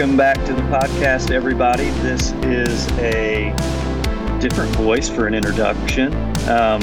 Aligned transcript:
Welcome 0.00 0.16
back 0.16 0.42
to 0.46 0.54
the 0.54 0.62
podcast, 0.62 1.30
everybody. 1.30 1.90
This 2.00 2.32
is 2.44 2.88
a 2.92 3.50
different 4.40 4.74
voice 4.76 5.10
for 5.10 5.26
an 5.26 5.34
introduction. 5.34 6.14
Um, 6.48 6.80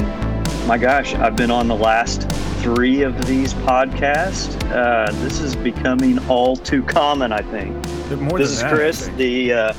my 0.68 0.78
gosh, 0.78 1.16
I've 1.16 1.34
been 1.34 1.50
on 1.50 1.66
the 1.66 1.74
last 1.74 2.30
three 2.60 3.02
of 3.02 3.26
these 3.26 3.54
podcasts. 3.54 4.54
Uh, 4.70 5.10
this 5.20 5.40
is 5.40 5.56
becoming 5.56 6.20
all 6.28 6.54
too 6.54 6.84
common, 6.84 7.32
I 7.32 7.42
think. 7.42 7.74
More 8.20 8.38
this 8.38 8.50
is 8.50 8.60
that, 8.60 8.72
Chris, 8.72 9.08
the 9.16 9.52
uh, 9.52 9.74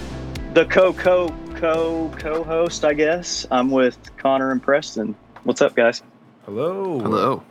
the 0.54 0.66
co 0.66 0.92
co 0.92 1.34
co 1.56 2.12
co 2.18 2.44
host, 2.44 2.84
I 2.84 2.94
guess. 2.94 3.48
I'm 3.52 3.72
with 3.72 3.98
Connor 4.18 4.52
and 4.52 4.62
Preston. 4.62 5.16
What's 5.46 5.62
up, 5.62 5.78
guys? 5.78 6.04
Hello. 6.44 7.00
Hello. 7.00 7.44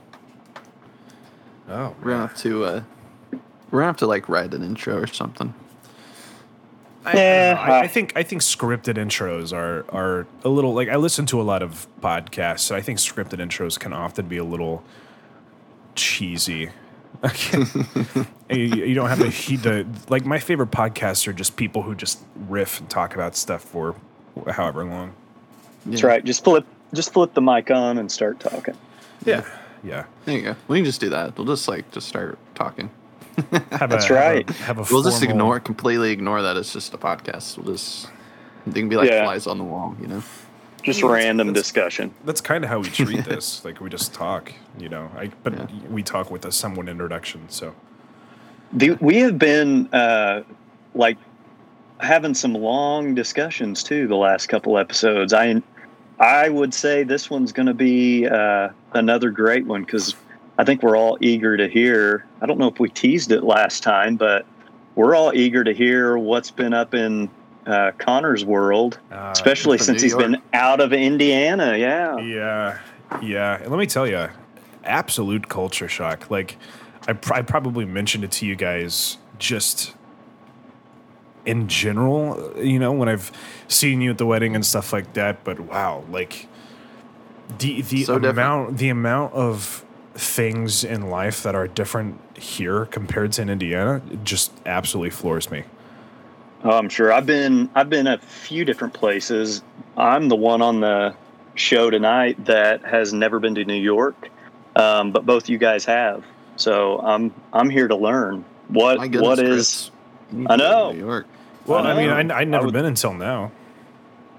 Oh, 1.71 1.97
We're 2.03 2.11
gonna 2.11 2.27
have 2.27 2.37
to 2.37 2.65
uh 2.67 2.83
we're 3.71 3.79
gonna 3.79 3.87
have 3.87 3.97
to 3.97 4.07
like 4.07 4.29
write 4.29 4.53
an 4.53 4.63
intro 4.63 4.95
or 4.95 5.07
something. 5.07 5.55
I, 7.09 7.13
I 7.13 7.15
Yeah, 7.15 7.55
know. 7.55 7.61
I, 7.61 7.81
I 7.81 7.87
think 7.89 8.13
I 8.17 8.23
think 8.23 8.43
scripted 8.43 8.95
intros 8.97 9.53
are 9.53 9.85
are 9.95 10.27
a 10.45 10.49
little 10.49 10.75
like 10.75 10.89
I 10.89 10.97
listen 10.97 11.27
to 11.27 11.41
a 11.41 11.43
lot 11.45 11.63
of 11.63 11.87
podcasts, 12.01 12.61
so 12.61 12.75
I 12.77 12.81
think 12.81 12.99
scripted 12.99 13.39
intros 13.41 13.79
can 13.79 13.93
often 13.93 14.27
be 14.29 14.37
a 14.37 14.45
little 14.45 14.83
cheesy. 15.95 16.71
you, 18.51 18.57
you 18.57 18.95
don't 18.95 19.09
have 19.09 19.19
to 19.19 19.29
heed 19.29 19.61
the 19.61 19.87
like. 20.09 20.25
My 20.25 20.39
favorite 20.39 20.71
podcasts 20.71 21.27
are 21.27 21.33
just 21.33 21.57
people 21.57 21.83
who 21.83 21.95
just 21.95 22.21
riff 22.49 22.79
and 22.81 22.89
talk 22.89 23.15
about 23.15 23.35
stuff 23.35 23.63
for 23.63 23.97
however 24.49 24.85
long. 24.85 25.15
That's 25.87 26.03
Yeah. 26.03 26.09
right. 26.09 26.25
Just 26.25 26.45
flip 26.45 26.65
just 26.95 27.13
flip 27.13 27.35
the 27.35 27.41
mic 27.43 27.71
on 27.71 27.99
and 27.99 28.11
start 28.13 28.39
talking. 28.41 28.77
Yeah, 29.25 29.45
yeah. 29.83 30.05
There 30.27 30.37
you 30.37 30.43
go. 30.43 30.57
We 30.69 30.79
can 30.79 30.85
just 30.85 31.01
do 31.01 31.09
that. 31.09 31.37
We'll 31.37 31.47
just 31.47 31.67
like 31.67 31.91
just 31.91 32.07
start 32.09 32.39
talking. 32.55 32.91
Have 33.73 33.91
That's 33.91 34.11
a, 34.11 34.15
right. 34.15 34.49
Have 34.51 34.61
a, 34.61 34.63
have 34.65 34.79
a 34.91 34.95
We'll 34.95 35.03
just 35.03 35.23
ignore 35.23 35.61
completely 35.61 36.11
ignore 36.11 36.43
that 36.43 36.57
it's 36.57 36.73
just 36.73 36.93
a 36.95 36.99
podcast. 36.99 37.57
We'll 37.59 37.75
just 37.75 38.09
they 38.67 38.81
can 38.81 38.89
be 38.89 38.97
like 38.97 39.09
Yeah. 39.11 39.25
flies 39.25 39.47
on 39.47 39.59
the 39.59 39.65
wall, 39.65 39.97
you 40.01 40.07
know. 40.09 40.23
Just 40.83 41.03
Well, 41.03 41.13
that's- 41.13 41.27
random 41.27 41.49
that's- 41.49 41.65
discussion. 41.65 42.15
That's 42.25 42.41
kind 42.41 42.65
of 42.65 42.71
how 42.71 42.81
we 42.81 42.89
treat 42.89 43.25
this. 43.25 43.65
like 43.65 43.81
we 43.81 43.89
just 43.91 44.13
talk, 44.15 44.53
you 44.79 44.89
know. 44.89 45.11
I 45.17 45.31
but 45.43 45.53
Yeah. 45.55 45.67
we 45.91 46.03
talk 46.03 46.31
with 46.31 46.45
a 46.45 46.53
somewhat 46.53 46.89
introduction. 46.89 47.43
So 47.49 47.75
The, 48.73 48.93
we 49.01 49.19
have 49.19 49.39
been 49.39 49.89
uh, 49.93 50.43
like 50.95 51.17
having 52.01 52.35
some 52.35 52.55
long 52.55 53.15
discussions 53.15 53.83
too 53.83 54.07
the 54.07 54.17
last 54.17 54.47
couple 54.49 54.79
episodes. 54.79 55.33
I 55.33 55.63
I 56.21 56.49
would 56.49 56.75
say 56.75 57.05
this 57.05 57.31
one's 57.31 57.53
going 57.53 57.67
to 57.67 57.75
be 57.75 58.27
uh, 58.27 58.71
another 58.95 59.31
great 59.31 59.67
one 59.67 59.83
because 59.85 60.15
I 60.59 60.65
think 60.65 60.83
we're 60.83 60.97
all 60.97 61.17
eager 61.21 61.57
to 61.57 61.69
hear. 61.69 62.27
I 62.41 62.47
don't 62.47 62.59
know 62.59 62.69
if 62.69 62.81
we 62.81 62.89
teased 62.89 63.31
it 63.31 63.45
last 63.45 63.83
time, 63.83 64.17
but 64.17 64.45
we're 64.97 65.15
all 65.15 65.33
eager 65.35 65.63
to 65.63 65.73
hear 65.73 66.19
what's 66.19 66.51
been 66.51 66.75
up 66.75 66.95
in 66.95 67.31
uh, 67.67 67.93
Connor's 67.99 68.45
world, 68.45 68.99
uh, 69.13 69.31
especially 69.33 69.79
since 69.79 70.03
he's 70.03 70.15
been 70.17 70.43
out 70.53 70.81
of 70.81 70.93
Indiana. 70.93 71.77
Yeah. 71.77 72.19
Yeah, 72.19 72.79
yeah. 73.23 73.59
And 73.63 73.71
let 73.71 73.79
me 73.79 73.87
tell 73.87 74.07
you, 74.07 74.29
absolute 74.85 75.49
culture 75.49 75.87
shock. 75.89 76.31
Like, 76.31 76.57
I, 77.07 77.13
pr- 77.13 77.35
I 77.35 77.43
probably 77.43 77.85
mentioned 77.85 78.25
it 78.25 78.33
to 78.33 78.47
you 78.47 78.57
guys 78.57 79.19
just 79.39 79.95
in 81.47 81.69
general, 81.69 82.53
you 82.61 82.79
know, 82.79 82.93
when 82.93 83.09
I've 83.09 83.31
seen 83.69 84.01
you 84.01 84.11
at 84.11 84.19
the 84.19 84.27
wedding 84.27 84.55
and 84.57 84.67
stuff 84.67 84.93
like 84.93 85.13
that. 85.13 85.45
But 85.45 85.61
wow, 85.61 86.05
like 86.11 86.49
the 87.59 87.81
the 87.83 88.05
So 88.05 88.15
different. 88.19 88.27
amount 88.39 88.79
the 88.79 88.89
amount 88.89 89.33
of 89.35 89.85
things 90.19 90.83
in 90.85 91.11
life 91.11 91.43
that 91.45 91.55
are 91.55 91.69
different 91.69 92.21
here 92.37 92.87
compared 92.87 93.33
to 93.33 93.43
in 93.43 93.49
Indiana 93.49 94.03
just 94.25 94.53
absolutely 94.67 95.11
floors 95.11 95.51
me. 95.51 95.63
Oh, 96.65 96.73
I'm 96.73 96.89
sure. 96.89 97.13
I've 97.13 97.27
been 97.27 97.71
I've 97.75 97.89
been 97.89 98.09
a 98.09 98.19
few 98.19 98.65
different 98.65 98.93
places. 98.95 99.63
I'm 99.97 100.29
the 100.29 100.35
one 100.37 100.61
on 100.61 100.81
the 100.81 101.15
show 101.55 101.89
tonight 101.91 102.45
that 102.47 102.85
has 102.85 103.13
never 103.13 103.39
been 103.39 103.55
to 103.55 103.65
New 103.65 103.75
York, 103.75 104.29
um, 104.75 105.13
but 105.13 105.25
both 105.25 105.49
you 105.49 105.57
guys 105.57 105.85
have. 105.85 106.25
So 106.57 106.99
I'm 106.99 107.33
I'm 107.53 107.71
here 107.71 107.87
to 107.87 107.95
learn 107.97 108.45
what 108.67 108.99
My 108.99 109.07
goodness, 109.07 109.23
what 109.23 109.39
is 109.39 109.47
Chris. 109.47 109.91
I 110.33 110.35
to 110.35 110.45
go 110.47 110.47
to 110.49 110.57
know. 110.57 110.93
New 110.93 110.99
York. 110.99 111.27
Well, 111.67 111.87
I, 111.87 111.93
I 111.93 111.97
mean. 111.97 112.31
I, 112.33 112.39
I'd 112.39 112.49
never 112.49 112.65
would- 112.67 112.75
been 112.75 112.87
until 112.87 113.15
now. 113.15 113.53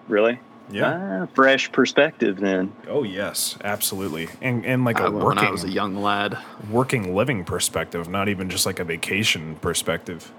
really 0.10 0.40
Yeah. 0.72 1.24
ah, 1.24 1.28
fresh 1.34 1.72
perspective. 1.72 2.40
Then 2.40 2.72
Oh 2.88 3.04
yes, 3.04 3.58
absolutely, 3.64 4.30
and 4.42 4.66
and 4.66 4.86
like 4.86 5.00
I 5.00 5.08
a 5.08 5.12
went 5.12 5.26
when 5.26 5.38
I 5.40 5.50
was 5.50 5.64
a 5.64 5.70
young 5.70 5.96
lad. 5.96 6.38
working 6.70 7.16
living 7.16 7.44
perspective, 7.44 8.08
not 8.10 8.30
even 8.30 8.50
just 8.50 8.66
like 8.66 8.80
a 8.80 8.84
vacation 8.84 9.56
perspective. 9.62 10.32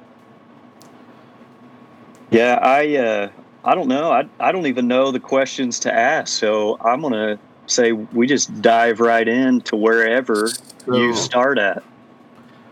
yeah, 2.31 2.59
I 2.63 2.97
uh, 2.97 3.29
I 3.65 3.75
don't 3.75 3.89
know. 3.89 4.11
I 4.13 4.29
I 4.39 4.53
don't 4.53 4.67
even 4.67 4.87
know 4.89 5.11
the 5.11 5.21
questions 5.21 5.81
to 5.81 5.93
ask. 5.93 6.29
So 6.29 6.79
I'm 6.81 7.03
gonna 7.03 7.39
say 7.67 7.93
we 7.93 8.27
just 8.27 8.63
dive 8.63 9.01
right 9.01 9.27
in 9.27 9.61
to 9.63 9.77
wherever 9.77 10.49
you 10.87 11.15
start 11.15 11.59
at. 11.59 11.83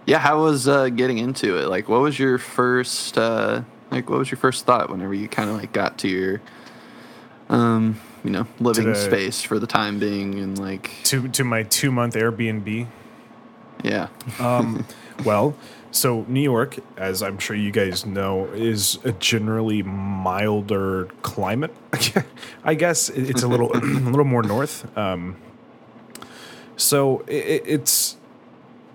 Yeah, 0.07 0.19
how 0.19 0.43
was 0.43 0.67
uh, 0.67 0.89
getting 0.89 1.19
into 1.19 1.59
it? 1.59 1.69
Like, 1.69 1.89
what 1.89 2.01
was 2.01 2.19
your 2.19 2.39
first, 2.39 3.19
uh, 3.19 3.61
like, 3.91 4.09
what 4.09 4.19
was 4.19 4.31
your 4.31 4.39
first 4.39 4.65
thought 4.65 4.89
whenever 4.89 5.13
you 5.13 5.29
kind 5.29 5.51
of 5.51 5.57
like 5.57 5.73
got 5.75 5.99
to 5.99 6.09
your, 6.09 6.41
um, 7.49 8.01
you 8.25 8.31
know, 8.31 8.47
living 8.61 8.89
the- 8.89 8.95
space 8.95 9.43
for 9.43 9.59
the 9.59 9.67
time 9.67 9.99
being, 9.99 10.39
and 10.39 10.59
like, 10.59 10.91
To 11.05 11.29
to 11.29 11.45
my 11.45 11.63
two 11.65 11.91
month 11.91 12.15
Airbnb. 12.15 12.87
yeah, 13.83 14.09
Um, 14.39 14.85
well, 15.25 15.55
so 15.91 16.25
New 16.29 16.43
York, 16.43 16.77
as 16.97 17.23
I'm 17.23 17.39
sure 17.39 17.57
you 17.57 17.71
guys 17.71 18.05
know, 18.05 18.47
is 18.55 18.99
a 19.05 19.13
generally 19.13 19.83
milder 19.83 21.07
climate. 21.23 21.75
I 22.65 22.75
guess 22.75 23.09
it's 23.09 23.43
a 23.43 23.49
little 23.53 23.73
a 23.75 23.79
little 23.81 24.25
more 24.25 24.43
north. 24.43 24.87
Um, 24.99 25.37
so 26.77 27.21
i 27.29 27.33
i- 27.33 27.63
it's 27.65 28.17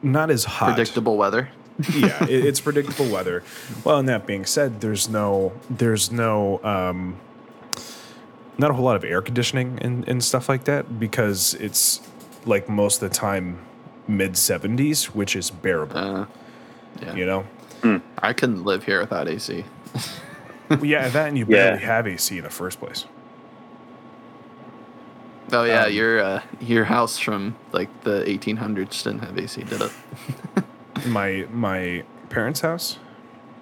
not 0.02 0.30
as 0.30 0.44
hot. 0.46 0.76
predictable 0.76 1.18
weather. 1.18 1.50
yeah, 1.96 2.24
it, 2.26 2.46
it's 2.46 2.62
predictable 2.62 3.10
weather. 3.10 3.42
Well, 3.84 3.98
and 4.00 4.08
that 4.10 4.28
being 4.28 4.46
said, 4.46 4.82
there's 4.82 5.10
no 5.10 5.54
there's 5.70 6.12
no 6.12 6.64
um, 6.64 7.16
not 8.58 8.72
a 8.72 8.74
whole 8.74 8.86
lot 8.86 8.96
of 8.96 9.04
air 9.04 9.22
conditioning 9.22 9.80
and, 9.82 10.08
and 10.08 10.24
stuff 10.24 10.48
like 10.50 10.66
that 10.66 11.00
because 11.00 11.54
it's 11.56 12.02
like 12.46 12.70
most 12.70 13.02
of 13.02 13.10
the 13.10 13.16
time 13.16 13.60
mid 14.08 14.34
70s, 14.34 15.06
which 15.06 15.36
is 15.36 15.50
bearable. 15.50 15.98
Uh, 15.98 16.26
yeah, 17.02 17.16
you 17.16 17.26
know, 17.26 17.46
I 18.20 18.34
couldn't 18.34 18.64
live 18.64 18.84
here 18.86 19.00
without 19.02 19.28
AC. 19.28 19.66
Well, 20.70 20.86
yeah, 20.86 21.10
that 21.10 21.28
and 21.28 21.38
you 21.38 21.46
Yeah. 21.50 21.72
barely 21.72 21.84
have 21.84 22.08
AC 22.08 22.38
in 22.38 22.44
the 22.44 22.50
first 22.50 22.80
place. 22.80 23.06
Oh 25.52 25.64
yeah, 25.66 25.86
Um, 25.86 25.94
your 25.94 26.20
uh, 26.22 26.42
your 26.62 26.86
house 26.86 27.18
from 27.20 27.56
like 27.74 27.90
the 28.04 28.24
1800s 28.26 29.04
didn't 29.04 29.20
have 29.20 29.38
AC, 29.38 29.62
did 29.64 29.82
it? 29.82 29.92
My 31.06 31.46
my 31.52 32.04
parents' 32.30 32.62
house, 32.62 32.98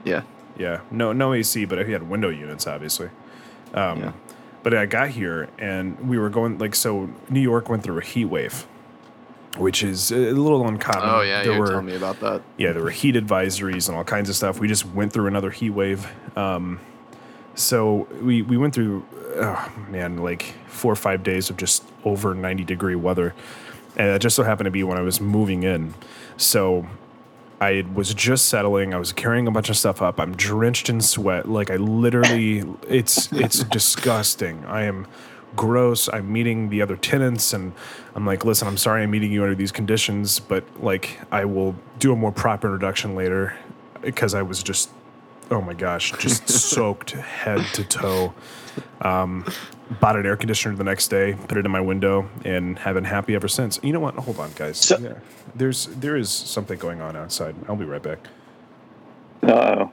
Yeah, 0.06 0.22
yeah, 0.58 0.82
no 0.92 1.12
no 1.12 1.34
AC, 1.34 1.66
but 1.66 1.80
I 1.80 1.84
had 1.86 2.08
window 2.08 2.30
units, 2.30 2.68
obviously. 2.68 3.10
Um, 3.74 4.00
Yeah. 4.00 4.12
But 4.64 4.74
I 4.76 4.86
got 4.86 5.10
here 5.10 5.50
and 5.58 6.00
we 6.08 6.18
were 6.20 6.30
going 6.30 6.58
like 6.60 6.76
so. 6.76 7.10
New 7.30 7.40
York 7.42 7.70
went 7.70 7.84
through 7.84 7.98
a 7.98 8.04
heat 8.04 8.26
wave, 8.26 8.68
which 9.58 9.82
is 9.84 10.12
a 10.12 10.16
little 10.34 10.68
uncommon. 10.68 11.10
Oh 11.10 11.22
yeah, 11.22 11.44
there 11.44 11.54
you 11.54 11.60
were 11.60 11.68
telling 11.68 11.86
me 11.88 11.96
about 11.96 12.20
that. 12.20 12.42
yeah, 12.58 12.72
there 12.72 12.84
were 12.84 12.92
heat 12.92 13.16
advisories 13.16 13.88
and 13.90 13.98
all 13.98 14.04
kinds 14.04 14.30
of 14.30 14.36
stuff. 14.36 14.60
We 14.60 14.68
just 14.68 14.86
went 14.86 15.14
through 15.14 15.28
another 15.28 15.50
heat 15.50 15.72
wave. 15.72 16.08
Um, 16.38 16.80
so 17.56 18.08
we 18.22 18.44
we 18.44 18.56
went 18.58 18.74
through, 18.76 19.04
oh 19.36 19.72
man, 19.90 20.18
like 20.18 20.54
four 20.68 20.92
or 20.92 20.96
five 20.96 21.24
days 21.24 21.50
of 21.50 21.58
just 21.58 21.84
over 22.06 22.34
ninety 22.36 22.64
degree 22.64 22.96
weather, 22.96 23.34
and 23.98 24.10
it 24.10 24.20
just 24.20 24.36
so 24.36 24.44
happened 24.44 24.66
to 24.66 24.72
be 24.72 24.84
when 24.84 24.98
I 24.98 25.02
was 25.02 25.20
moving 25.20 25.64
in. 25.64 25.94
So 26.38 26.88
I 27.62 27.86
was 27.94 28.16
just 28.16 28.48
settling. 28.48 28.92
I 28.92 28.98
was 28.98 29.14
carrying 29.14 29.48
a 29.48 29.52
bunch 29.52 29.70
of 29.70 29.78
stuff 29.78 30.02
up. 30.02 30.20
I'm 30.20 30.36
drenched 30.36 30.90
in 30.90 31.00
sweat. 31.00 31.48
Like 31.48 31.70
I 31.70 31.76
literally, 31.76 32.64
it's 32.90 33.32
it's 33.32 33.64
disgusting. 33.78 34.66
I 34.66 34.84
am 34.86 35.06
gross. 35.56 36.10
I'm 36.12 36.34
meeting 36.34 36.70
the 36.70 36.82
other 36.82 36.98
tenants, 36.98 37.54
and 37.54 37.74
I'm 38.16 38.26
like, 38.26 38.44
listen, 38.46 38.68
I'm 38.68 38.78
sorry, 38.78 39.04
I'm 39.04 39.12
meeting 39.12 39.32
you 39.32 39.44
under 39.44 39.54
these 39.54 39.72
conditions, 39.72 40.40
but 40.40 40.64
like 40.82 41.20
I 41.32 41.46
will 41.46 41.76
do 42.00 42.12
a 42.12 42.16
more 42.16 42.32
proper 42.32 42.68
introduction 42.68 43.16
later 43.16 43.56
because 44.02 44.34
I 44.34 44.42
was 44.42 44.64
just, 44.64 44.90
oh 45.52 45.62
my 45.62 45.76
gosh, 45.76 46.14
just 46.18 46.50
soaked 46.72 47.12
head 47.12 47.64
to 47.74 47.84
toe. 47.84 48.34
Um, 49.02 49.46
bought 50.00 50.16
an 50.16 50.26
air 50.26 50.36
conditioner 50.38 50.76
the 50.76 50.84
next 50.84 51.10
day, 51.10 51.34
put 51.48 51.58
it 51.58 51.66
in 51.66 51.72
my 51.72 51.82
window, 51.82 52.30
and 52.46 52.78
have 52.80 52.96
been 52.96 53.04
happy 53.04 53.36
ever 53.36 53.48
since. 53.48 53.80
You 53.84 53.94
know 53.94 54.00
what? 54.00 54.16
Hold 54.16 54.40
on, 54.40 54.52
guys. 54.56 54.78
So- 54.78 54.98
Yeah. 54.98 55.14
There's 55.56 55.88
there 55.88 56.16
is 56.16 56.30
something 56.30 56.78
going 56.80 57.02
on 57.02 57.16
outside. 57.18 57.56
I'll 57.68 57.76
be 57.76 57.84
right 57.86 58.02
back. 58.02 58.20
Oh, 59.44 59.92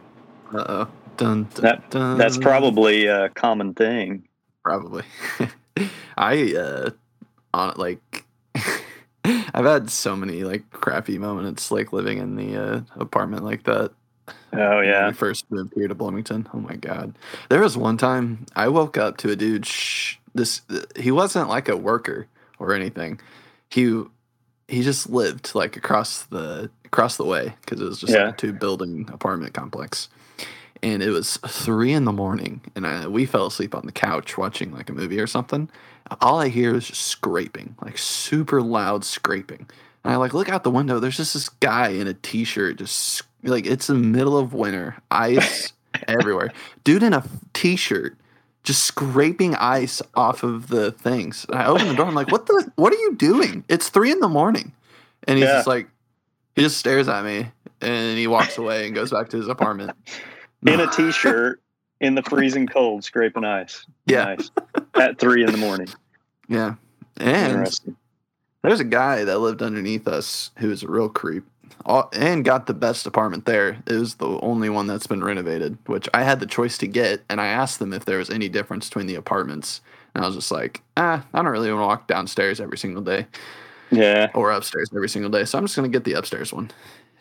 Uh 0.55 0.65
oh. 0.69 0.89
Dun, 1.17 1.49
dun, 1.55 1.62
that 1.62 1.91
dun. 1.91 2.17
that's 2.17 2.39
probably 2.39 3.06
a 3.06 3.29
common 3.31 3.75
thing. 3.75 4.29
probably. 4.62 5.03
I 6.17 6.55
uh 6.55 6.91
on 7.53 7.75
like 7.77 8.25
I've 9.25 9.65
had 9.65 9.91
so 9.91 10.15
many 10.15 10.45
like 10.45 10.71
crappy 10.71 11.19
moments 11.19 11.71
like 11.73 11.93
living 11.93 12.19
in 12.19 12.37
the 12.37 12.56
uh, 12.56 12.81
apartment 12.97 13.43
like 13.45 13.65
that. 13.65 13.91
Oh 14.53 14.77
when 14.79 14.87
yeah. 14.87 15.13
first 15.13 15.51
moved 15.51 15.75
here 15.75 15.89
to 15.89 15.95
Bloomington. 15.95 16.49
Oh 16.55 16.59
my 16.61 16.77
god, 16.77 17.15
there 17.49 17.61
was 17.61 17.77
one 17.77 17.97
time 17.97 18.47
I 18.57 18.69
woke 18.69 18.97
up 18.97 19.17
to 19.19 19.31
a 19.31 19.37
dude. 19.37 19.67
Shh, 19.67 20.17
this 20.35 20.63
he 20.97 21.11
wasn't 21.11 21.49
like 21.49 21.69
a 21.69 21.77
worker 21.77 22.27
or 22.59 22.75
anything. 22.75 23.21
He 23.71 24.03
he 24.69 24.83
just 24.83 25.09
lived 25.11 25.55
like 25.55 25.77
across 25.77 26.23
the 26.25 26.71
across 26.85 27.17
the 27.17 27.25
way 27.25 27.55
because 27.61 27.81
it 27.81 27.85
was 27.85 28.01
just 28.01 28.13
Yeah. 28.13 28.27
like 28.27 28.35
a 28.35 28.37
two 28.37 28.53
building 28.53 29.09
apartment 29.13 29.55
complex. 29.55 30.09
And 30.81 31.03
it 31.03 31.11
was 31.11 31.39
three 31.39 31.93
in 31.93 32.05
the 32.05 32.13
morning, 32.13 32.61
and 32.77 32.87
I, 32.87 33.09
we 33.09 33.27
fell 33.27 33.47
asleep 33.47 33.75
on 33.75 33.85
the 33.85 33.91
couch 33.91 34.39
watching 34.39 34.73
like 34.73 34.89
a 34.89 34.93
movie 34.93 35.19
or 35.19 35.27
something. 35.27 35.69
All 36.21 36.39
I 36.39 36.49
hear 36.49 36.77
is 36.77 36.87
just 36.87 37.03
scraping, 37.03 37.75
like 37.83 37.99
super 37.99 38.63
loud 38.63 39.05
scraping. 39.05 39.67
And 40.05 40.13
I 40.13 40.17
like 40.17 40.35
look 40.35 40.49
out 40.49 40.63
the 40.63 40.71
window. 40.71 41.01
There's 41.01 41.17
just 41.17 41.35
this 41.35 41.49
guy 41.49 41.89
in 41.89 42.07
a 42.07 42.15
t-shirt, 42.15 42.77
just 42.79 43.23
like 43.43 43.67
it's 43.67 43.87
the 43.87 43.94
middle 43.94 44.37
of 44.38 44.52
winter, 44.55 44.96
ice 45.11 45.73
everywhere. 46.08 46.52
Dude 46.85 47.02
in 47.02 47.12
a 47.12 47.25
t-shirt, 47.55 48.17
just 48.64 48.85
scraping 48.85 49.55
ice 49.56 50.02
off 50.14 50.43
of 50.43 50.69
the 50.69 50.93
things. 50.93 51.46
And 51.49 51.58
I 51.58 51.67
open 51.67 51.88
the 51.88 51.94
door. 51.94 52.06
I'm 52.06 52.14
like, 52.14 52.31
what 52.32 52.46
the? 52.46 52.70
What 52.76 52.93
are 52.93 52.99
you 52.99 53.14
doing? 53.17 53.64
It's 53.69 53.88
three 53.88 54.11
in 54.12 54.20
the 54.20 54.29
morning, 54.29 54.73
and 55.26 55.38
he's 55.38 55.46
Yeah. 55.46 55.55
just 55.56 55.67
like, 55.67 55.88
he 56.56 56.62
just 56.62 56.79
stares 56.79 57.08
at 57.08 57.25
me, 57.25 57.46
and 57.81 58.19
he 58.19 58.26
walks 58.26 58.58
away 58.58 58.87
and 58.87 58.94
goes 58.94 59.11
back 59.11 59.29
to 59.31 59.37
his 59.37 59.49
apartment. 59.49 59.93
In 60.67 60.81
a 60.81 60.90
t-shirt 60.90 61.61
in 62.00 62.14
the 62.17 62.23
freezing 62.23 62.67
cold, 62.67 63.05
scraping 63.05 63.44
ice. 63.44 63.87
Yeah. 64.06 64.25
Nice. 64.25 64.50
At 64.94 65.19
three 65.19 65.44
in 65.44 65.52
the 65.52 65.58
morning. 65.58 65.88
Yeah, 66.49 66.75
and 67.19 67.69
There's 68.62 68.81
a 68.81 68.85
guy 68.85 69.23
that 69.25 69.38
lived 69.38 69.62
underneath 69.62 70.08
us 70.08 70.50
who 70.58 70.69
was 70.69 70.82
a 70.82 70.88
real 70.88 71.08
creep 71.08 71.44
and 72.12 72.44
got 72.44 72.67
the 72.67 72.75
best 72.75 73.06
apartment 73.06 73.44
there. 73.44 73.79
It 73.87 73.93
was 73.94 74.17
the 74.17 74.26
only 74.41 74.69
one 74.69 74.87
that's 74.87 75.06
been 75.06 75.23
renovated, 75.25 75.79
which 75.87 76.09
I 76.15 76.23
had 76.23 76.41
the 76.41 76.47
choice 76.47 76.79
to 76.79 76.87
get. 76.87 77.23
And 77.29 77.41
I 77.41 77.47
asked 77.47 77.79
them 77.79 77.93
if 77.93 78.05
there 78.05 78.19
was 78.19 78.31
any 78.31 78.49
difference 78.49 78.88
between 78.88 79.06
the 79.06 79.15
apartments. 79.17 79.81
And 80.15 80.25
I 80.25 80.26
was 80.26 80.37
just 80.37 80.50
like, 80.50 80.82
ah, 80.97 81.25
I 81.32 81.43
don't 81.43 81.53
really 81.53 81.70
want 81.73 81.82
to 81.82 81.87
walk 81.87 82.06
downstairs 82.09 82.61
every 82.61 82.79
single 82.79 83.03
day 83.03 83.26
Yeah. 83.91 84.29
or 84.35 84.50
upstairs 84.50 84.91
every 84.94 85.09
single 85.09 85.31
day. 85.31 85.44
So 85.44 85.59
I'm 85.59 85.65
just 85.65 85.76
going 85.76 85.91
to 85.91 85.97
get 85.97 86.05
the 86.05 86.15
upstairs 86.15 86.53
one. 86.53 86.70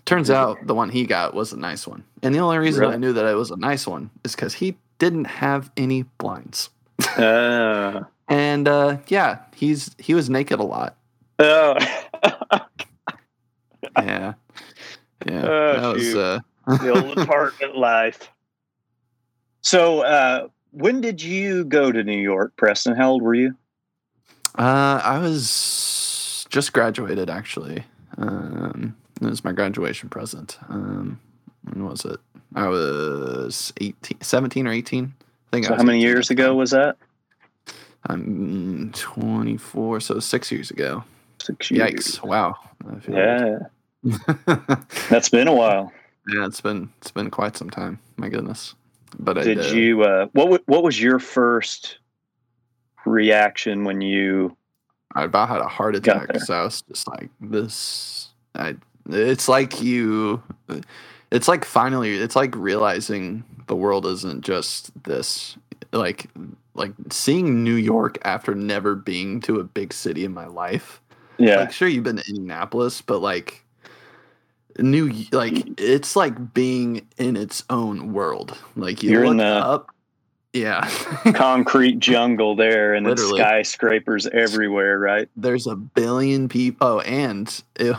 Turns 0.06 0.30
out 0.30 0.66
the 0.66 0.74
one 0.74 0.90
he 0.90 1.06
got 1.06 1.34
was 1.34 1.52
a 1.54 1.58
nice 1.58 1.86
one. 1.86 2.04
And 2.24 2.34
the 2.34 2.40
only 2.40 2.58
reason 2.58 2.82
Really? 2.82 2.94
I 2.94 2.98
knew 2.98 3.14
that 3.14 3.26
it 3.26 3.36
was 3.36 3.52
a 3.52 3.58
nice 3.58 3.86
one 3.86 4.10
is 4.24 4.36
because 4.36 4.54
he 4.54 4.78
didn't 5.00 5.26
have 5.26 5.70
any 5.78 6.04
blinds. 6.18 6.70
Uh, 7.18 8.02
And 8.30 8.68
uh, 8.68 8.98
yeah, 9.08 9.40
he's 9.56 9.96
he 10.00 10.14
was 10.16 10.30
naked 10.30 10.60
a 10.60 10.64
lot. 10.64 10.96
oh. 11.40 11.76
Yeah. 13.98 14.34
Yeah. 15.26 15.42
Oh, 15.50 15.82
that 15.82 15.94
was 15.94 16.04
shoot. 16.04 16.18
uh 16.20 16.40
the 16.78 16.90
old 16.90 17.18
apartment 17.18 17.78
life. 17.78 18.30
So, 19.62 20.02
uh, 20.02 20.48
when 20.72 21.02
did 21.02 21.22
you 21.22 21.64
go 21.66 21.92
to 21.92 22.04
New 22.04 22.20
York, 22.20 22.54
Preston? 22.58 22.96
How 22.96 23.10
old 23.12 23.22
were 23.22 23.34
you? 23.34 23.56
uh 24.58 25.02
I 25.04 25.20
was 25.20 26.46
just 26.50 26.74
graduated 26.74 27.30
actually. 27.30 27.84
Um 28.18 28.96
it 29.22 29.28
was 29.28 29.44
my 29.44 29.52
graduation 29.52 30.10
present. 30.10 30.58
Um 30.70 31.20
when 31.64 31.86
was 31.86 32.06
it? 32.06 32.20
I 32.56 32.68
was 32.68 33.74
18 33.82 34.22
17 34.22 34.68
or 34.68 34.72
18. 34.72 35.06
I 35.06 35.52
think 35.52 35.66
I 35.66 35.68
So 35.68 35.74
was 35.74 35.82
how 35.82 35.86
many 35.86 36.00
18 36.00 36.08
years 36.08 36.30
ago 36.30 36.56
was 36.56 36.72
that? 36.72 36.98
I'm 38.10 38.92
24, 38.94 40.00
so 40.00 40.20
6 40.20 40.52
years 40.52 40.72
ago. 40.72 41.04
Six 41.42 41.72
years. 41.72 41.92
Yikes. 41.92 42.24
Wow. 42.24 42.56
Yeah. 43.08 43.60
that's 45.10 45.30
been 45.30 45.48
a 45.48 45.54
while. 45.54 45.92
yeah, 46.28 46.46
it's 46.46 46.62
been 46.62 46.90
it's 47.02 47.12
been 47.12 47.30
quite 47.30 47.58
some 47.58 47.70
time. 47.70 48.00
My 48.18 48.30
goodness. 48.30 48.76
But 49.20 49.38
I 49.38 49.44
Did 49.44 49.58
did 49.60 49.72
you? 49.74 50.04
Uh, 50.04 50.28
what 50.34 50.50
wa- 50.50 50.58
What 50.66 50.84
was 50.84 51.02
your 51.02 51.20
first 51.20 52.00
reaction 53.06 53.84
when 53.84 54.02
you? 54.02 54.56
I 55.16 55.24
about 55.24 55.50
had 55.50 55.62
a 55.62 55.68
heart 55.68 55.96
attack. 55.96 56.38
So 56.42 56.54
I 56.54 56.64
was 56.64 56.82
just 56.84 57.08
like, 57.08 57.30
this. 57.40 58.30
I. 58.56 58.76
It's 59.10 59.48
like 59.48 59.82
you. 59.82 60.44
It's 61.32 61.48
like 61.48 61.64
finally. 61.66 62.16
It's 62.18 62.36
like 62.36 62.56
realizing 62.56 63.44
the 63.68 63.76
world 63.76 64.06
isn't 64.06 64.44
just 64.44 64.92
this. 65.06 65.58
Like, 65.94 66.28
like 66.74 66.92
seeing 67.10 67.64
New 67.64 67.76
York 67.76 68.18
after 68.24 68.54
never 68.54 68.94
being 68.96 69.40
to 69.42 69.60
a 69.62 69.64
big 69.64 69.94
city 69.94 70.26
in 70.26 70.34
my 70.34 70.46
life. 70.46 71.02
Yeah, 71.38 71.62
Like, 71.62 71.72
sure, 71.72 71.88
you've 71.88 72.04
been 72.04 72.18
to 72.18 72.28
Indianapolis, 72.28 73.00
but 73.02 73.20
like, 73.20 73.64
New. 74.80 75.12
Like, 75.32 75.80
it's 75.80 76.16
like 76.16 76.54
being 76.54 77.08
in 77.18 77.36
its 77.36 77.64
own 77.70 78.14
world. 78.14 78.58
Like 78.76 79.04
you 79.04 79.12
You're 79.12 79.26
in 79.26 79.38
the- 79.38 79.46
up. 79.46 79.90
Yeah. 80.54 80.90
concrete 81.36 82.00
jungle 82.00 82.56
there, 82.56 82.96
and 82.96 83.06
it's 83.06 83.22
skyscrapers 83.22 84.26
everywhere. 84.28 84.98
Right? 84.98 85.30
there's 85.36 85.68
a 85.68 85.76
billion 85.76 86.50
people. 86.50 86.88
Oh, 86.88 87.00
and 87.02 87.62
it, 87.76 87.96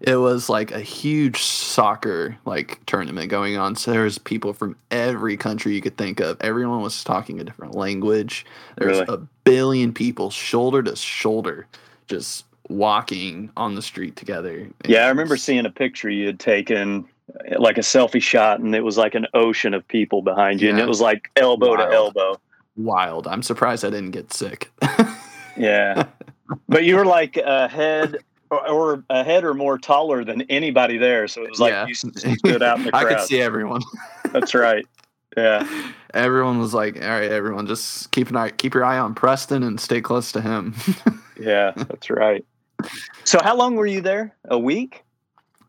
it 0.00 0.16
was 0.16 0.48
like 0.48 0.70
a 0.70 0.78
huge 0.80 1.42
soccer 1.42 2.36
like 2.44 2.84
tournament 2.86 3.28
going 3.30 3.56
on. 3.56 3.74
So 3.74 3.90
there's 3.90 4.18
people 4.18 4.52
from 4.52 4.76
every 4.92 5.36
country 5.36 5.74
you 5.74 5.80
could 5.80 5.96
think 5.96 6.20
of. 6.20 6.36
Everyone 6.40 6.80
was 6.80 7.02
talking 7.02 7.40
a 7.40 7.44
different 7.44 7.74
language. 7.74 8.46
There's 8.76 9.00
Really? 9.00 9.14
a 9.14 9.26
billion 9.42 9.92
people 9.92 10.30
shoulder 10.30 10.82
to 10.84 10.94
shoulder, 10.94 11.66
just 12.06 12.44
walking 12.68 13.50
on 13.56 13.74
the 13.74 13.82
street 13.82 14.16
together. 14.16 14.66
Yeah, 14.86 15.06
I 15.06 15.08
remember 15.08 15.36
seeing 15.36 15.66
a 15.66 15.70
picture 15.70 16.10
you 16.10 16.26
had 16.26 16.40
taken, 16.40 17.06
like 17.58 17.78
a 17.78 17.82
selfie 17.82 18.22
shot, 18.22 18.60
and 18.60 18.74
it 18.74 18.82
was 18.84 18.96
like 18.98 19.14
an 19.14 19.26
ocean 19.34 19.74
of 19.74 19.86
people 19.88 20.22
behind 20.22 20.60
you, 20.60 20.70
and 20.70 20.78
it 20.78 20.88
was 20.88 21.00
like 21.00 21.30
elbow 21.36 21.76
to 21.76 21.84
elbow. 21.84 22.40
wild. 22.76 23.26
I'm 23.26 23.42
surprised 23.42 23.84
I 23.84 23.90
didn't 23.90 24.10
get 24.12 24.32
sick. 24.32 24.70
Yeah, 25.58 26.04
but 26.68 26.84
you 26.84 26.96
were 26.96 27.06
like 27.06 27.38
a 27.38 27.66
head 27.66 28.18
or, 28.50 28.68
or 28.68 29.04
a 29.08 29.24
head 29.24 29.42
or 29.42 29.54
more 29.54 29.78
taller 29.78 30.22
than 30.22 30.42
anybody 30.42 30.98
there, 30.98 31.26
so 31.28 31.42
it 31.44 31.48
was 31.48 31.58
like 31.60 31.70
Yeah. 31.72 31.86
you 31.86 31.94
stood 31.94 32.62
out 32.62 32.76
in 32.78 32.84
the 32.84 32.90
crowd. 32.90 33.06
I 33.06 33.14
could 33.14 33.20
see 33.26 33.40
everyone. 33.40 33.80
That's 34.34 34.54
right. 34.54 34.86
Yeah, 35.34 35.66
Everyone 36.12 36.58
was 36.58 36.74
like, 36.74 36.96
"All 37.02 37.08
right, 37.08 37.30
everyone, 37.30 37.66
just 37.66 38.10
keep 38.10 38.28
an 38.28 38.36
eye, 38.36 38.50
keep 38.50 38.74
your 38.74 38.84
eye 38.84 38.98
on 38.98 39.14
Preston 39.14 39.62
and 39.62 39.80
stay 39.80 40.02
close 40.02 40.30
to 40.32 40.42
him." 40.42 40.74
yeah, 41.40 41.72
that's 41.74 42.10
right. 42.10 42.44
So, 43.24 43.38
how 43.42 43.56
long 43.56 43.76
were 43.76 43.86
you 43.86 44.00
there? 44.00 44.34
A 44.46 44.58
week? 44.58 45.04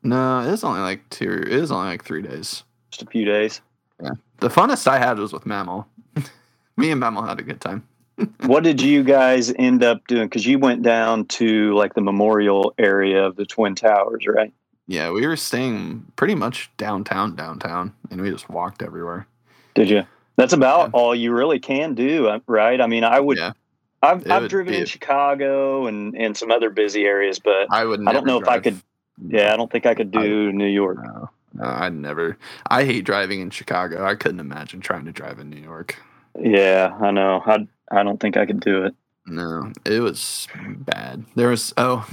No, 0.03 0.41
it 0.41 0.51
was 0.51 0.63
only 0.63 0.81
like 0.81 1.07
two. 1.09 1.31
It 1.31 1.59
was 1.59 1.71
only 1.71 1.87
like 1.87 2.03
three 2.03 2.21
days. 2.21 2.63
Just 2.91 3.01
a 3.03 3.05
few 3.07 3.25
days. 3.25 3.61
Yeah. 4.01 4.11
The 4.39 4.49
funnest 4.49 4.87
I 4.87 4.99
had 4.99 5.17
was 5.17 5.33
with 5.33 5.45
Mammal. 5.45 5.87
Me 6.77 6.91
and 6.91 6.99
Mammal 6.99 7.23
had 7.23 7.39
a 7.39 7.43
good 7.43 7.59
time. 7.59 7.87
what 8.45 8.63
did 8.63 8.81
you 8.81 9.03
guys 9.03 9.51
end 9.57 9.83
up 9.83 10.05
doing? 10.07 10.25
Because 10.27 10.45
you 10.45 10.59
went 10.59 10.81
down 10.83 11.25
to 11.25 11.73
like 11.75 11.93
the 11.93 12.01
memorial 12.01 12.73
area 12.77 13.23
of 13.25 13.35
the 13.35 13.45
Twin 13.45 13.75
Towers, 13.75 14.25
right? 14.27 14.53
Yeah, 14.87 15.11
we 15.11 15.25
were 15.27 15.35
staying 15.35 16.05
pretty 16.15 16.35
much 16.35 16.71
downtown, 16.77 17.35
downtown, 17.35 17.93
and 18.09 18.21
we 18.21 18.29
just 18.31 18.49
walked 18.49 18.81
everywhere. 18.81 19.27
Did 19.75 19.89
you? 19.89 20.03
That's 20.37 20.53
about 20.53 20.87
Yeah. 20.87 20.91
all 20.93 21.15
you 21.15 21.33
really 21.33 21.59
can 21.59 21.93
do, 21.95 22.27
uh, 22.27 22.39
right? 22.47 22.79
I 22.79 22.87
mean, 22.87 23.03
I 23.03 23.19
would. 23.19 23.37
Yeah, 23.37 23.51
I've, 24.01 24.25
It 24.25 24.31
I've 24.31 24.49
driven 24.49 24.73
in 24.73 24.85
Chicago 24.85 25.87
and 25.87 26.15
and 26.15 26.37
some 26.37 26.51
other 26.51 26.69
busy 26.69 27.05
areas, 27.05 27.39
but 27.39 27.67
I 27.71 27.85
would. 27.85 28.07
I 28.07 28.13
don't 28.13 28.25
know 28.25 28.39
if 28.39 28.47
I 28.47 28.59
could. 28.59 28.79
Yeah, 29.25 29.53
I 29.53 29.57
don't 29.57 29.71
think 29.71 29.85
I 29.85 29.95
could 29.95 30.11
do 30.11 30.51
New 30.51 30.67
York. 30.67 30.99
No, 31.03 31.29
no, 31.53 31.65
I'd 31.65 31.93
never. 31.93 32.37
I 32.67 32.83
hate 32.83 33.05
driving 33.05 33.39
in 33.41 33.49
Chicago. 33.49 34.05
I 34.05 34.15
couldn't 34.15 34.39
imagine 34.39 34.79
trying 34.79 35.05
to 35.05 35.11
drive 35.11 35.39
in 35.39 35.49
New 35.49 35.61
York. 35.61 35.97
Yeah, 36.39 36.95
I 37.01 37.11
know. 37.11 37.41
I 37.45 37.67
I 37.91 38.03
don't 38.03 38.19
think 38.19 38.37
I 38.37 38.45
could 38.45 38.59
do 38.59 38.83
it. 38.83 38.95
No, 39.25 39.71
it 39.85 39.99
was 39.99 40.47
bad. 40.77 41.25
There 41.35 41.49
was 41.49 41.73
oh, 41.77 42.07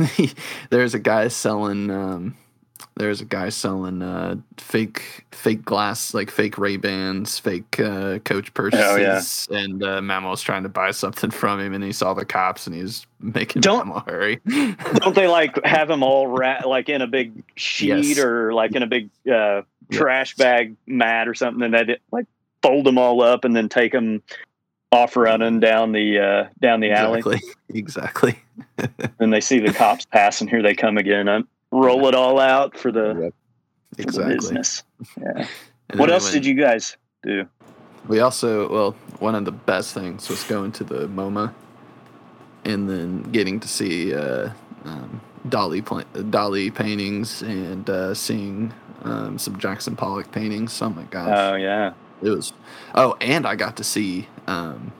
there's 0.71 0.95
a 0.95 0.99
guy 0.99 1.29
selling 1.29 1.91
um 1.91 2.37
there's 2.97 3.21
a 3.21 3.25
guy 3.25 3.49
selling 3.49 4.03
uh 4.03 4.37
fake 4.59 5.25
fake 5.33 5.65
glass 5.65 6.15
like 6.15 6.31
fake 6.31 6.59
Ray 6.59 6.77
Bans, 6.77 7.39
fake 7.39 7.79
uh 7.81 8.19
coach 8.21 8.53
purchases, 8.55 8.87
Oh, 9.51 9.55
yeah. 9.55 9.61
and 9.65 9.83
uh, 9.83 10.01
Mamo 10.01 10.31
was 10.31 10.43
trying 10.43 10.63
to 10.63 10.69
buy 10.69 10.91
something 10.91 11.31
from 11.31 11.61
him, 11.61 11.75
and 11.75 11.83
he 11.83 11.93
saw 11.93 12.15
the 12.15 12.25
cops, 12.25 12.67
and 12.67 12.75
he 12.77 12.83
was 12.83 13.07
making 13.21 13.63
Don't- 13.63 13.89
Mamo 13.89 14.09
hurry. 14.09 14.41
Don't 15.01 15.15
they 15.15 15.27
like 15.29 15.59
have 15.65 15.89
them 15.89 16.03
all 16.03 16.29
like 16.37 16.89
in 16.89 17.03
a 17.03 17.07
big 17.07 17.43
sheet 17.57 17.89
Yes. 17.89 18.19
or 18.19 18.53
like 18.53 18.75
in 18.75 18.83
a 18.83 18.87
big 18.87 19.11
uh, 19.31 19.63
trash 19.91 20.35
bag 20.37 20.77
mat 20.87 21.29
or 21.29 21.35
something, 21.35 21.63
and 21.63 21.75
they 21.75 21.99
like 22.11 22.27
fold 22.63 22.87
them 22.87 22.99
all 22.99 23.21
up 23.23 23.45
and 23.45 23.55
then 23.55 23.69
take 23.69 23.93
them 23.93 24.23
off 24.93 25.17
running 25.17 25.59
down 25.59 25.91
the 25.93 26.19
uh, 26.21 26.49
down 26.61 26.81
the 26.81 26.91
alley. 26.93 27.19
exactly, 27.19 27.41
exactly. 27.81 28.39
And 29.19 29.33
they 29.33 29.41
see 29.41 29.59
the 29.59 29.73
cops 29.73 30.05
pass, 30.07 30.41
and 30.41 30.49
Here 30.49 30.63
they 30.63 30.75
come 30.75 30.97
again. 30.99 31.29
I 31.29 31.43
roll 31.75 32.07
it 32.09 32.15
all 32.15 32.39
out 32.39 32.77
for 32.79 32.93
the, 32.93 33.33
Yep. 33.97 34.07
for 34.07 34.13
the 34.13 34.25
business. 34.27 34.83
Yeah. 35.21 35.33
What 35.37 35.49
then 35.89 36.07
we 36.09 36.13
else 36.13 36.25
went- 36.25 36.35
did 36.35 36.47
you 36.47 36.55
guys 36.55 36.97
do? 37.23 37.47
We 38.07 38.21
also, 38.21 38.69
well, 38.71 38.93
one 39.19 39.35
of 39.35 39.45
the 39.45 39.53
best 39.53 39.95
things 39.95 40.29
was 40.29 40.45
going 40.45 40.73
to 40.73 40.85
the 40.85 41.09
MoMA 41.09 41.53
and 42.65 42.89
then 42.89 43.23
getting 43.33 43.61
to 43.61 43.69
see 43.69 44.15
uh, 44.15 44.51
um, 44.85 45.21
Dali 45.49 45.83
Dali 45.83 46.75
paintings 46.75 47.43
and 47.43 47.89
uh, 47.89 48.13
seeing 48.15 48.73
um, 49.05 49.39
some 49.39 49.59
Jackson 49.59 49.97
Pollock 49.97 50.31
paintings. 50.33 50.81
Oh 50.83 50.91
my 50.91 51.05
gosh, 51.05 51.37
Oh 51.37 51.55
yeah. 51.57 51.93
it 52.23 52.29
was. 52.31 52.53
Oh, 52.95 53.17
and 53.21 53.47
I 53.47 53.55
got 53.57 53.77
to 53.79 53.85
see 53.85 54.29
um, 54.47 54.93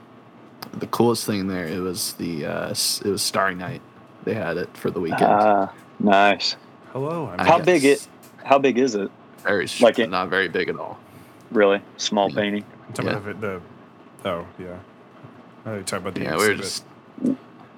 the 0.73 0.87
coolest 0.87 1.25
thing 1.25 1.47
there. 1.47 1.67
It 1.67 1.79
was 1.79 2.13
the 2.13 2.45
uh, 2.45 2.69
it 2.69 3.05
was 3.05 3.21
Starry 3.21 3.53
Night. 3.55 3.81
They 4.23 4.33
had 4.33 4.57
it 4.57 4.75
for 4.75 4.89
the 4.89 4.99
weekend. 4.99 5.25
Ah, 5.31 5.71
nice. 5.99 6.55
Hello. 6.95 7.27
I'm 7.37 7.45
How 7.45 7.59
big 7.59 7.83
it? 7.83 8.07
How 8.45 8.57
big 8.57 8.77
is 8.77 8.95
it? 8.95 9.11
Very 9.43 9.67
sh- 9.67 9.81
like 9.81 9.99
it- 9.99 10.09
not 10.09 10.29
very 10.29 10.47
big 10.47 10.69
at 10.69 10.77
all. 10.79 10.97
Really 11.51 11.81
small 11.97 12.29
Yeah. 12.29 12.35
painting. 12.37 12.63
talking 12.93 13.11
yeah. 13.11 13.17
about 13.17 13.41
the, 13.41 13.61
the. 14.23 14.29
Oh 14.29 14.47
yeah. 14.57 14.77
I 15.65 15.79
talking 15.81 15.97
about 15.97 16.13
the. 16.15 16.21
Yeah, 16.21 16.37
we 16.37 16.45
were 16.47 16.51
exhibit. 16.53 16.61
just. 16.61 16.85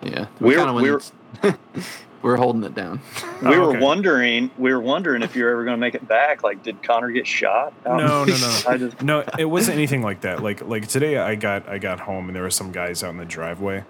Yeah, 0.03 0.27
We 0.39 0.49
were- 0.51 0.55
kinda 0.55 0.73
we 0.73 0.91
went- 0.91 1.11
we 1.41 1.81
were 2.29 2.37
holding 2.37 2.63
it 2.63 2.75
down. 2.75 2.99
We 3.41 3.55
Oh, 3.55 3.59
were 3.59 3.69
okay. 3.69 3.79
wondering. 3.79 4.51
We 4.59 4.71
were 4.71 4.79
wondering 4.79 5.23
if 5.23 5.35
you're 5.35 5.49
ever 5.49 5.63
going 5.63 5.75
to 5.75 5.79
make 5.81 5.95
it 5.95 6.07
back. 6.07 6.43
Like, 6.43 6.61
did 6.61 6.83
Connor 6.83 7.09
get 7.09 7.25
shot? 7.25 7.73
out? 7.87 7.97
No, 7.97 8.23
no, 8.23 8.35
no. 8.37 8.59
I 8.67 8.77
just. 8.77 9.01
No, 9.01 9.23
it 9.39 9.45
wasn't 9.45 9.77
anything 9.77 10.03
like 10.03 10.21
that. 10.21 10.43
Like 10.43 10.61
like 10.67 10.87
today, 10.87 11.17
I 11.17 11.33
got 11.33 11.67
I 11.67 11.79
got 11.79 12.01
home 12.01 12.27
and 12.29 12.35
there 12.35 12.43
were 12.43 12.51
some 12.51 12.71
guys 12.71 13.03
out 13.03 13.09
in 13.09 13.17
the 13.17 13.25
driveway. 13.25 13.83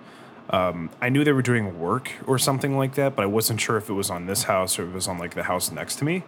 Um, 0.50 0.90
I 1.02 1.10
knew 1.10 1.24
they 1.24 1.34
were 1.34 1.42
doing 1.42 1.80
work 1.80 2.12
or 2.26 2.40
something 2.40 2.78
like 2.78 2.96
that, 2.96 3.16
but 3.16 3.24
I 3.24 3.26
wasn't 3.26 3.60
sure 3.60 3.76
if 3.78 3.90
it 3.90 3.94
was 3.94 4.10
on 4.10 4.28
this 4.28 4.44
house 4.44 4.80
or 4.80 4.84
if 4.84 4.90
it 4.90 4.94
was 4.96 5.08
on 5.08 5.18
like 5.18 5.34
the 5.36 5.44
house 5.44 5.72
next 5.72 5.98
to 5.98 6.06
me. 6.06 6.24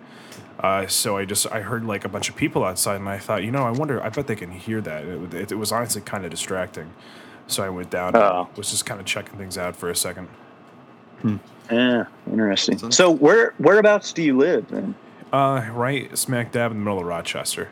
Uh, 0.59 0.87
so 0.87 1.15
I 1.17 1.23
just 1.23 1.47
I 1.51 1.61
heard 1.61 1.85
like 1.85 2.03
a 2.03 2.09
bunch 2.09 2.29
of 2.29 2.35
people 2.35 2.65
outside, 2.65 2.97
and 2.97 3.07
I 3.07 3.17
thought, 3.17 3.43
you 3.43 3.51
know, 3.51 3.63
I 3.63 3.71
wonder. 3.71 4.03
I 4.03 4.09
bet 4.09 4.27
they 4.27 4.35
can 4.35 4.51
hear 4.51 4.81
that. 4.81 5.05
It, 5.05 5.33
it, 5.33 5.51
it 5.53 5.55
was 5.55 5.71
honestly 5.71 6.01
kind 6.01 6.25
of 6.25 6.31
distracting. 6.31 6.91
So 7.47 7.63
I 7.63 7.69
went 7.69 7.89
down. 7.89 8.15
Oh. 8.15 8.47
and 8.49 8.57
was 8.57 8.69
just 8.71 8.85
kind 8.85 8.99
of 8.99 9.05
checking 9.05 9.37
things 9.37 9.57
out 9.57 9.75
for 9.75 9.89
a 9.89 9.95
second. 9.95 10.27
Yeah, 11.71 12.05
interesting. 12.29 12.77
So- 12.77 12.89
So, 12.89 13.09
where 13.11 13.53
whereabouts 13.57 14.11
do 14.13 14.21
you 14.21 14.37
live? 14.37 14.67
Then? 14.69 14.95
Uh, 15.31 15.65
right 15.73 16.15
smack 16.17 16.51
dab 16.51 16.71
in 16.71 16.77
the 16.79 16.83
middle 16.83 16.99
of 16.99 17.05
Rochester. 17.05 17.69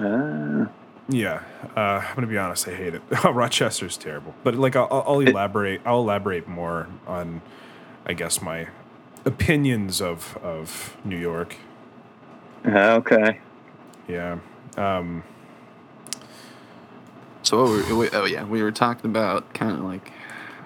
Ah, 0.00 0.68
Yeah, 1.08 1.42
uh, 1.76 2.02
I'm 2.08 2.14
gonna 2.14 2.26
be 2.26 2.38
honest. 2.38 2.66
I 2.68 2.74
hate 2.74 2.94
it. 2.94 3.02
Rochester's 3.24 3.96
terrible, 3.96 4.34
but 4.42 4.54
like 4.54 4.74
I'll, 4.76 4.88
I'll 4.90 5.20
elaborate. 5.20 5.82
I'll 5.84 6.00
elaborate 6.00 6.48
more 6.48 6.88
on, 7.06 7.42
I 8.06 8.14
guess 8.14 8.40
my 8.42 8.68
opinions 9.24 10.00
of 10.00 10.38
of 10.42 10.96
New 11.04 11.18
York. 11.18 11.56
okay. 12.66 13.40
Yeah. 14.08 14.38
Um, 14.76 15.24
So 17.42 17.62
what 17.62 17.88
were, 17.90 17.96
we, 17.96 18.10
oh 18.10 18.24
yeah, 18.24 18.44
we 18.44 18.62
were 18.62 18.72
talking 18.72 19.10
about 19.10 19.52
kind 19.52 19.72
of 19.72 19.80
like 19.80 20.10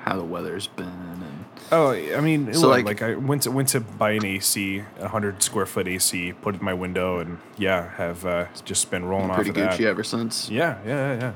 how 0.09 0.17
the 0.17 0.25
weather's 0.25 0.67
been 0.67 0.87
and 0.87 1.45
oh, 1.71 1.91
I 1.93 2.21
mean, 2.21 2.55
So, 2.55 2.69
like- 2.69 2.87
like, 2.87 3.03
I 3.03 3.15
went 3.15 3.43
to 3.43 3.51
went 3.51 3.69
to 3.71 3.81
buy 3.81 4.13
an 4.13 4.25
AC, 4.25 4.83
a 5.01 5.09
hundred 5.09 5.43
square 5.43 5.67
foot 5.67 5.87
AC, 5.87 6.33
put 6.33 6.55
it 6.55 6.59
in 6.61 6.65
my 6.65 6.75
window, 6.75 7.19
and 7.19 7.39
yeah, 7.59 7.91
have 7.97 8.25
uh, 8.25 8.47
just 8.65 8.91
been 8.91 9.05
rolling 9.05 9.27
been 9.27 9.31
off 9.33 9.37
pretty 9.37 9.51
of 9.51 9.57
that. 9.57 9.79
Gucci 9.79 9.85
ever 9.85 10.03
since. 10.03 10.49
Yeah, 10.49 10.79
yeah, 10.87 11.19
yeah. 11.19 11.33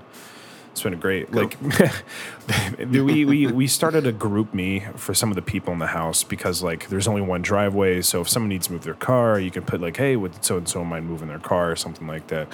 It's 0.70 0.82
been 0.82 0.98
great. 0.98 1.30
Like 1.34 1.58
we, 2.90 3.26
we 3.26 3.46
we 3.46 3.66
started 3.66 4.06
a 4.06 4.12
GroupMe 4.12 4.98
for 4.98 5.12
some 5.12 5.28
of 5.30 5.34
the 5.34 5.42
people 5.42 5.70
in 5.74 5.78
the 5.78 5.88
house 5.88 6.24
because 6.24 6.62
like 6.62 6.88
there's 6.88 7.06
only 7.06 7.20
one 7.20 7.42
driveway, 7.42 8.00
so 8.00 8.22
if 8.22 8.28
someone 8.30 8.48
needs 8.48 8.68
to 8.68 8.72
move 8.72 8.82
their 8.84 8.94
car, 8.94 9.38
you 9.38 9.50
can 9.50 9.64
put 9.64 9.82
like, 9.82 9.98
hey, 9.98 10.16
would 10.16 10.42
so 10.42 10.56
and 10.56 10.66
so 10.66 10.82
mind 10.82 11.06
moving 11.06 11.28
their 11.28 11.38
car 11.38 11.70
or 11.70 11.76
something 11.76 12.06
like 12.06 12.28
that. 12.28 12.48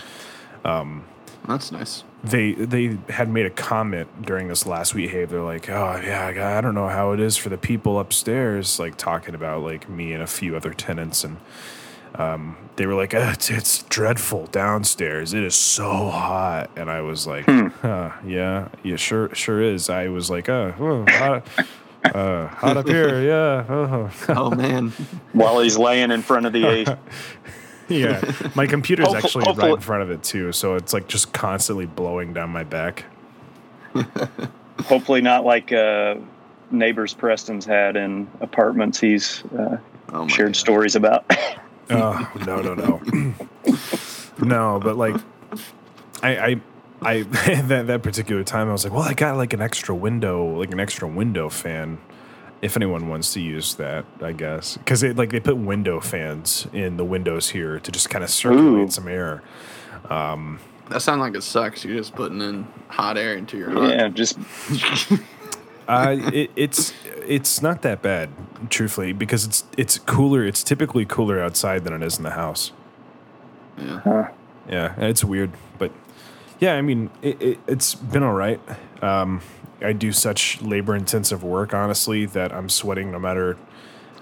That's 1.46 1.72
nice. 1.72 2.04
They 2.24 2.52
they 2.52 2.98
had 3.08 3.28
made 3.28 3.46
a 3.46 3.50
comment 3.50 4.22
during 4.22 4.48
this 4.48 4.66
last 4.66 4.94
week. 4.94 5.10
Hey, 5.10 5.24
they're 5.24 5.40
like, 5.42 5.70
oh 5.70 6.00
yeah, 6.04 6.26
I- 6.26 6.58
I 6.58 6.60
don't 6.60 6.74
know 6.74 6.88
how 6.88 7.12
it 7.12 7.20
is 7.20 7.36
for 7.36 7.48
the 7.48 7.56
people 7.58 7.98
upstairs, 8.00 8.78
like 8.78 8.96
talking 8.96 9.34
about 9.34 9.62
like 9.62 9.88
me 9.88 10.12
and 10.12 10.22
a 10.22 10.26
few 10.26 10.56
other 10.56 10.74
tenants 10.74 11.24
and 11.24 11.36
um, 12.14 12.56
they 12.76 12.86
were 12.86 12.94
like, 12.94 13.14
"Uh, 13.14 13.30
it's, 13.34 13.50
it's 13.50 13.82
dreadful 13.84 14.46
downstairs. 14.46 15.34
It 15.34 15.44
is 15.44 15.54
so 15.54 16.08
hot. 16.08 16.70
And 16.74 16.90
I 16.90 17.02
was 17.02 17.26
like, 17.26 17.44
huh, 17.46 18.10
yeah, 18.26 18.68
yeah, 18.82 18.96
sure, 18.96 19.32
sure 19.34 19.60
is. 19.62 19.88
I 19.90 20.08
was 20.08 20.28
like, 20.30 20.48
uh, 20.48 20.72
oh, 20.80 21.04
hot, 21.06 21.46
uh, 22.04 22.46
hot 22.48 22.76
up 22.78 22.88
here. 22.88 23.22
Yeah. 23.22 23.64
Oh. 23.68 24.10
Oh 24.30 24.50
man, 24.50 24.88
While 25.32 25.60
he's 25.60 25.76
laying 25.78 26.10
in 26.10 26.22
front 26.22 26.46
of 26.46 26.52
the 26.52 26.66
AC. 26.66 26.92
yeah. 27.96 28.20
My 28.54 28.66
computer's 28.66 29.06
Hopeful- 29.06 29.24
actually 29.24 29.44
hopefully- 29.44 29.68
right 29.68 29.76
in 29.76 29.80
front 29.82 30.02
of 30.02 30.10
it 30.10 30.22
too. 30.22 30.52
So 30.52 30.74
it's 30.74 30.92
like 30.92 31.08
just 31.08 31.32
constantly 31.32 31.86
blowing 31.86 32.32
down 32.32 32.50
my 32.50 32.64
back. 32.64 33.04
Hopefully, 34.84 35.20
not 35.20 35.44
like 35.44 35.72
uh, 35.72 36.16
neighbors 36.70 37.14
Preston's 37.14 37.64
had 37.64 37.96
in 37.96 38.28
apartments 38.40 39.00
he's 39.00 39.42
uh, 39.58 39.78
oh 40.12 40.28
shared 40.28 40.48
God. 40.52 40.56
stories 40.56 40.96
about. 40.96 41.24
Oh 41.90 42.30
no 42.44 42.60
no 42.60 42.74
no 42.74 43.00
no! 44.42 44.78
But 44.78 44.98
like, 44.98 45.16
I 46.22 46.36
I 46.36 46.60
I 47.00 47.22
that 47.62 47.86
that 47.86 48.02
particular 48.02 48.44
time 48.44 48.68
I 48.68 48.72
was 48.72 48.84
like, 48.84 48.92
well, 48.92 49.04
I 49.04 49.14
got 49.14 49.38
like 49.38 49.54
an 49.54 49.62
extra 49.62 49.94
window, 49.94 50.58
like 50.58 50.70
an 50.70 50.80
extra 50.80 51.08
window 51.08 51.48
fan. 51.48 51.96
If 52.60 52.76
anyone 52.76 53.08
wants 53.08 53.32
to 53.34 53.40
use 53.40 53.74
that, 53.76 54.04
I 54.20 54.32
guess 54.32 54.76
because 54.76 55.02
it 55.02 55.16
like 55.16 55.30
they 55.30 55.40
put 55.40 55.56
window 55.56 56.00
fans 56.00 56.66
in 56.72 56.96
the 56.96 57.04
windows 57.04 57.50
here 57.50 57.78
to 57.80 57.92
just 57.92 58.10
kind 58.10 58.24
of 58.24 58.30
circulate 58.30 58.88
Ooh. 58.88 58.90
some 58.90 59.08
air. 59.08 59.42
That 60.88 61.02
sounds 61.02 61.20
like 61.20 61.34
it 61.34 61.42
sucks. 61.42 61.84
You're 61.84 61.96
just 61.96 62.14
putting 62.14 62.40
in 62.40 62.66
hot 62.88 63.18
air 63.18 63.36
into 63.36 63.58
your 63.58 63.70
heart. 63.70 63.90
yeah, 63.90 64.08
just 64.08 64.38
Uh, 65.88 66.16
it, 66.34 66.50
it's 66.54 66.92
it's 67.26 67.62
not 67.62 67.80
that 67.80 68.02
bad, 68.02 68.28
truthfully, 68.68 69.14
because 69.14 69.46
it's 69.46 69.64
it's 69.78 69.98
cooler. 69.98 70.44
It's 70.44 70.62
typically 70.62 71.06
cooler 71.06 71.42
outside 71.42 71.84
than 71.84 71.94
it 71.94 72.02
is 72.02 72.18
in 72.18 72.24
the 72.24 72.32
house. 72.32 72.72
Yeah. 73.78 74.00
huh. 74.00 74.28
Yeah, 74.68 74.94
it's 74.98 75.24
weird, 75.24 75.50
but 75.78 75.90
yeah, 76.60 76.74
I 76.74 76.82
mean, 76.82 77.08
it, 77.22 77.40
it, 77.40 77.58
it's 77.66 77.94
been 77.94 78.22
all 78.22 78.34
right. 78.34 78.60
Um, 79.00 79.40
I 79.80 79.92
do 79.92 80.12
such 80.12 80.60
labor 80.62 80.94
intensive 80.96 81.42
work, 81.44 81.72
honestly, 81.72 82.26
that 82.26 82.52
I'm 82.52 82.68
sweating 82.68 83.12
no 83.12 83.18
matter 83.18 83.56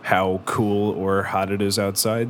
how 0.02 0.40
cool 0.44 0.92
or 0.92 1.22
hot 1.24 1.50
it 1.50 1.60
is 1.62 1.78
outside. 1.78 2.28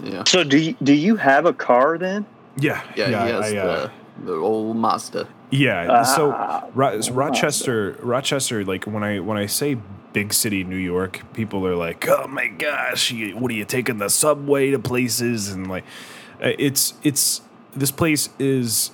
Yeah. 0.00 0.24
So 0.26 0.44
do 0.44 0.56
you, 0.58 0.74
do 0.82 0.92
you 0.92 1.16
have 1.16 1.46
a 1.46 1.52
car 1.52 1.98
then? 1.98 2.26
Yeah, 2.56 2.82
Yeah, 2.96 3.06
he 3.08 3.32
has 3.32 3.52
I, 3.52 3.56
uh, 3.56 3.90
the, 4.20 4.24
the 4.26 4.34
old 4.34 4.76
Mazda. 4.76 5.28
yeah. 5.50 6.02
so, 6.02 6.32
Ah, 6.32 6.64
Ro- 6.74 7.00
so 7.00 7.12
Rochester, 7.12 7.96
Rochester, 8.00 8.64
like 8.64 8.84
when 8.84 9.02
I 9.02 9.20
when 9.20 9.36
I 9.38 9.46
say 9.46 9.76
big 10.12 10.32
city 10.34 10.62
New 10.64 10.76
York, 10.76 11.22
people 11.32 11.66
are 11.66 11.76
like, 11.76 12.06
"Oh 12.08 12.26
my 12.28 12.48
gosh, 12.48 13.10
you, 13.10 13.36
what 13.36 13.50
are 13.50 13.54
you 13.54 13.64
taking 13.64 13.98
the 13.98 14.10
subway 14.10 14.70
to 14.70 14.78
places?" 14.78 15.48
And 15.50 15.68
like, 15.68 15.84
uh, 16.42 16.52
it's 16.58 16.94
it's 17.02 17.40
this 17.74 17.90
place 17.90 18.28
is 18.38 18.90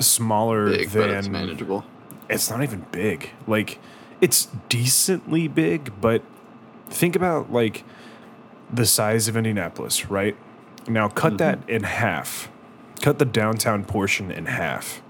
smaller 0.00 0.70
Big, 0.70 0.92
but 0.92 1.10
it's 1.10 1.26
than 1.26 1.32
manageable. 1.32 1.84
It's 2.28 2.50
not 2.50 2.62
even 2.62 2.86
big. 2.92 3.30
Like 3.46 3.78
it's 4.20 4.48
decently 4.68 5.48
big, 5.48 5.92
but 6.00 6.22
think 6.88 7.16
about 7.16 7.52
like 7.52 7.84
the 8.72 8.86
size 8.86 9.28
of 9.28 9.36
Indianapolis, 9.36 10.10
right? 10.10 10.36
Now 10.88 11.08
cut 11.08 11.34
mm-hmm. 11.34 11.36
that 11.38 11.68
in 11.68 11.84
half. 11.84 12.50
Cut 13.02 13.18
the 13.18 13.24
downtown 13.24 13.84
portion 13.84 14.30
in 14.30 14.46
half. 14.46 15.02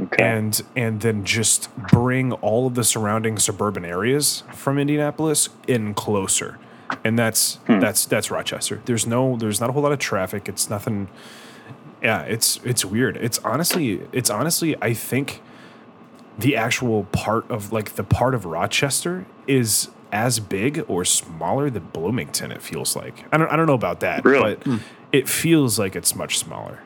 Okay. 0.00 0.24
And 0.24 0.60
and 0.74 1.00
then 1.00 1.24
just 1.24 1.74
bring 1.76 2.32
all 2.32 2.66
of 2.66 2.74
the 2.74 2.84
surrounding 2.84 3.38
suburban 3.38 3.84
areas 3.84 4.42
from 4.52 4.78
Indianapolis 4.78 5.48
in 5.68 5.94
closer. 5.94 6.58
And 7.04 7.18
that's 7.18 7.56
hmm. 7.66 7.80
that's 7.80 8.04
that's 8.04 8.30
Rochester. 8.30 8.82
There's 8.84 9.06
no 9.06 9.36
there's 9.36 9.60
not 9.60 9.70
a 9.70 9.72
whole 9.72 9.82
lot 9.82 9.92
of 9.92 9.98
traffic. 9.98 10.48
It's 10.48 10.68
nothing 10.68 11.08
yeah, 12.02 12.22
it's 12.22 12.60
it's 12.64 12.84
weird. 12.84 13.16
It's 13.16 13.38
honestly 13.38 14.02
it's 14.12 14.30
honestly 14.30 14.76
I 14.82 14.92
think 14.92 15.40
the 16.38 16.56
actual 16.56 17.04
part 17.04 17.48
of 17.50 17.72
like 17.72 17.94
the 17.94 18.04
part 18.04 18.34
of 18.34 18.44
Rochester 18.44 19.24
is 19.46 19.88
as 20.12 20.38
big 20.40 20.84
or 20.88 21.04
smaller 21.04 21.70
than 21.70 21.84
Bloomington. 21.92 22.50
It 22.52 22.62
feels 22.62 22.94
like 22.96 23.24
I 23.32 23.36
don't 23.36 23.50
I 23.50 23.56
don't 23.56 23.66
know 23.66 23.74
about 23.74 24.00
that, 24.00 24.24
Really? 24.24 24.56
but 24.56 24.80
it 25.12 25.28
feels 25.28 25.78
like 25.78 25.94
it's 25.96 26.14
much 26.14 26.38
smaller. 26.38 26.80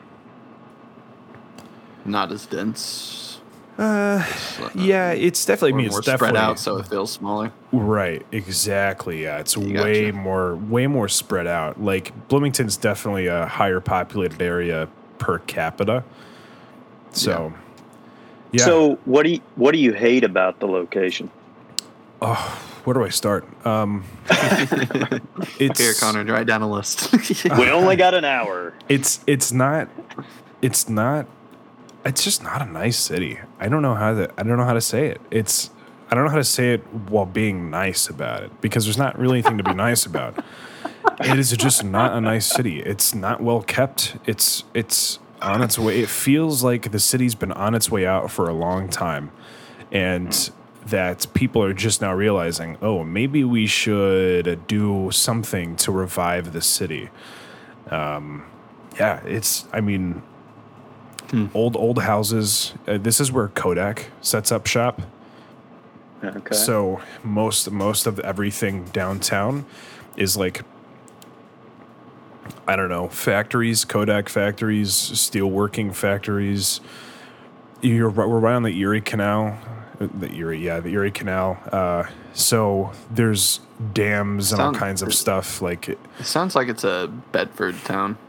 Not 2.05 2.31
as 2.31 2.45
dense. 2.45 3.39
Uh, 3.77 4.23
It's, 4.29 4.59
uh, 4.59 4.69
yeah, 4.75 5.11
it's 5.11 5.45
definitely. 5.45 5.73
I 5.73 5.75
mean, 5.77 5.85
it's 5.85 5.93
more 5.93 6.01
definitely 6.01 6.27
spread 6.37 6.43
out, 6.43 6.59
so 6.59 6.77
it 6.77 6.87
feels 6.87 7.11
smaller. 7.11 7.51
right. 7.71 8.25
Exactly. 8.31 9.23
Yeah, 9.23 9.37
it's 9.39 9.55
You 9.55 9.81
way 9.81 10.05
gotcha. 10.11 10.17
more, 10.17 10.55
way 10.55 10.87
more 10.87 11.07
spread 11.07 11.47
out. 11.47 11.81
Like 11.81 12.27
Bloomington's 12.27 12.75
definitely 12.77 13.27
a 13.27 13.45
higher 13.45 13.79
populated 13.79 14.41
area 14.41 14.89
per 15.17 15.39
capita. 15.39 16.03
So, 17.11 17.53
yeah. 17.55 17.61
So 18.57 18.95
what 19.05 19.23
do 19.23 19.31
you 19.31 19.41
what 19.55 19.71
do 19.71 19.77
you 19.77 19.93
hate 19.93 20.23
about 20.23 20.59
the 20.59 20.67
location? 20.67 21.29
Oh, 22.21 22.61
where 22.83 22.93
do 22.95 23.03
I 23.03 23.09
start? 23.09 23.45
Um, 23.65 24.03
it's 25.59 25.79
Here, 25.79 25.93
Connor, 25.93 26.25
write 26.25 26.47
down 26.47 26.61
a 26.61 26.69
list. 26.69 27.13
We 27.57 27.69
only 27.69 27.95
got 27.95 28.13
an 28.13 28.25
hour. 28.25 28.73
it's 28.89 29.19
it's 29.27 29.51
not 29.51 29.87
it's 30.61 30.89
not 30.89 31.27
it's 32.05 32.23
just 32.23 32.43
not 32.43 32.61
a 32.61 32.65
nice 32.65 32.97
city. 32.97 33.39
I 33.59 33.67
don't 33.69 33.81
know 33.81 33.95
how 33.95 34.13
to 34.13 34.31
I 34.37 34.43
don't 34.43 34.57
know 34.57 34.65
how 34.65 34.73
to 34.73 34.81
say 34.81 35.07
it. 35.07 35.21
It's 35.31 35.69
I 36.09 36.15
don't 36.15 36.23
know 36.23 36.31
how 36.31 36.37
to 36.37 36.43
say 36.43 36.73
it 36.73 36.81
while 37.09 37.25
being 37.27 37.69
nice 37.69 38.09
about 38.09 38.41
it 38.43 38.61
because 38.61 38.85
there's 38.85 38.97
not 38.97 39.17
really 39.19 39.37
anything 39.39 39.57
to 39.59 39.63
be 39.63 39.73
nice 39.75 40.05
about. 40.05 40.43
it 41.19 41.37
is 41.37 41.51
just 41.51 41.83
not 41.83 42.13
a 42.13 42.21
nice 42.21 42.47
city. 42.47 42.79
It's 42.81 43.13
not 43.13 43.41
well 43.41 43.61
kept. 43.61 44.17
It's 44.25 44.63
it's 44.73 45.19
on 45.41 45.61
its 45.61 45.77
way. 45.79 45.99
It 45.99 46.09
feels 46.09 46.63
like 46.63 46.91
the 46.91 46.99
city's 46.99 47.35
been 47.35 47.51
on 47.51 47.75
its 47.75 47.89
way 47.89 48.05
out 48.05 48.31
for 48.31 48.49
a 48.49 48.53
long 48.53 48.89
time, 48.89 49.31
and 49.91 50.51
that 50.85 51.27
people 51.33 51.63
are 51.63 51.73
just 51.73 52.01
now 52.01 52.13
realizing, 52.13 52.77
oh, 52.81 53.03
maybe 53.03 53.43
we 53.43 53.67
should 53.67 54.67
do 54.67 55.09
something 55.11 55.75
to 55.77 55.91
revive 55.91 56.53
the 56.53 56.61
city. 56.61 57.09
Um, 57.89 58.45
yeah, 58.99 59.21
it's. 59.25 59.65
I 59.71 59.81
mean, 59.81 60.21
old 61.53 61.75
old 61.75 62.01
houses. 62.01 62.73
Uh, 62.87 62.97
this 62.97 63.19
is 63.19 63.31
where 63.31 63.47
Kodak 63.49 64.11
sets 64.21 64.51
up 64.51 64.67
shop. 64.67 65.01
Okay. 66.23 66.55
So 66.55 67.01
most 67.23 67.71
most 67.71 68.05
of 68.05 68.19
everything 68.19 68.85
downtown 68.85 69.65
is 70.17 70.35
like 70.35 70.63
I 72.69 72.75
don't 72.75 72.89
know 72.89 73.07
factories, 73.07 73.83
Kodak 73.83 74.29
factories, 74.29 74.91
steelworking 74.91 75.95
factories. 75.95 76.81
You're 77.81 78.11
we're 78.11 78.39
right 78.39 78.53
on 78.53 78.61
the 78.61 78.77
Erie 78.77 79.01
Canal, 79.01 79.57
Uh, 79.99 80.07
the 80.19 80.31
Erie 80.33 80.63
yeah 80.63 80.79
the 80.79 80.89
Erie 80.89 81.09
Canal. 81.09 81.57
Uh, 81.71 82.03
so 82.33 82.91
there's 83.09 83.61
dams 83.93 84.51
and 84.51 84.61
all 84.61 84.71
kinds 84.71 85.01
of 85.01 85.15
stuff 85.15 85.63
like. 85.63 85.89
It 85.89 85.97
sounds 86.21 86.55
like 86.55 86.67
it's 86.67 86.83
a 86.83 87.11
Bedford 87.31 87.75
town. 87.85 88.19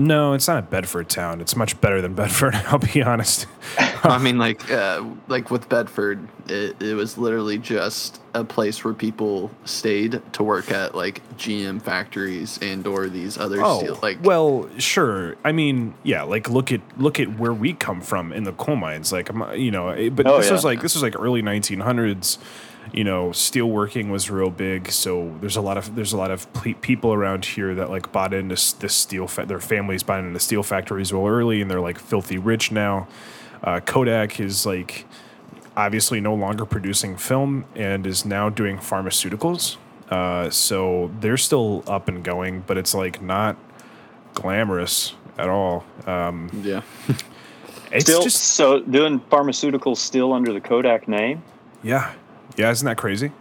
No, 0.00 0.32
it's 0.32 0.48
not 0.48 0.58
a 0.58 0.62
Bedford 0.62 1.10
town. 1.10 1.42
It's 1.42 1.54
much 1.54 1.78
better 1.82 2.00
than 2.00 2.14
Bedford. 2.14 2.54
I'll 2.68 2.78
be 2.78 3.02
honest. 3.02 3.46
I 4.02 4.16
mean, 4.16 4.38
like, 4.38 4.70
uh, 4.70 5.04
like 5.28 5.50
with 5.50 5.68
Bedford, 5.68 6.26
it, 6.48 6.80
it 6.80 6.94
was 6.94 7.18
literally 7.18 7.58
just 7.58 8.18
a 8.32 8.42
place 8.42 8.82
where 8.82 8.94
people 8.94 9.50
stayed 9.66 10.22
to 10.32 10.42
work 10.42 10.70
at 10.70 10.94
like 10.94 11.20
GM 11.36 11.82
factories 11.82 12.58
and 12.62 12.86
or 12.86 13.08
these 13.08 13.36
other 13.36 13.56
steel. 13.56 13.98
Like, 14.02 14.16
Oh, 14.20 14.22
well, 14.22 14.70
sure. 14.78 15.36
I 15.44 15.52
mean, 15.52 15.92
yeah. 16.02 16.22
Like, 16.22 16.48
look 16.48 16.72
at 16.72 16.80
look 16.96 17.20
at 17.20 17.38
where 17.38 17.52
we 17.52 17.74
come 17.74 18.00
from 18.00 18.32
in 18.32 18.44
the 18.44 18.52
coal 18.52 18.76
mines. 18.76 19.12
Like, 19.12 19.28
you 19.54 19.70
know, 19.70 19.90
eh, 19.90 20.08
but 20.08 20.26
Oh, 20.26 20.38
this 20.38 20.46
yeah. 20.46 20.52
was 20.52 20.64
like 20.64 20.80
this 20.80 20.94
was 20.94 21.02
like 21.02 21.14
early 21.20 21.42
1900s. 21.42 22.38
You 22.92 23.04
know, 23.04 23.28
steelworking 23.28 24.10
was 24.10 24.30
real 24.30 24.50
big. 24.50 24.90
So 24.90 25.36
there's 25.40 25.56
a 25.56 25.60
lot 25.60 25.78
of 25.78 25.94
there's 25.94 26.12
a 26.12 26.16
lot 26.16 26.30
of 26.30 26.52
ple- 26.52 26.74
people 26.74 27.12
around 27.12 27.44
here 27.44 27.74
that 27.74 27.90
like 27.90 28.10
bought 28.12 28.34
into 28.34 28.54
s- 28.54 28.72
this 28.72 28.94
steel. 28.94 29.26
Fa- 29.26 29.46
their 29.46 29.60
families 29.60 30.02
bought 30.02 30.20
into 30.24 30.40
steel 30.40 30.62
factories 30.62 31.12
real 31.12 31.26
early, 31.26 31.60
and 31.62 31.70
they're 31.70 31.80
like 31.80 31.98
filthy 31.98 32.38
rich 32.38 32.72
now. 32.72 33.06
Uh, 33.62 33.80
Kodak 33.80 34.40
is 34.40 34.66
like 34.66 35.06
obviously 35.76 36.20
no 36.20 36.34
longer 36.34 36.64
producing 36.66 37.16
film 37.16 37.64
and 37.76 38.06
is 38.06 38.24
now 38.24 38.48
doing 38.48 38.76
pharmaceuticals. 38.78 39.76
Uh, 40.10 40.50
so 40.50 41.10
they're 41.20 41.36
still 41.36 41.84
up 41.86 42.08
and 42.08 42.24
going, 42.24 42.64
but 42.66 42.76
it's 42.76 42.94
like 42.94 43.22
not 43.22 43.56
glamorous 44.34 45.14
at 45.38 45.48
all. 45.48 45.84
Um, 46.06 46.50
yeah, 46.64 46.82
it's 47.92 48.04
still, 48.06 48.22
just 48.22 48.42
so 48.42 48.80
doing 48.80 49.20
pharmaceuticals 49.20 49.98
still 49.98 50.32
under 50.32 50.52
the 50.52 50.60
Kodak 50.60 51.06
name? 51.06 51.42
yeah, 51.82 52.12
yeah. 52.56 52.70
Isn't 52.70 52.86
that 52.86 52.96
crazy? 52.96 53.32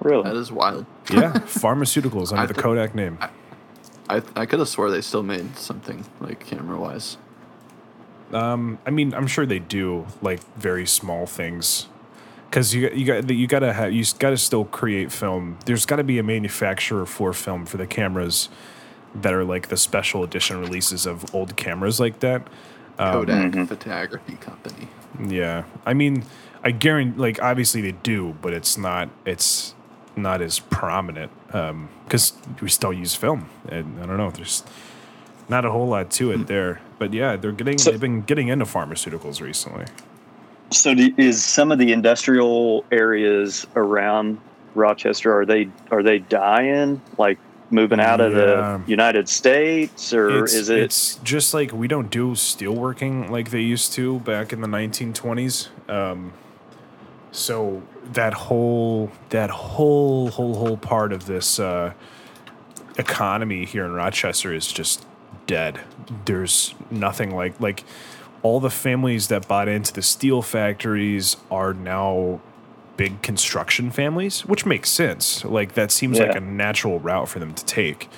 Really? 0.00 0.22
that 0.24 0.36
is 0.36 0.52
wild. 0.52 0.84
Yeah, 1.12 1.32
pharmaceuticals 1.46 2.30
under 2.30 2.42
I 2.42 2.46
the 2.46 2.54
th- 2.54 2.62
Kodak 2.62 2.94
name. 2.94 3.18
I 4.08 4.22
I 4.36 4.46
could 4.46 4.58
have 4.58 4.68
swore 4.68 4.90
they 4.90 5.00
still 5.00 5.22
made 5.22 5.56
something 5.56 6.04
like 6.20 6.46
camera 6.46 6.78
wise. 6.78 7.16
Um, 8.32 8.78
I 8.86 8.90
mean, 8.90 9.14
I'm 9.14 9.26
sure 9.26 9.46
they 9.46 9.58
do 9.60 10.06
like 10.20 10.40
very 10.56 10.86
small 10.86 11.26
things. 11.26 11.86
Because 12.50 12.74
you 12.74 12.88
you 12.90 13.04
got 13.04 13.28
you 13.30 13.46
got 13.46 13.60
to 13.60 13.72
have 13.72 13.92
you 13.92 14.04
got 14.18 14.30
to 14.30 14.36
still 14.36 14.64
create 14.66 15.10
film. 15.12 15.58
There's 15.66 15.84
got 15.86 15.96
to 15.96 16.04
be 16.04 16.18
a 16.18 16.22
manufacturer 16.22 17.04
for 17.06 17.32
film 17.32 17.66
for 17.66 17.76
the 17.76 17.86
cameras 17.86 18.48
that 19.14 19.32
are 19.32 19.44
like 19.44 19.68
the 19.68 19.76
special 19.76 20.22
edition 20.22 20.60
releases 20.60 21.06
of 21.06 21.34
old 21.34 21.56
cameras 21.56 21.98
like 21.98 22.20
that. 22.20 22.42
Um, 22.98 23.12
Kodak 23.12 23.52
Mhm. 23.52 23.68
Photography 23.68 24.36
Company. 24.36 24.88
Yeah, 25.28 25.64
I 25.84 25.94
mean, 25.94 26.24
I 26.66 26.72
guarantee, 26.72 27.16
like, 27.18 27.40
obviously 27.40 27.80
they 27.80 27.92
do, 27.92 28.34
but 28.42 28.52
it's 28.52 28.76
not, 28.76 29.08
it's 29.24 29.74
not 30.16 30.42
as 30.42 30.58
prominent 30.58 31.30
because 31.46 32.32
we 32.60 32.68
still 32.68 32.92
use 32.92 33.14
film, 33.14 33.48
and 33.68 34.00
I 34.02 34.06
don't 34.06 34.16
know, 34.16 34.30
there's 34.32 34.64
not 35.48 35.64
a 35.64 35.70
whole 35.70 35.86
lot 35.86 36.10
to 36.12 36.32
it 36.32 36.48
there. 36.48 36.80
But 36.98 37.12
yeah, 37.12 37.36
they're 37.36 37.52
getting, 37.52 37.78
So- 37.78 37.92
they've 37.92 38.00
been 38.00 38.22
getting 38.22 38.48
into 38.48 38.64
pharmaceuticals 38.64 39.40
recently. 39.40 39.84
So 40.72 40.92
do, 40.94 41.14
is 41.16 41.44
some 41.44 41.70
of 41.70 41.78
the 41.78 41.92
industrial 41.92 42.84
areas 42.90 43.64
around 43.76 44.38
Rochester 44.74 45.32
are 45.38 45.46
they 45.46 45.68
are 45.92 46.02
they 46.02 46.18
dying 46.18 47.00
like 47.18 47.38
moving 47.70 48.00
out 48.00 48.20
of 48.20 48.32
Yeah. 48.32 48.80
the 48.84 48.90
United 48.90 49.28
States 49.28 50.12
or 50.12 50.42
it's, 50.44 50.54
is 50.54 50.68
it 50.68 50.78
It's 50.80 51.16
just 51.22 51.54
like 51.54 51.72
we 51.72 51.86
don't 51.86 52.10
do 52.10 52.32
steelworking 52.32 53.30
like 53.30 53.50
they 53.50 53.60
used 53.60 53.92
to 53.92 54.18
back 54.20 54.52
in 54.52 54.60
the 54.60 54.66
1920s. 54.66 55.68
Um, 55.88 56.32
so 57.36 57.82
that 58.12 58.32
whole 58.32 59.10
that 59.28 59.50
whole 59.50 60.30
whole 60.30 60.54
whole 60.54 60.76
part 60.78 61.12
of 61.12 61.26
this 61.26 61.60
uh, 61.60 61.92
economy 62.96 63.66
here 63.66 63.84
in 63.84 63.92
Rochester 63.92 64.54
is 64.54 64.72
just 64.72 65.06
dead. 65.46 65.80
There's 66.24 66.74
nothing 66.90 67.34
like 67.34 67.60
like 67.60 67.84
all 68.42 68.58
the 68.58 68.70
families 68.70 69.28
that 69.28 69.46
bought 69.46 69.68
into 69.68 69.92
the 69.92 70.02
steel 70.02 70.40
factories 70.40 71.36
are 71.50 71.74
now 71.74 72.40
big 72.96 73.20
construction 73.20 73.90
families, 73.90 74.46
which 74.46 74.64
makes 74.64 74.88
sense. 74.88 75.44
Like 75.44 75.74
that 75.74 75.90
seems 75.90 76.18
like 76.18 76.34
a 76.34 76.40
natural 76.40 77.00
route 77.00 77.28
for 77.28 77.38
them 77.38 77.52
to 77.52 77.64
take. 77.66 78.08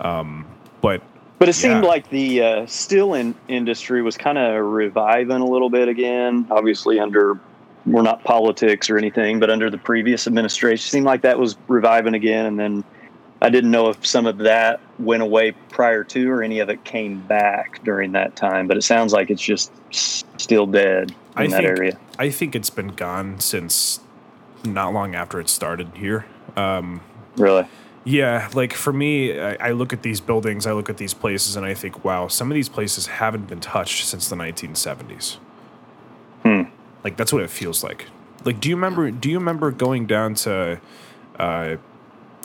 Um, 0.00 0.46
but 0.80 1.02
But 1.40 1.48
it 1.48 1.54
seemed 1.54 1.82
like 1.82 2.08
the 2.10 2.42
uh, 2.42 2.66
steel 2.66 3.14
in- 3.14 3.34
industry 3.48 4.02
was 4.02 4.16
kind 4.16 4.38
of 4.38 4.64
reviving 4.64 5.40
a 5.40 5.44
little 5.44 5.70
bit 5.70 5.88
again. 5.88 6.46
Obviously, 6.50 7.00
under 7.00 7.40
we're 7.86 8.02
not 8.02 8.22
politics 8.24 8.88
or 8.90 8.98
anything, 8.98 9.40
but 9.40 9.50
under 9.50 9.70
the 9.70 9.78
previous 9.78 10.26
administration, 10.26 10.82
seemed 10.82 11.06
like 11.06 11.22
that 11.22 11.38
was 11.38 11.56
reviving 11.68 12.14
again. 12.14 12.46
And 12.46 12.58
then 12.58 12.84
I 13.40 13.50
didn't 13.50 13.70
know 13.70 13.88
if 13.88 14.04
some 14.06 14.26
of 14.26 14.38
that 14.38 14.80
went 14.98 15.22
away 15.22 15.52
prior 15.70 16.04
to, 16.04 16.30
or 16.30 16.42
any 16.42 16.60
of 16.60 16.68
it 16.68 16.84
came 16.84 17.20
back 17.22 17.82
during 17.84 18.12
that 18.12 18.36
time. 18.36 18.68
But 18.68 18.76
it 18.76 18.82
sounds 18.82 19.12
like 19.12 19.30
it's 19.30 19.42
just 19.42 19.72
still 19.90 20.66
dead 20.66 21.10
in 21.10 21.16
I 21.36 21.46
that 21.48 21.56
think 21.56 21.78
area. 21.78 21.98
I 22.18 22.30
think 22.30 22.54
it's 22.54 22.70
been 22.70 22.88
gone 22.88 23.40
since 23.40 24.00
not 24.64 24.92
long 24.92 25.14
after 25.14 25.40
it 25.40 25.48
started 25.48 25.90
here. 25.96 26.26
Um, 26.56 27.00
Really, 27.36 27.66
yeah, 28.04 28.48
like 28.54 28.72
for 28.72 28.92
me, 28.92 29.38
I, 29.38 29.68
I 29.68 29.70
look 29.72 29.92
at 29.92 30.02
these 30.02 30.20
buildings, 30.20 30.66
I 30.66 30.72
look 30.72 30.90
at 30.90 30.96
these 30.96 31.14
places, 31.14 31.54
and 31.54 31.64
I 31.64 31.74
think, 31.74 32.04
wow, 32.04 32.26
some 32.26 32.50
of 32.50 32.54
these 32.54 32.68
places 32.68 33.06
haven't 33.06 33.46
been 33.48 33.60
touched 33.60 34.06
since 34.06 34.28
the 34.28 34.36
1970s. 34.36 35.36
Hmm. 36.42 36.62
Like 37.04 37.16
that's 37.16 37.32
what 37.32 37.42
it 37.42 37.50
feels 37.50 37.82
like. 37.84 38.06
Like, 38.44 38.60
do 38.60 38.68
you 38.68 38.76
remember? 38.76 39.10
Do 39.10 39.30
you 39.30 39.38
remember 39.38 39.70
going 39.70 40.06
down 40.06 40.34
to, 40.34 40.80
uh, 41.38 41.76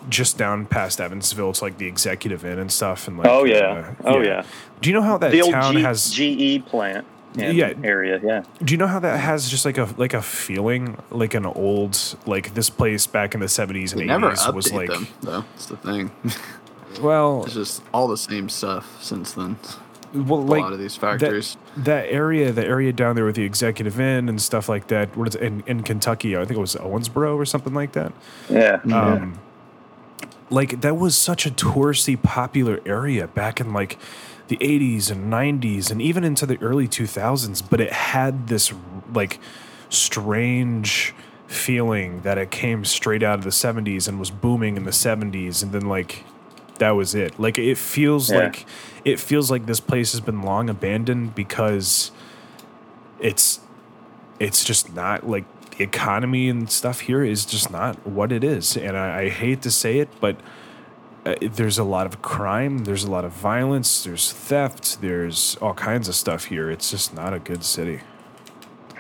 just 0.09 0.37
down 0.37 0.65
past 0.67 1.01
Evansville 1.01 1.53
to 1.53 1.63
like 1.63 1.77
the 1.79 1.87
Executive 1.87 2.45
Inn 2.45 2.59
and 2.59 2.71
stuff? 2.71 3.07
And 3.07 3.17
like, 3.17 3.27
oh 3.27 3.43
yeah, 3.45 3.93
uh, 4.03 4.03
oh 4.05 4.21
yeah. 4.21 4.43
Do 4.81 4.89
you 4.89 4.95
know 4.95 5.01
how 5.01 5.17
that 5.17 5.31
The 5.31 5.41
old 5.41 5.53
town 5.53 5.73
G- 5.73 5.81
has? 5.81 6.11
GE 6.11 6.65
plant 6.67 7.05
Yeah. 7.35 7.73
area, 7.83 8.19
yeah. 8.23 8.43
Do 8.63 8.73
you 8.73 8.77
know 8.77 8.87
how 8.87 8.99
that 8.99 9.19
has 9.19 9.49
just 9.49 9.65
like 9.65 9.77
a 9.79 9.89
like 9.97 10.13
a 10.13 10.21
feeling 10.21 10.97
like 11.09 11.33
an 11.33 11.45
old 11.47 11.97
like 12.27 12.53
this 12.53 12.69
place 12.69 13.07
back 13.07 13.33
in 13.33 13.39
the 13.41 13.47
seventies 13.49 13.91
and 13.93 14.01
They 14.01 14.13
eighties 14.13 14.39
update 14.41 14.53
was 14.53 14.71
like 14.73 14.89
them 14.89 15.07
though. 15.21 15.41
That's 15.53 15.65
the 15.65 15.77
thing. 15.77 16.11
well 17.01 17.43
it's 17.43 17.53
just 17.53 17.83
all 17.93 18.07
the 18.07 18.17
same 18.17 18.49
stuff 18.49 19.03
since 19.03 19.33
then. 19.33 19.57
Well 20.25 20.39
a 20.39 20.41
like 20.41 20.61
lot 20.61 20.73
of 20.73 20.79
these 20.79 20.95
that, 20.97 21.19
factories. 21.19 21.57
that 21.77 22.07
area 22.09 22.51
the 22.51 22.65
area 22.65 22.91
down 22.93 23.15
there 23.15 23.25
with 23.25 23.35
the 23.35 23.43
executive 23.43 23.99
inn 23.99 24.27
and 24.29 24.41
stuff 24.41 24.67
like 24.69 24.87
that 24.87 25.15
what 25.17 25.27
is 25.29 25.35
it, 25.35 25.41
in 25.43 25.63
in 25.67 25.83
Kentucky 25.83 26.35
I 26.35 26.39
think 26.45 26.57
it 26.57 26.61
was 26.61 26.75
Owensboro 26.75 27.35
or 27.35 27.45
something 27.45 27.73
like 27.73 27.93
that 27.93 28.11
Yeah. 28.49 28.81
um 28.93 29.39
like 30.49 30.81
that 30.81 30.95
was 30.97 31.17
such 31.17 31.45
a 31.45 31.51
touristy 31.51 32.21
popular 32.21 32.79
area 32.85 33.27
back 33.27 33.59
in 33.59 33.73
like 33.73 33.97
the 34.47 34.57
80s 34.57 35.11
and 35.11 35.31
90s 35.31 35.91
and 35.91 36.01
even 36.01 36.23
into 36.23 36.45
the 36.45 36.57
early 36.61 36.87
2000s 36.87 37.61
but 37.69 37.81
it 37.81 37.91
had 37.91 38.47
this 38.47 38.73
like 39.13 39.39
strange 39.89 41.13
feeling 41.47 42.21
that 42.21 42.37
it 42.37 42.51
came 42.51 42.83
straight 42.85 43.23
out 43.23 43.39
of 43.39 43.43
the 43.43 43.49
70s 43.49 44.07
and 44.07 44.19
was 44.19 44.31
booming 44.31 44.77
in 44.77 44.83
the 44.85 44.91
70s 44.91 45.63
and 45.63 45.71
then 45.71 45.87
like 45.87 46.23
that 46.79 46.91
was 46.91 47.15
it 47.15 47.39
like 47.39 47.57
it 47.57 47.77
feels 47.77 48.29
Yeah. 48.31 48.37
like 48.39 48.65
it 49.05 49.19
feels 49.19 49.49
like 49.51 49.65
this 49.65 49.79
place 49.79 50.11
has 50.11 50.21
been 50.21 50.41
long 50.41 50.69
abandoned 50.69 51.33
because 51.35 52.11
it's 53.19 53.59
it's 54.39 54.63
just 54.63 54.93
not 54.93 55.27
like 55.27 55.45
the 55.71 55.83
economy 55.83 56.49
and 56.49 56.69
stuff 56.71 57.01
here 57.01 57.23
is 57.23 57.45
just 57.45 57.71
not 57.71 58.05
what 58.05 58.31
it 58.31 58.43
is 58.43 58.75
and 58.77 58.95
i, 58.97 59.23
I 59.23 59.29
hate 59.29 59.61
to 59.63 59.71
say 59.71 59.99
it 59.99 60.09
but 60.19 60.39
uh, 61.25 61.35
there's 61.41 61.77
a 61.77 61.83
lot 61.83 62.05
of 62.05 62.21
crime 62.21 62.79
there's 62.79 63.03
a 63.03 63.11
lot 63.11 63.25
of 63.25 63.31
violence 63.31 64.03
there's 64.03 64.31
theft 64.31 65.01
there's 65.01 65.55
all 65.61 65.73
kinds 65.73 66.07
of 66.07 66.15
stuff 66.15 66.45
here 66.45 66.69
it's 66.71 66.89
just 66.91 67.13
not 67.13 67.33
a 67.33 67.39
good 67.39 67.63
city 67.63 68.01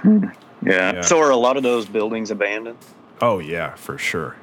yeah. 0.03 0.31
yeah. 0.63 1.01
So 1.01 1.19
are 1.19 1.29
a 1.31 1.35
lot 1.37 1.57
of 1.57 1.63
those 1.63 1.85
buildings 1.85 2.31
abandoned? 2.31 2.77
oh 3.21 3.39
yeah 3.39 3.75
for 3.75 3.97
sure 3.97 4.35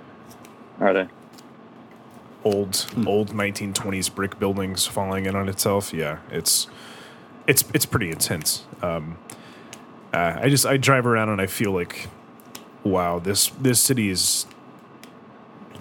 Are 0.81 0.92
they? 0.92 1.09
Old 2.44 2.87
old 3.07 3.30
1920s 3.30 4.14
brick 4.14 4.38
buildings 4.38 4.87
falling 4.87 5.26
in 5.26 5.35
on 5.35 5.48
itself. 5.48 5.92
Yeah, 5.92 6.18
it's 6.30 6.66
it's 7.46 7.64
it's 7.74 7.87
pretty 7.87 8.11
intense. 8.11 8.64
Um, 8.83 9.18
uh, 10.12 10.38
I 10.42 10.48
just 10.48 10.66
I 10.66 10.76
drive 10.76 11.07
around 11.07 11.30
and 11.30 11.40
I 11.40 11.46
feel 11.46 11.72
like, 11.72 12.09
wow, 12.83 13.18
this 13.18 13.48
this 13.61 13.80
city 13.80 14.11
is 14.11 14.46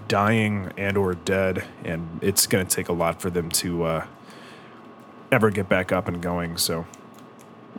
dying 0.08 0.71
and 0.78 0.97
or 0.97 1.13
dead, 1.13 1.65
and 1.84 2.19
it's 2.21 2.47
going 2.47 2.65
to 2.65 2.76
take 2.76 2.89
a 2.89 2.93
lot 2.93 3.21
for 3.21 3.30
them 3.30 3.49
to 3.49 3.84
uh, 3.84 4.06
ever 5.32 5.49
get 5.49 5.69
back 5.69 5.91
up 5.91 6.08
and 6.08 6.21
going. 6.21 6.58
So 6.58 6.86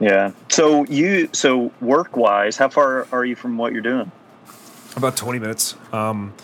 Yeah. 0.00 0.32
So 0.48 0.84
you 0.84 1.28
so 1.32 1.72
work 1.80 2.16
wise, 2.16 2.56
how 2.56 2.68
far 2.68 3.08
are 3.12 3.24
you 3.24 3.36
from 3.36 3.56
what 3.56 3.72
you're 3.72 3.82
doing? 3.82 4.12
about 4.96 5.16
20 5.16 5.38
minutes. 5.38 5.76
Um, 5.92 6.34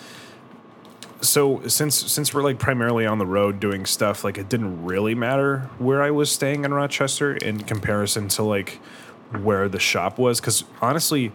so 1.20 1.66
since 1.68 1.94
since 1.94 2.32
we're 2.34 2.42
like 2.42 2.58
primarily 2.58 3.06
on 3.06 3.18
the 3.18 3.26
road 3.26 3.60
doing 3.60 3.86
stuff, 3.86 4.24
like 4.24 4.38
it 4.38 4.48
didn't 4.48 4.84
really 4.84 5.14
matter 5.14 5.68
where 5.78 6.02
I 6.02 6.10
was 6.10 6.30
staying 6.30 6.64
in 6.64 6.72
Rochester 6.74 7.34
in 7.36 7.60
comparison 7.60 8.28
to 8.28 8.42
like 8.42 8.80
where 9.42 9.68
the 9.68 9.78
shop 9.78 10.18
was, 10.18 10.40
because 10.40 10.64
honestly, 10.80 11.32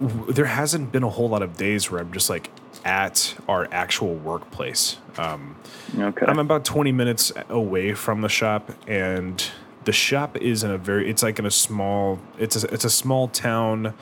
w- 0.00 0.32
there 0.32 0.44
hasn't 0.44 0.92
been 0.92 1.02
a 1.02 1.08
whole 1.08 1.28
lot 1.28 1.42
of 1.42 1.56
days 1.56 1.90
where 1.90 2.00
I'm 2.00 2.12
just 2.12 2.30
like 2.30 2.50
at 2.84 3.34
our 3.48 3.68
actual 3.72 4.14
workplace. 4.14 4.98
Um, 5.18 5.56
Okay. 5.98 6.24
I'm 6.26 6.38
about 6.38 6.64
20 6.64 6.90
minutes 6.90 7.32
away 7.50 7.92
from 7.92 8.22
the 8.22 8.28
shop, 8.30 8.72
and 8.86 9.44
the 9.84 9.92
shop 9.92 10.38
is 10.38 10.64
in 10.64 10.70
a 10.70 10.78
very. 10.78 11.10
It's 11.10 11.22
like 11.22 11.38
in 11.38 11.44
a 11.44 11.50
small. 11.50 12.18
It's 12.38 12.62
a 12.64 12.72
it's 12.72 12.84
a 12.86 12.90
small 12.90 13.28
town, 13.28 13.92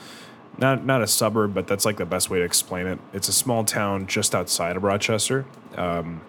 not 0.61 0.85
not 0.85 1.03
a 1.03 1.07
suburb, 1.07 1.55
but 1.55 1.67
that's 1.67 1.85
like 1.85 1.97
the 1.97 2.07
best 2.07 2.31
way 2.31 2.39
to 2.39 2.45
explain 2.45 2.87
it. 2.87 2.99
It's 3.13 3.29
a 3.29 3.33
small 3.33 3.65
town 3.65 4.07
just 4.07 4.35
outside 4.35 4.77
of 4.77 4.83
Rochester. 4.83 5.47
Um, 5.77 6.21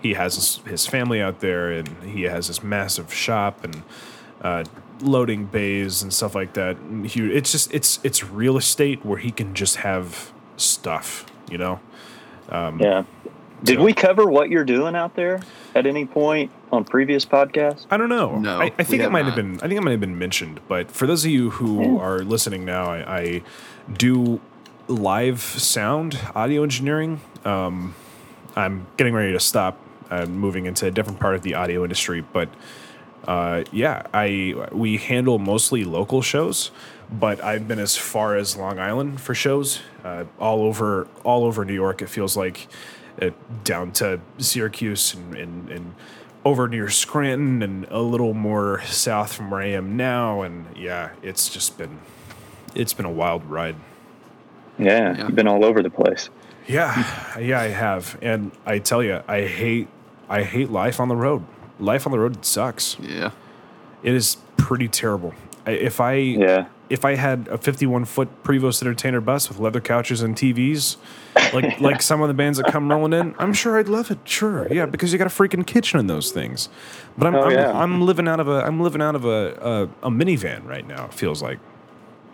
he 0.00 0.14
has 0.14 0.34
his, 0.34 0.56
his 0.68 0.86
family 0.86 1.20
out 1.20 1.40
there, 1.40 1.70
and 1.72 1.88
he 2.02 2.22
has 2.22 2.48
this 2.48 2.62
massive 2.62 3.12
shop 3.12 3.64
and 3.64 3.82
uh, 4.42 4.64
loading 5.00 5.46
bays 5.46 6.02
and 6.02 6.12
stuff 6.12 6.34
like 6.34 6.54
that. 6.54 6.76
He, 7.04 7.20
it's 7.32 7.52
just 7.52 7.72
it's 7.72 8.00
it's 8.02 8.24
real 8.24 8.56
estate 8.56 9.04
where 9.04 9.18
he 9.18 9.30
can 9.30 9.54
just 9.54 9.76
have 9.76 10.32
stuff, 10.56 11.26
you 11.50 11.58
know. 11.58 11.80
yeah. 12.80 13.04
Did 13.64 13.78
so- 13.78 13.84
we 13.84 13.92
cover 13.92 14.26
what 14.26 14.50
you're 14.50 14.64
doing 14.64 14.94
out 14.94 15.14
there 15.16 15.40
at 15.76 15.86
any 15.86 16.06
point 16.06 16.50
on 16.72 16.84
previous 16.84 17.26
podcasts? 17.26 17.86
I 17.90 17.98
don't 17.98 18.08
know. 18.08 18.38
No, 18.38 18.58
I, 18.60 18.72
I 18.78 18.82
think 18.82 19.00
it 19.00 19.02
have 19.02 19.12
might 19.12 19.26
have 19.26 19.36
been. 19.36 19.56
I 19.56 19.68
think 19.68 19.74
it 19.74 19.82
might 19.82 19.90
have 19.90 20.00
been 20.00 20.18
mentioned. 20.18 20.60
But 20.66 20.90
for 20.90 21.06
those 21.06 21.24
of 21.24 21.30
you 21.30 21.50
who 21.50 21.98
are 21.98 22.20
listening 22.20 22.64
now, 22.64 22.86
I, 22.86 23.18
I 23.18 23.42
do 23.92 24.40
live 24.88 25.40
sound 25.40 26.18
audio 26.34 26.62
engineering. 26.62 27.20
Um, 27.44 27.94
I'm 28.56 28.86
getting 28.96 29.12
ready 29.12 29.32
to 29.32 29.40
stop. 29.40 29.78
I'm 30.10 30.38
moving 30.38 30.64
into 30.64 30.86
a 30.86 30.90
different 30.90 31.20
part 31.20 31.34
of 31.34 31.42
the 31.42 31.54
audio 31.54 31.82
industry, 31.82 32.22
but 32.22 32.48
uh, 33.26 33.64
yeah, 33.70 34.06
I 34.14 34.68
we 34.72 34.96
handle 34.96 35.38
mostly 35.38 35.84
local 35.84 36.22
shows, 36.22 36.70
but 37.10 37.42
I've 37.44 37.68
been 37.68 37.80
as 37.80 37.96
far 37.96 38.36
as 38.36 38.56
Long 38.56 38.78
Island 38.78 39.20
for 39.20 39.34
shows, 39.34 39.80
uh, 40.04 40.24
all 40.38 40.62
over 40.62 41.06
all 41.24 41.44
over 41.44 41.64
New 41.64 41.74
York. 41.74 42.00
It 42.00 42.08
feels 42.08 42.36
like 42.36 42.68
uh, 43.22 43.30
down 43.64 43.92
to 43.92 44.20
Syracuse 44.38 45.14
and, 45.14 45.34
and 45.34 45.68
and 45.70 45.94
over 46.44 46.68
near 46.68 46.88
Scranton 46.88 47.62
and 47.62 47.86
a 47.90 48.00
little 48.00 48.32
more 48.32 48.80
south 48.84 49.32
from 49.34 49.50
where 49.50 49.60
I 49.60 49.66
am 49.70 49.96
now. 49.96 50.42
And 50.42 50.66
yeah, 50.76 51.10
it's 51.22 51.48
just 51.48 51.76
been 51.78 51.98
it's 52.74 52.92
been 52.92 53.06
a 53.06 53.10
wild 53.10 53.44
ride. 53.46 53.76
Yeah, 54.78 55.16
Yeah. 55.16 55.26
you've 55.26 55.34
been 55.34 55.48
all 55.48 55.64
over 55.64 55.82
the 55.82 55.90
place. 55.90 56.28
Yeah, 56.68 57.38
yeah, 57.38 57.60
I 57.60 57.68
have, 57.68 58.18
and 58.22 58.50
I 58.66 58.80
tell 58.80 59.02
you, 59.02 59.22
I 59.28 59.42
hate 59.42 59.88
I 60.28 60.42
hate 60.42 60.70
life 60.70 60.98
on 61.00 61.08
the 61.08 61.16
road. 61.16 61.44
Life 61.78 62.06
on 62.06 62.10
the 62.12 62.18
road 62.18 62.44
sucks. 62.44 62.96
Yeah. 63.00 63.30
It 64.02 64.14
is 64.14 64.36
pretty 64.56 64.88
terrible. 64.88 65.32
I, 65.64 65.70
if 65.72 66.00
I 66.00 66.14
Yeah. 66.14 66.66
If 66.88 67.04
I 67.04 67.14
had 67.16 67.48
a 67.48 67.58
51 67.58 68.04
foot 68.04 68.28
Prevost 68.44 68.80
entertainer 68.82 69.20
bus 69.20 69.48
with 69.48 69.58
leather 69.58 69.80
couches 69.80 70.22
and 70.22 70.36
TVs, 70.36 70.96
like 71.52 71.80
like 71.80 72.00
some 72.02 72.22
of 72.22 72.28
the 72.28 72.34
bands 72.34 72.58
that 72.58 72.66
come 72.70 72.88
rolling 72.90 73.12
in, 73.12 73.34
I'm 73.38 73.52
sure 73.52 73.78
I'd 73.78 73.88
love 73.88 74.10
it. 74.10 74.18
Sure, 74.24 74.66
yeah, 74.72 74.86
because 74.86 75.12
you 75.12 75.18
got 75.18 75.26
a 75.26 75.30
freaking 75.30 75.66
kitchen 75.66 75.98
in 76.00 76.06
those 76.06 76.30
things. 76.32 76.68
But 77.18 77.26
I'm 77.28 77.34
Oh, 77.34 77.42
I'm, 77.44 77.50
yeah. 77.52 77.72
I'm 77.72 78.00
living 78.02 78.28
out 78.28 78.40
of 78.40 78.48
a 78.48 78.64
I'm 78.64 78.80
living 78.80 79.02
out 79.02 79.14
of 79.16 79.24
a, 79.24 79.88
a 80.02 80.06
a 80.06 80.10
minivan 80.10 80.64
right 80.66 80.86
now. 80.86 81.06
It 81.06 81.14
feels 81.14 81.42
like 81.42 81.58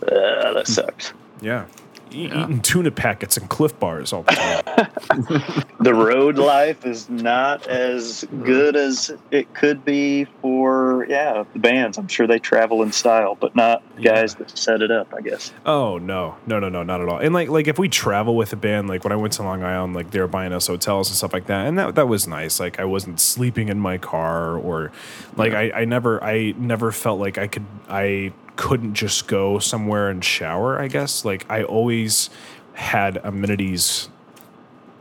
Uh, 0.02 0.52
that 0.52 0.66
sucks. 0.66 1.12
yeah. 1.40 1.66
E- 2.14 2.28
Yeah. 2.28 2.44
Eating 2.44 2.60
tuna 2.60 2.90
packets 2.90 3.36
and 3.36 3.48
Clif 3.48 3.78
Bars 3.78 4.12
all 4.12 4.22
the 4.22 4.32
time. 4.32 5.62
The 5.82 5.92
road 5.94 6.38
life 6.38 6.86
is 6.86 7.10
not 7.10 7.66
as 7.66 8.24
good 8.44 8.76
as 8.76 9.10
it 9.32 9.52
could 9.52 9.84
be 9.84 10.26
for 10.40 11.04
yeah 11.08 11.42
the 11.52 11.58
bands. 11.58 11.98
I'm 11.98 12.06
sure 12.06 12.28
they 12.28 12.38
travel 12.38 12.82
in 12.82 12.92
style, 12.92 13.34
but 13.34 13.56
not 13.56 13.82
guys 14.00 14.36
that 14.36 14.56
set 14.56 14.80
it 14.80 14.92
up. 14.92 15.12
I 15.12 15.20
guess. 15.22 15.52
Oh 15.66 15.98
no, 15.98 16.36
no, 16.46 16.60
no, 16.60 16.68
no, 16.68 16.84
not 16.84 17.00
at 17.00 17.08
all. 17.08 17.18
And 17.18 17.34
like, 17.34 17.48
like 17.48 17.66
if 17.66 17.78
we 17.80 17.88
travel 17.88 18.36
with 18.36 18.52
a 18.52 18.56
band, 18.56 18.88
like 18.88 19.02
when 19.02 19.12
I 19.12 19.16
went 19.16 19.32
to 19.34 19.42
Long 19.42 19.64
Island, 19.64 19.94
like 19.94 20.12
they 20.12 20.20
were 20.20 20.28
buying 20.28 20.52
us 20.52 20.68
hotels 20.68 21.08
and 21.10 21.16
stuff 21.16 21.32
like 21.32 21.46
that, 21.46 21.66
and 21.66 21.76
that 21.78 21.96
that 21.96 22.06
was 22.06 22.28
nice. 22.28 22.60
Like 22.60 22.78
I 22.78 22.84
wasn't 22.84 23.18
sleeping 23.18 23.68
in 23.68 23.80
my 23.80 23.98
car, 23.98 24.56
or 24.56 24.92
like 25.36 25.52
I, 25.54 25.72
I 25.72 25.84
never, 25.84 26.22
I 26.22 26.54
never 26.56 26.92
felt 26.92 27.18
like 27.18 27.38
I 27.38 27.48
could, 27.48 27.66
I 27.88 28.32
couldn't 28.56 28.94
just 28.94 29.26
go 29.26 29.58
somewhere 29.58 30.08
and 30.08 30.24
shower. 30.24 30.80
I 30.80 30.88
guess 30.88 31.24
like 31.24 31.44
I 31.50 31.62
always 31.62 32.30
had 32.74 33.18
amenities 33.18 34.08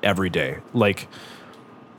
every 0.04 0.30
day, 0.30 0.58
like. 0.74 1.08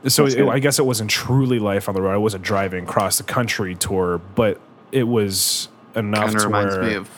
So 0.07 0.25
it. 0.25 0.49
I 0.49 0.59
guess 0.59 0.79
it 0.79 0.85
wasn't 0.85 1.09
truly 1.09 1.59
life 1.59 1.87
on 1.87 1.95
the 1.95 2.01
road. 2.01 2.13
I 2.13 2.17
wasn't 2.17 2.43
driving 2.43 2.83
across 2.83 3.17
the 3.17 3.23
country 3.23 3.73
tour, 3.73 4.19
but 4.35 4.59
it 4.91 5.03
was 5.03 5.69
enough 5.95 6.25
Kind 6.25 6.35
of 6.35 6.41
to 6.41 6.47
reminds 6.47 6.75
where 6.75 6.83
me 6.83 6.95
of 6.95 7.09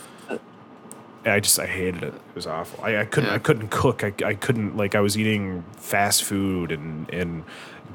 I 1.25 1.39
just 1.39 1.59
I 1.59 1.65
hated 1.65 2.03
it. 2.03 2.13
It 2.13 2.35
was 2.35 2.45
awful. 2.45 2.83
I, 2.83 2.97
I 2.97 3.05
couldn't 3.05 3.29
Yeah. 3.29 3.35
I 3.35 3.39
couldn't 3.39 3.69
cook. 3.69 4.03
I, 4.03 4.13
I 4.23 4.35
couldn't 4.35 4.77
like 4.77 4.93
I 4.95 4.99
was 4.99 5.17
eating 5.17 5.63
fast 5.77 6.23
food 6.23 6.71
and 6.71 7.09
and 7.11 7.43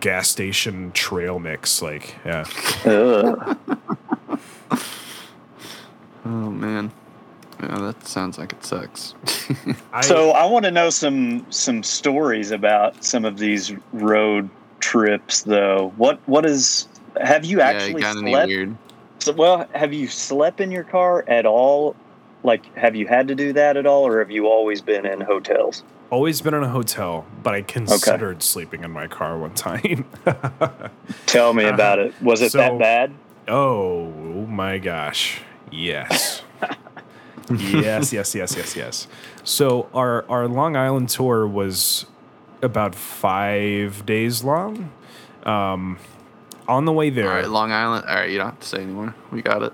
gas 0.01 0.29
station 0.29 0.91
trail 0.93 1.39
mix. 1.39 1.81
Like 1.81 2.17
yeah, 2.25 2.45
Ugh. 2.85 3.59
Oh 6.25 6.29
man. 6.51 6.91
Yeah, 7.63 7.79
that 7.79 8.07
sounds 8.07 8.39
like 8.39 8.53
it 8.53 8.65
sucks. 8.65 9.15
So 10.03 10.31
I 10.31 10.47
want 10.47 10.65
to 10.65 10.71
know 10.71 10.89
some 10.91 11.45
some 11.51 11.83
stories 11.83 12.51
about 12.53 13.05
some 13.05 13.25
of 13.25 13.39
these 13.39 13.73
road 13.93 14.49
trips, 14.79 15.43
though. 15.43 15.93
What 15.97 16.21
what 16.27 16.47
is? 16.47 16.89
Have 17.21 17.45
you 17.45 17.59
yeah, 17.59 17.67
actually 17.69 17.95
it 17.95 18.01
got 18.01 18.17
any 18.17 18.33
slept? 18.33 18.47
weird. 18.49 18.77
So, 19.19 19.33
well, 19.33 19.67
have 19.75 19.93
you 19.93 20.09
slept 20.09 20.61
in 20.61 20.71
your 20.71 20.85
car 20.85 21.25
at 21.29 21.45
all? 21.45 21.95
Like, 22.43 22.75
have 22.77 22.97
you 22.97 23.07
had 23.07 23.29
to 23.29 23.35
do 23.35 23.53
that 23.53 23.77
at 23.77 23.85
all, 23.85 24.07
or 24.07 24.21
have 24.21 24.31
you 24.31 24.47
always 24.47 24.81
been 24.81 25.05
in 25.05 25.21
hotels? 25.21 25.83
always 26.11 26.41
been 26.41 26.55
in 26.55 26.63
a 26.65 26.69
hotel, 26.69 27.25
but 27.41 27.55
I 27.55 27.63
considered 27.63 28.43
sleeping 28.43 28.83
in 28.83 28.91
my 28.91 29.07
car 29.07 29.39
one 29.39 29.55
time. 29.55 30.07
Tell 31.27 31.53
me 31.55 31.67
about 31.67 32.01
it. 32.01 32.15
Was 32.23 32.41
it 32.43 32.51
So- 32.53 32.59
that 32.59 32.79
bad? 32.79 33.13
oh 33.47 34.07
my 34.47 34.79
gosh, 34.79 35.41
yes. 35.71 36.43
yes, 37.51 38.13
yes, 38.13 38.35
yes, 38.35 38.57
yes, 38.57 38.77
yes. 38.77 39.09
So 39.45 39.89
our 39.95 40.29
our 40.29 40.47
Long 40.49 40.77
Island 40.77 41.09
tour 41.09 41.47
was 41.47 42.07
about 42.63 42.95
five 42.95 44.05
days 44.07 44.45
long. 44.45 44.93
Um, 45.45 45.99
on 46.69 46.85
the 46.85 46.93
way 46.93 47.11
there, 47.11 47.29
All 47.29 47.35
right, 47.35 47.49
Long 47.49 47.73
Island. 47.73 48.05
All 48.09 48.15
right, 48.15 48.31
you 48.31 48.39
don't 48.39 48.51
have 48.51 48.61
to 48.61 48.67
say 48.67 48.83
anymore. 48.83 49.15
We 49.33 49.43
got 49.43 49.63
it. 49.63 49.73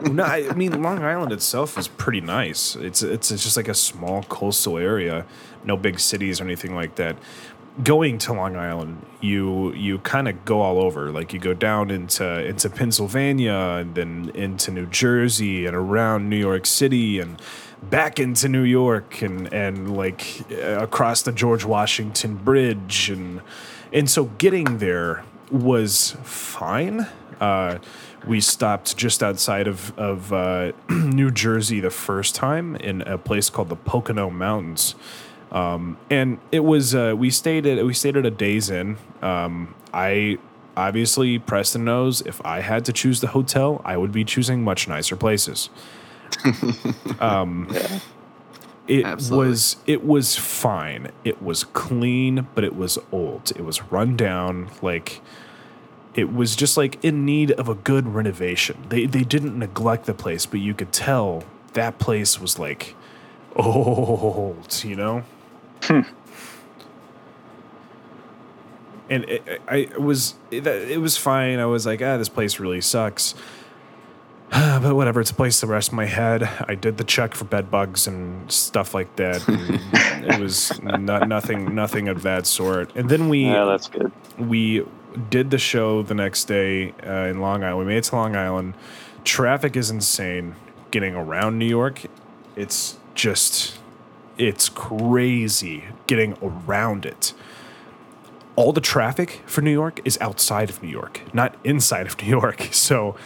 no, 0.12 0.22
I 0.22 0.48
I 0.48 0.54
mean 0.54 0.80
Long 0.80 1.02
Island 1.02 1.32
itself 1.32 1.76
is 1.76 1.88
pretty 1.88 2.20
nice. 2.20 2.76
It's 2.76 3.02
it's 3.02 3.32
it's 3.32 3.42
just 3.42 3.56
like 3.56 3.68
a 3.68 3.74
small 3.74 4.22
coastal 4.24 4.78
area, 4.78 5.26
no 5.64 5.76
big 5.76 5.98
cities 5.98 6.40
or 6.40 6.44
anything 6.44 6.76
like 6.76 6.94
that. 6.94 7.16
Going 7.82 8.18
to 8.18 8.32
Long 8.32 8.56
Island, 8.56 9.04
you 9.20 9.72
you 9.74 9.98
kind 9.98 10.28
of 10.28 10.44
go 10.44 10.60
all 10.62 10.78
over. 10.78 11.10
Like 11.10 11.32
you 11.32 11.38
go 11.38 11.52
down 11.52 11.90
into 11.90 12.44
into 12.44 12.70
Pennsylvania 12.70 13.52
and 13.52 13.94
then 13.94 14.30
into 14.34 14.70
New 14.70 14.86
Jersey 14.86 15.66
and 15.66 15.76
around 15.76 16.30
New 16.30 16.38
York 16.38 16.64
City 16.64 17.18
and 17.18 17.40
back 17.82 18.18
into 18.18 18.48
New 18.48 18.62
York 18.62 19.20
and 19.22 19.52
and 19.52 19.96
like 19.96 20.44
uh, 20.50 20.78
across 20.82 21.22
the 21.22 21.32
George 21.32 21.64
Washington 21.64 22.36
Bridge 22.36 23.10
and 23.10 23.40
and 23.92 24.08
so 24.08 24.24
getting 24.24 24.78
there 24.78 25.24
was 25.50 26.16
fine. 26.22 27.06
Uh, 27.40 27.78
we 28.26 28.40
stopped 28.40 28.96
just 28.96 29.22
outside 29.22 29.68
of 29.68 29.96
of 29.98 30.32
uh, 30.32 30.72
New 30.88 31.30
Jersey 31.30 31.80
the 31.80 31.90
first 31.90 32.34
time 32.34 32.76
in 32.76 33.02
a 33.02 33.18
place 33.18 33.50
called 33.50 33.68
the 33.68 33.76
Pocono 33.76 34.30
Mountains, 34.30 34.94
um, 35.52 35.96
and 36.10 36.38
it 36.52 36.64
was 36.64 36.94
uh, 36.94 37.14
we 37.16 37.30
stayed 37.30 37.66
at 37.66 37.84
we 37.84 37.94
stayed 37.94 38.16
at 38.16 38.26
a 38.26 38.30
Days 38.30 38.70
Inn. 38.70 38.96
Um, 39.22 39.74
I 39.92 40.38
obviously 40.76 41.38
Preston 41.38 41.84
knows 41.84 42.20
if 42.20 42.44
I 42.44 42.60
had 42.60 42.84
to 42.86 42.92
choose 42.92 43.20
the 43.20 43.28
hotel, 43.28 43.80
I 43.84 43.96
would 43.96 44.12
be 44.12 44.24
choosing 44.24 44.62
much 44.62 44.88
nicer 44.88 45.16
places. 45.16 45.70
it 48.88 49.04
Absolutely. 49.04 49.48
was 49.48 49.76
it 49.86 50.04
was 50.04 50.36
fine. 50.36 51.10
It 51.24 51.42
was 51.42 51.64
clean, 51.64 52.46
but 52.54 52.64
it 52.64 52.76
was 52.76 52.98
old. 53.12 53.52
It 53.56 53.64
was 53.64 53.82
run 53.84 54.16
down. 54.16 54.70
Like 54.82 55.20
it 56.14 56.32
was 56.32 56.56
just 56.56 56.76
like 56.76 57.02
in 57.04 57.24
need 57.24 57.52
of 57.52 57.68
a 57.68 57.74
good 57.74 58.08
renovation. 58.08 58.84
They 58.88 59.06
they 59.06 59.24
didn't 59.24 59.58
neglect 59.58 60.06
the 60.06 60.14
place, 60.14 60.46
but 60.46 60.60
you 60.60 60.74
could 60.74 60.92
tell 60.92 61.44
that 61.72 61.98
place 61.98 62.40
was 62.40 62.58
like 62.58 62.94
old. 63.56 64.84
You 64.84 64.96
know. 64.96 65.24
And 65.90 66.06
it, 69.08 69.60
I 69.68 69.88
was 69.98 70.34
it, 70.50 70.66
it 70.66 71.00
was 71.00 71.16
fine. 71.16 71.58
I 71.58 71.66
was 71.66 71.86
like, 71.86 72.02
ah, 72.02 72.16
this 72.16 72.28
place 72.28 72.58
really 72.58 72.80
sucks. 72.80 73.34
but 74.50 74.94
whatever, 74.94 75.20
it's 75.20 75.30
a 75.30 75.34
place 75.34 75.60
to 75.60 75.66
rest 75.66 75.92
my 75.92 76.04
head. 76.04 76.48
I 76.68 76.76
did 76.76 76.98
the 76.98 77.04
check 77.04 77.34
for 77.34 77.44
bed 77.44 77.70
bugs 77.70 78.06
and 78.06 78.50
stuff 78.50 78.94
like 78.94 79.16
that. 79.16 79.42
it 80.28 80.40
was 80.40 80.80
not 80.82 81.28
nothing, 81.28 81.74
nothing 81.74 82.08
of 82.08 82.22
that 82.22 82.46
sort. 82.46 82.94
And 82.94 83.08
then 83.08 83.28
we 83.28 83.46
Yeah, 83.46 83.64
that's 83.64 83.88
good. 83.88 84.12
we 84.38 84.84
did 85.30 85.50
the 85.50 85.58
show 85.58 86.02
the 86.02 86.14
next 86.14 86.44
day 86.44 86.92
uh, 87.04 87.26
in 87.26 87.40
Long 87.40 87.64
Island. 87.64 87.78
We 87.80 87.84
made 87.86 87.98
it 87.98 88.04
to 88.04 88.16
Long 88.16 88.36
Island. 88.36 88.74
Traffic 89.24 89.76
is 89.76 89.90
insane 89.90 90.54
getting 90.92 91.14
around 91.16 91.58
New 91.58 91.66
York. 91.66 92.02
It's 92.54 92.98
just, 93.14 93.78
it's 94.38 94.68
crazy 94.68 95.84
getting 96.06 96.36
around 96.42 97.06
it. 97.06 97.32
All 98.54 98.72
the 98.72 98.80
traffic 98.80 99.42
for 99.46 99.60
New 99.60 99.72
York 99.72 100.00
is 100.04 100.18
outside 100.20 100.70
of 100.70 100.82
New 100.82 100.88
York, 100.88 101.22
not 101.34 101.56
inside 101.62 102.06
of 102.06 102.20
New 102.20 102.28
York. 102.28 102.68
So, 102.72 103.16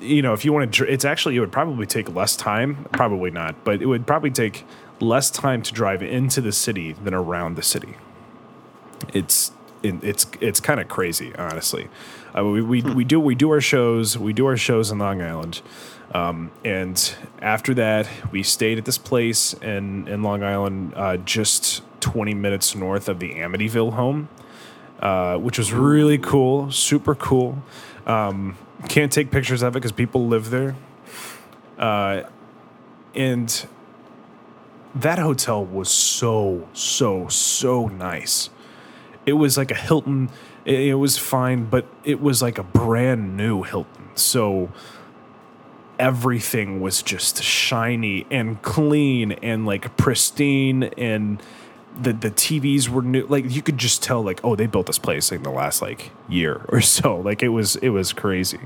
you 0.00 0.22
know, 0.22 0.32
if 0.32 0.44
you 0.44 0.52
want 0.52 0.72
to, 0.72 0.90
it's 0.90 1.04
actually, 1.04 1.36
it 1.36 1.40
would 1.40 1.52
probably 1.52 1.86
take 1.86 2.14
less 2.14 2.34
time. 2.34 2.86
Probably 2.92 3.30
not, 3.30 3.64
but 3.64 3.82
it 3.82 3.86
would 3.86 4.06
probably 4.06 4.30
take 4.30 4.64
less 4.98 5.30
time 5.30 5.60
to 5.62 5.72
drive 5.72 6.02
into 6.02 6.40
the 6.40 6.52
city 6.52 6.92
than 6.92 7.12
around 7.12 7.56
the 7.56 7.62
city 7.62 7.96
it's 9.12 9.52
it's 9.82 10.26
it's 10.40 10.60
kind 10.60 10.80
of 10.80 10.88
crazy, 10.88 11.34
honestly. 11.36 11.88
Uh, 12.36 12.44
we 12.44 12.62
we, 12.62 12.82
we 12.82 13.04
do 13.04 13.18
we 13.18 13.34
do 13.34 13.50
our 13.50 13.60
shows 13.60 14.18
we 14.18 14.32
do 14.32 14.46
our 14.46 14.56
shows 14.56 14.90
in 14.90 14.98
Long 14.98 15.22
Island, 15.22 15.62
um, 16.12 16.50
and 16.64 17.14
after 17.40 17.74
that 17.74 18.08
we 18.30 18.42
stayed 18.42 18.78
at 18.78 18.84
this 18.84 18.98
place 18.98 19.54
in 19.54 20.08
in 20.08 20.22
Long 20.22 20.42
Island, 20.42 20.92
uh, 20.96 21.16
just 21.18 21.82
twenty 22.00 22.34
minutes 22.34 22.74
north 22.74 23.08
of 23.08 23.20
the 23.20 23.34
Amityville 23.34 23.92
home, 23.92 24.28
uh, 25.00 25.36
which 25.36 25.58
was 25.58 25.72
really 25.72 26.18
cool, 26.18 26.70
super 26.70 27.14
cool. 27.14 27.62
Um, 28.06 28.56
can't 28.88 29.12
take 29.12 29.30
pictures 29.30 29.62
of 29.62 29.74
it 29.74 29.74
because 29.74 29.92
people 29.92 30.26
live 30.26 30.50
there, 30.50 30.74
uh, 31.78 32.22
and 33.14 33.66
that 34.94 35.18
hotel 35.18 35.64
was 35.64 35.88
so 35.88 36.68
so 36.72 37.28
so 37.28 37.86
nice 37.86 38.50
it 39.26 39.34
was 39.34 39.56
like 39.56 39.70
a 39.70 39.74
Hilton. 39.74 40.30
It, 40.64 40.80
it 40.80 40.94
was 40.94 41.18
fine, 41.18 41.66
but 41.66 41.86
it 42.04 42.20
was 42.20 42.42
like 42.42 42.58
a 42.58 42.62
brand 42.62 43.36
new 43.36 43.62
Hilton. 43.62 44.10
So 44.14 44.70
everything 46.00 46.80
was 46.80 47.02
just 47.02 47.42
shiny 47.42 48.26
and 48.30 48.60
clean 48.62 49.32
and 49.32 49.66
like 49.66 49.96
pristine 49.98 50.84
and 50.96 51.40
the 52.00 52.14
the 52.14 52.30
TVs 52.30 52.88
were 52.88 53.02
new. 53.02 53.26
Like 53.26 53.44
you 53.50 53.60
could 53.60 53.76
just 53.76 54.02
tell 54.02 54.22
like 54.22 54.40
oh 54.42 54.56
they 54.56 54.66
built 54.66 54.86
this 54.86 54.98
place 54.98 55.30
in 55.30 55.42
the 55.42 55.50
last 55.50 55.82
like 55.82 56.10
year 56.28 56.64
or 56.68 56.80
so. 56.80 57.18
Like 57.18 57.42
it 57.42 57.50
was 57.50 57.76
it 57.76 57.90
was 57.90 58.12
crazy. 58.12 58.60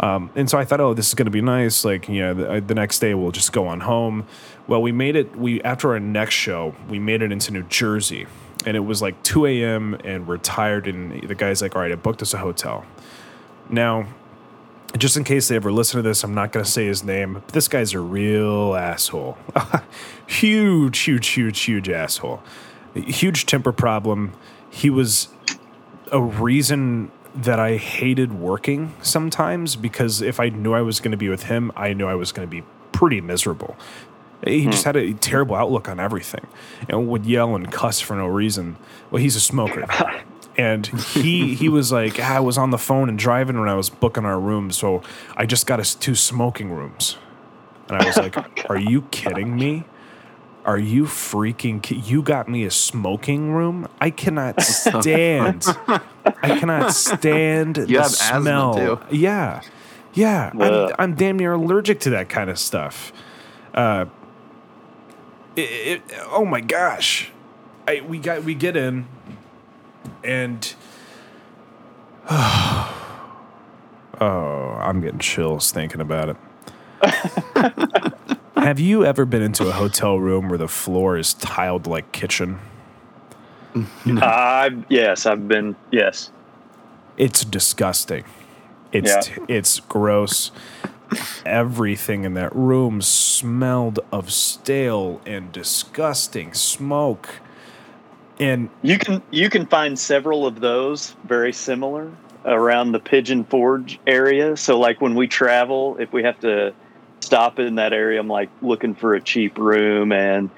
Um, 0.00 0.30
and 0.34 0.50
so 0.50 0.58
I 0.58 0.64
thought 0.64 0.80
oh 0.80 0.92
this 0.92 1.06
is 1.06 1.14
gonna 1.14 1.30
be 1.30 1.40
nice. 1.40 1.84
Like 1.84 2.08
you 2.08 2.20
know 2.20 2.34
the, 2.34 2.60
the 2.60 2.74
next 2.74 2.98
day 2.98 3.14
we'll 3.14 3.30
just 3.30 3.52
go 3.52 3.68
on 3.68 3.80
home. 3.80 4.26
Well 4.66 4.82
we 4.82 4.90
made 4.90 5.14
it 5.14 5.36
we 5.36 5.62
after 5.62 5.92
our 5.92 6.00
next 6.00 6.34
show 6.34 6.74
we 6.88 6.98
made 6.98 7.22
it 7.22 7.30
into 7.30 7.52
New 7.52 7.62
Jersey. 7.64 8.26
And 8.64 8.76
it 8.76 8.80
was 8.80 9.02
like 9.02 9.20
2 9.24 9.46
a.m. 9.46 9.96
and 10.04 10.26
we're 10.26 10.38
tired 10.38 10.86
and 10.86 11.20
the 11.28 11.34
guy's 11.34 11.62
like 11.62 11.76
all 11.76 11.82
right 11.82 11.92
I 11.92 11.96
booked 11.96 12.22
us 12.22 12.34
a 12.34 12.38
hotel. 12.38 12.84
Now 13.68 14.08
just 14.98 15.16
in 15.16 15.24
case 15.24 15.48
they 15.48 15.56
ever 15.56 15.72
listen 15.72 15.98
to 15.98 16.02
this, 16.02 16.22
I'm 16.22 16.34
not 16.34 16.52
going 16.52 16.64
to 16.64 16.70
say 16.70 16.86
his 16.86 17.02
name. 17.02 17.34
But 17.34 17.48
this 17.48 17.68
guy's 17.68 17.94
a 17.94 18.00
real 18.00 18.74
asshole. 18.74 19.38
huge, 20.26 20.98
huge, 20.98 21.28
huge, 21.28 21.60
huge 21.60 21.88
asshole. 21.88 22.42
Huge 22.94 23.46
temper 23.46 23.72
problem. 23.72 24.32
He 24.70 24.90
was 24.90 25.28
a 26.10 26.20
reason 26.20 27.10
that 27.34 27.58
I 27.58 27.76
hated 27.76 28.34
working 28.34 28.94
sometimes 29.00 29.76
because 29.76 30.20
if 30.20 30.38
I 30.38 30.50
knew 30.50 30.74
I 30.74 30.82
was 30.82 31.00
going 31.00 31.12
to 31.12 31.16
be 31.16 31.30
with 31.30 31.44
him, 31.44 31.72
I 31.74 31.94
knew 31.94 32.06
I 32.06 32.14
was 32.14 32.32
going 32.32 32.46
to 32.46 32.50
be 32.50 32.62
pretty 32.92 33.22
miserable. 33.22 33.76
He 34.46 34.64
hmm. 34.64 34.70
just 34.70 34.84
had 34.84 34.96
a 34.96 35.14
terrible 35.14 35.54
outlook 35.54 35.88
on 35.88 35.98
everything 35.98 36.46
and 36.88 37.08
would 37.08 37.24
yell 37.24 37.54
and 37.54 37.70
cuss 37.72 38.00
for 38.00 38.16
no 38.16 38.26
reason. 38.26 38.76
Well, 39.10 39.22
he's 39.22 39.36
a 39.36 39.40
smoker 39.40 39.86
and 40.56 40.86
he 40.86 41.54
he 41.54 41.68
was 41.68 41.90
like 41.92 42.18
ah, 42.20 42.36
I 42.36 42.40
was 42.40 42.58
on 42.58 42.70
the 42.70 42.78
phone 42.78 43.08
and 43.08 43.18
driving 43.18 43.58
when 43.58 43.68
I 43.68 43.74
was 43.74 43.88
booking 43.90 44.24
our 44.24 44.38
rooms, 44.40 44.76
so 44.76 45.02
I 45.36 45.46
just 45.46 45.66
got 45.66 45.80
us 45.80 45.94
two 45.94 46.14
smoking 46.14 46.70
rooms, 46.70 47.16
and 47.88 48.00
I 48.00 48.06
was 48.06 48.16
like, 48.16 48.36
"Are 48.70 48.78
you 48.78 49.02
kidding 49.10 49.56
me? 49.56 49.84
Are 50.64 50.78
you 50.78 51.04
freaking? 51.04 51.82
Ki- 51.82 51.96
you 51.96 52.22
got 52.22 52.48
me 52.48 52.64
a 52.64 52.70
smoking 52.70 53.50
room? 53.52 53.88
I 54.00 54.10
cannot 54.10 54.62
stand. 54.62 55.64
I 55.88 56.58
cannot 56.58 56.92
stand 56.92 57.78
You 57.78 57.98
the 57.98 58.04
smell. 58.04 58.74
too. 58.74 59.00
Yeah, 59.10 59.62
yeah. 60.14 60.52
I'm, 60.58 60.94
I'm 60.98 61.14
damn 61.16 61.36
near 61.36 61.54
allergic 61.54 61.98
to 62.00 62.10
that 62.10 62.28
kind 62.28 62.48
of 62.48 62.58
stuff. 62.60 63.12
Uh, 63.74 64.04
it, 65.56 65.60
it, 65.62 66.02
oh 66.26 66.44
my 66.44 66.60
gosh, 66.60 67.30
I 67.88 68.00
we 68.00 68.18
got 68.18 68.44
we 68.44 68.54
get 68.54 68.76
in 68.76 69.06
and 70.24 70.74
oh, 72.30 72.88
I'm 74.20 75.00
getting 75.00 75.18
chills 75.18 75.70
thinking 75.72 76.00
about 76.00 76.28
it. 76.30 76.36
Have 78.56 78.78
you 78.78 79.04
ever 79.04 79.24
been 79.24 79.42
into 79.42 79.66
a 79.68 79.72
hotel 79.72 80.18
room 80.20 80.48
where 80.48 80.58
the 80.58 80.68
floor 80.68 81.16
is 81.16 81.34
tiled 81.34 81.86
like 81.86 82.12
kitchen? 82.12 82.60
I 84.06 84.70
yes, 84.88 85.26
I've 85.26 85.48
been 85.48 85.74
yes. 85.90 86.30
It's 87.16 87.44
disgusting. 87.44 88.24
It's 88.92 89.10
Yeah. 89.10 89.20
t- 89.20 89.42
it's 89.48 89.80
gross. 89.80 90.50
Everything 91.44 92.24
in 92.24 92.34
that 92.34 92.54
room 92.54 93.02
smelled 93.02 93.98
of 94.12 94.32
stale 94.32 95.20
and 95.26 95.52
disgusting 95.52 96.54
smoke. 96.54 97.40
And 98.42 98.68
You 98.82 98.98
can 98.98 99.22
you 99.30 99.48
can 99.48 99.66
find 99.66 99.96
several 99.96 100.46
of 100.46 100.58
those 100.58 101.14
very 101.24 101.52
similar 101.52 102.10
around 102.44 102.90
the 102.90 102.98
Pigeon 102.98 103.44
Forge 103.44 104.00
area. 104.04 104.56
So 104.56 104.80
like 104.80 105.00
when 105.00 105.14
we 105.14 105.28
travel, 105.28 105.96
if 106.00 106.12
we 106.12 106.24
have 106.24 106.40
to 106.40 106.74
stop 107.20 107.60
in 107.60 107.76
that 107.76 107.92
area, 107.92 108.18
I'm 108.18 108.26
like 108.26 108.50
looking 108.60 108.96
for 108.96 109.14
a 109.14 109.20
cheap 109.20 109.56
room 109.58 110.10
and 110.10 110.50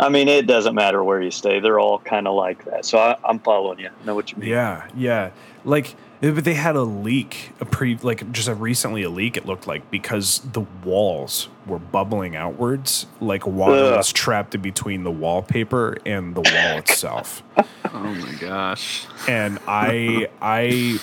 I 0.00 0.08
mean 0.08 0.26
it 0.26 0.48
doesn't 0.48 0.74
matter 0.74 1.04
where 1.04 1.22
you 1.22 1.30
stay. 1.30 1.60
They're 1.60 1.78
all 1.78 2.00
kind 2.00 2.26
of 2.26 2.34
like 2.34 2.64
that. 2.64 2.84
So 2.84 2.98
I, 2.98 3.16
I'm 3.22 3.38
following 3.38 3.78
you. 3.78 3.88
I 3.88 4.04
know 4.04 4.16
what 4.16 4.32
you 4.32 4.38
mean. 4.38 4.50
Yeah, 4.50 4.88
yeah. 4.96 5.30
Like, 5.64 5.94
but 6.20 6.44
they 6.44 6.54
had 6.54 6.76
a 6.76 6.82
leak, 6.82 7.52
a 7.60 7.64
pre, 7.64 7.96
like 8.02 8.30
just 8.32 8.48
a 8.48 8.54
recently 8.54 9.02
a 9.02 9.10
leak. 9.10 9.36
It 9.36 9.46
looked 9.46 9.66
like 9.66 9.90
because 9.90 10.40
the 10.40 10.60
walls 10.84 11.48
were 11.66 11.78
bubbling 11.78 12.34
outwards, 12.36 13.06
like 13.20 13.46
water 13.46 13.74
Ugh. 13.74 13.96
was 13.96 14.12
trapped 14.12 14.54
in 14.54 14.62
between 14.62 15.04
the 15.04 15.10
wallpaper 15.10 15.98
and 16.04 16.34
the 16.34 16.40
wall 16.40 16.78
itself. 16.78 17.42
Oh 17.90 18.14
my 18.14 18.32
gosh. 18.34 19.06
And 19.26 19.58
I, 19.66 20.28
I, 20.42 21.00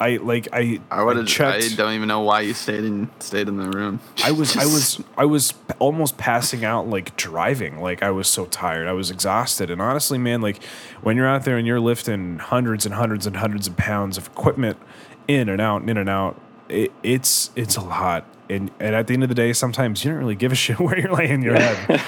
I 0.00 0.16
like 0.16 0.48
I. 0.52 0.80
I 0.90 1.02
would 1.02 1.16
have. 1.16 1.40
I 1.40 1.68
don't 1.74 1.92
even 1.92 2.08
know 2.08 2.20
why 2.20 2.40
you 2.42 2.54
stayed 2.54 2.84
in 2.84 3.10
stayed 3.18 3.48
in 3.48 3.56
the 3.56 3.68
room. 3.68 4.00
I 4.24 4.32
was 4.32 4.56
I 4.56 4.64
was 4.64 5.02
I 5.16 5.24
was 5.24 5.54
almost 5.78 6.16
passing 6.16 6.64
out 6.64 6.88
like 6.88 7.16
driving 7.16 7.80
like 7.80 8.02
I 8.02 8.10
was 8.10 8.28
so 8.28 8.46
tired 8.46 8.86
I 8.86 8.92
was 8.92 9.10
exhausted 9.10 9.70
and 9.70 9.82
honestly 9.82 10.16
man 10.18 10.40
like 10.40 10.62
when 11.02 11.16
you're 11.16 11.28
out 11.28 11.44
there 11.44 11.58
and 11.58 11.66
you're 11.66 11.80
lifting 11.80 12.38
hundreds 12.38 12.86
and 12.86 12.94
hundreds 12.94 13.26
and 13.26 13.36
hundreds 13.36 13.66
of 13.66 13.76
pounds 13.76 14.16
of 14.16 14.26
equipment 14.28 14.78
in 15.28 15.48
and 15.48 15.60
out 15.60 15.82
and 15.82 15.90
in 15.90 15.96
and 15.98 16.08
out 16.08 16.40
it, 16.68 16.92
it's 17.02 17.50
it's 17.56 17.76
a 17.76 17.80
lot 17.80 18.24
and 18.48 18.70
and 18.78 18.94
at 18.94 19.06
the 19.06 19.14
end 19.14 19.22
of 19.22 19.28
the 19.28 19.34
day 19.34 19.52
sometimes 19.52 20.04
you 20.04 20.10
don't 20.10 20.20
really 20.20 20.34
give 20.34 20.52
a 20.52 20.54
shit 20.64 20.78
where 20.78 20.98
you're 20.98 21.12
laying 21.12 21.42
your 21.42 21.54
head 21.54 22.00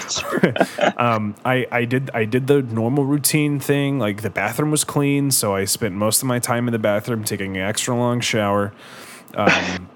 um, 0.96 1.34
I, 1.44 1.66
I 1.70 1.84
did 1.84 2.10
I 2.14 2.24
did 2.24 2.46
the 2.46 2.62
normal 2.62 3.04
routine 3.04 3.60
thing. 3.60 3.98
Like 3.98 4.22
the 4.22 4.30
bathroom 4.30 4.70
was 4.70 4.84
clean, 4.84 5.30
so 5.30 5.54
I 5.54 5.64
spent 5.64 5.94
most 5.94 6.22
of 6.22 6.28
my 6.28 6.38
time 6.38 6.68
in 6.68 6.72
the 6.72 6.78
bathroom 6.78 7.24
taking 7.24 7.56
an 7.56 7.62
extra 7.62 7.94
long 7.94 8.20
shower. 8.20 8.72
Um, 9.34 9.88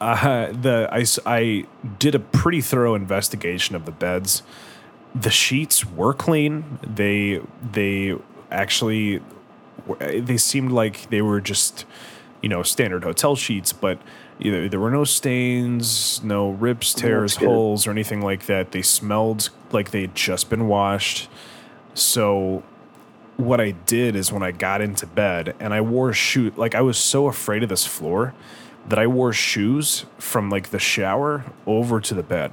uh, 0.00 0.52
the 0.52 0.88
I, 0.90 1.04
I 1.26 1.66
did 1.98 2.14
a 2.14 2.18
pretty 2.18 2.60
thorough 2.60 2.94
investigation 2.94 3.76
of 3.76 3.84
the 3.84 3.92
beds. 3.92 4.42
The 5.14 5.30
sheets 5.30 5.84
were 5.86 6.14
clean. 6.14 6.78
They 6.82 7.40
they 7.62 8.16
actually 8.50 9.20
they 10.00 10.36
seemed 10.36 10.72
like 10.72 11.08
they 11.10 11.22
were 11.22 11.40
just 11.40 11.84
you 12.42 12.48
know, 12.48 12.62
standard 12.62 13.04
hotel 13.04 13.34
sheets, 13.34 13.72
but 13.72 13.98
either 14.40 14.68
there 14.68 14.80
were 14.80 14.90
no 14.90 15.04
stains, 15.04 16.22
no 16.22 16.50
rips, 16.50 16.94
tears, 16.94 17.36
good. 17.36 17.48
holes, 17.48 17.86
or 17.86 17.90
anything 17.90 18.20
like 18.20 18.46
that. 18.46 18.72
They 18.72 18.82
smelled 18.82 19.50
like 19.72 19.90
they'd 19.90 20.14
just 20.14 20.50
been 20.50 20.68
washed. 20.68 21.28
So 21.94 22.62
what 23.36 23.60
I 23.60 23.72
did 23.72 24.16
is 24.16 24.32
when 24.32 24.42
I 24.42 24.50
got 24.50 24.80
into 24.80 25.06
bed 25.06 25.54
and 25.60 25.74
I 25.74 25.80
wore 25.80 26.12
shoe 26.12 26.52
like 26.56 26.74
I 26.74 26.80
was 26.80 26.98
so 26.98 27.26
afraid 27.26 27.62
of 27.62 27.68
this 27.68 27.86
floor 27.86 28.34
that 28.88 28.98
I 28.98 29.06
wore 29.06 29.32
shoes 29.32 30.06
from 30.18 30.48
like 30.50 30.70
the 30.70 30.78
shower 30.78 31.44
over 31.66 32.00
to 32.00 32.14
the 32.14 32.22
bed. 32.22 32.52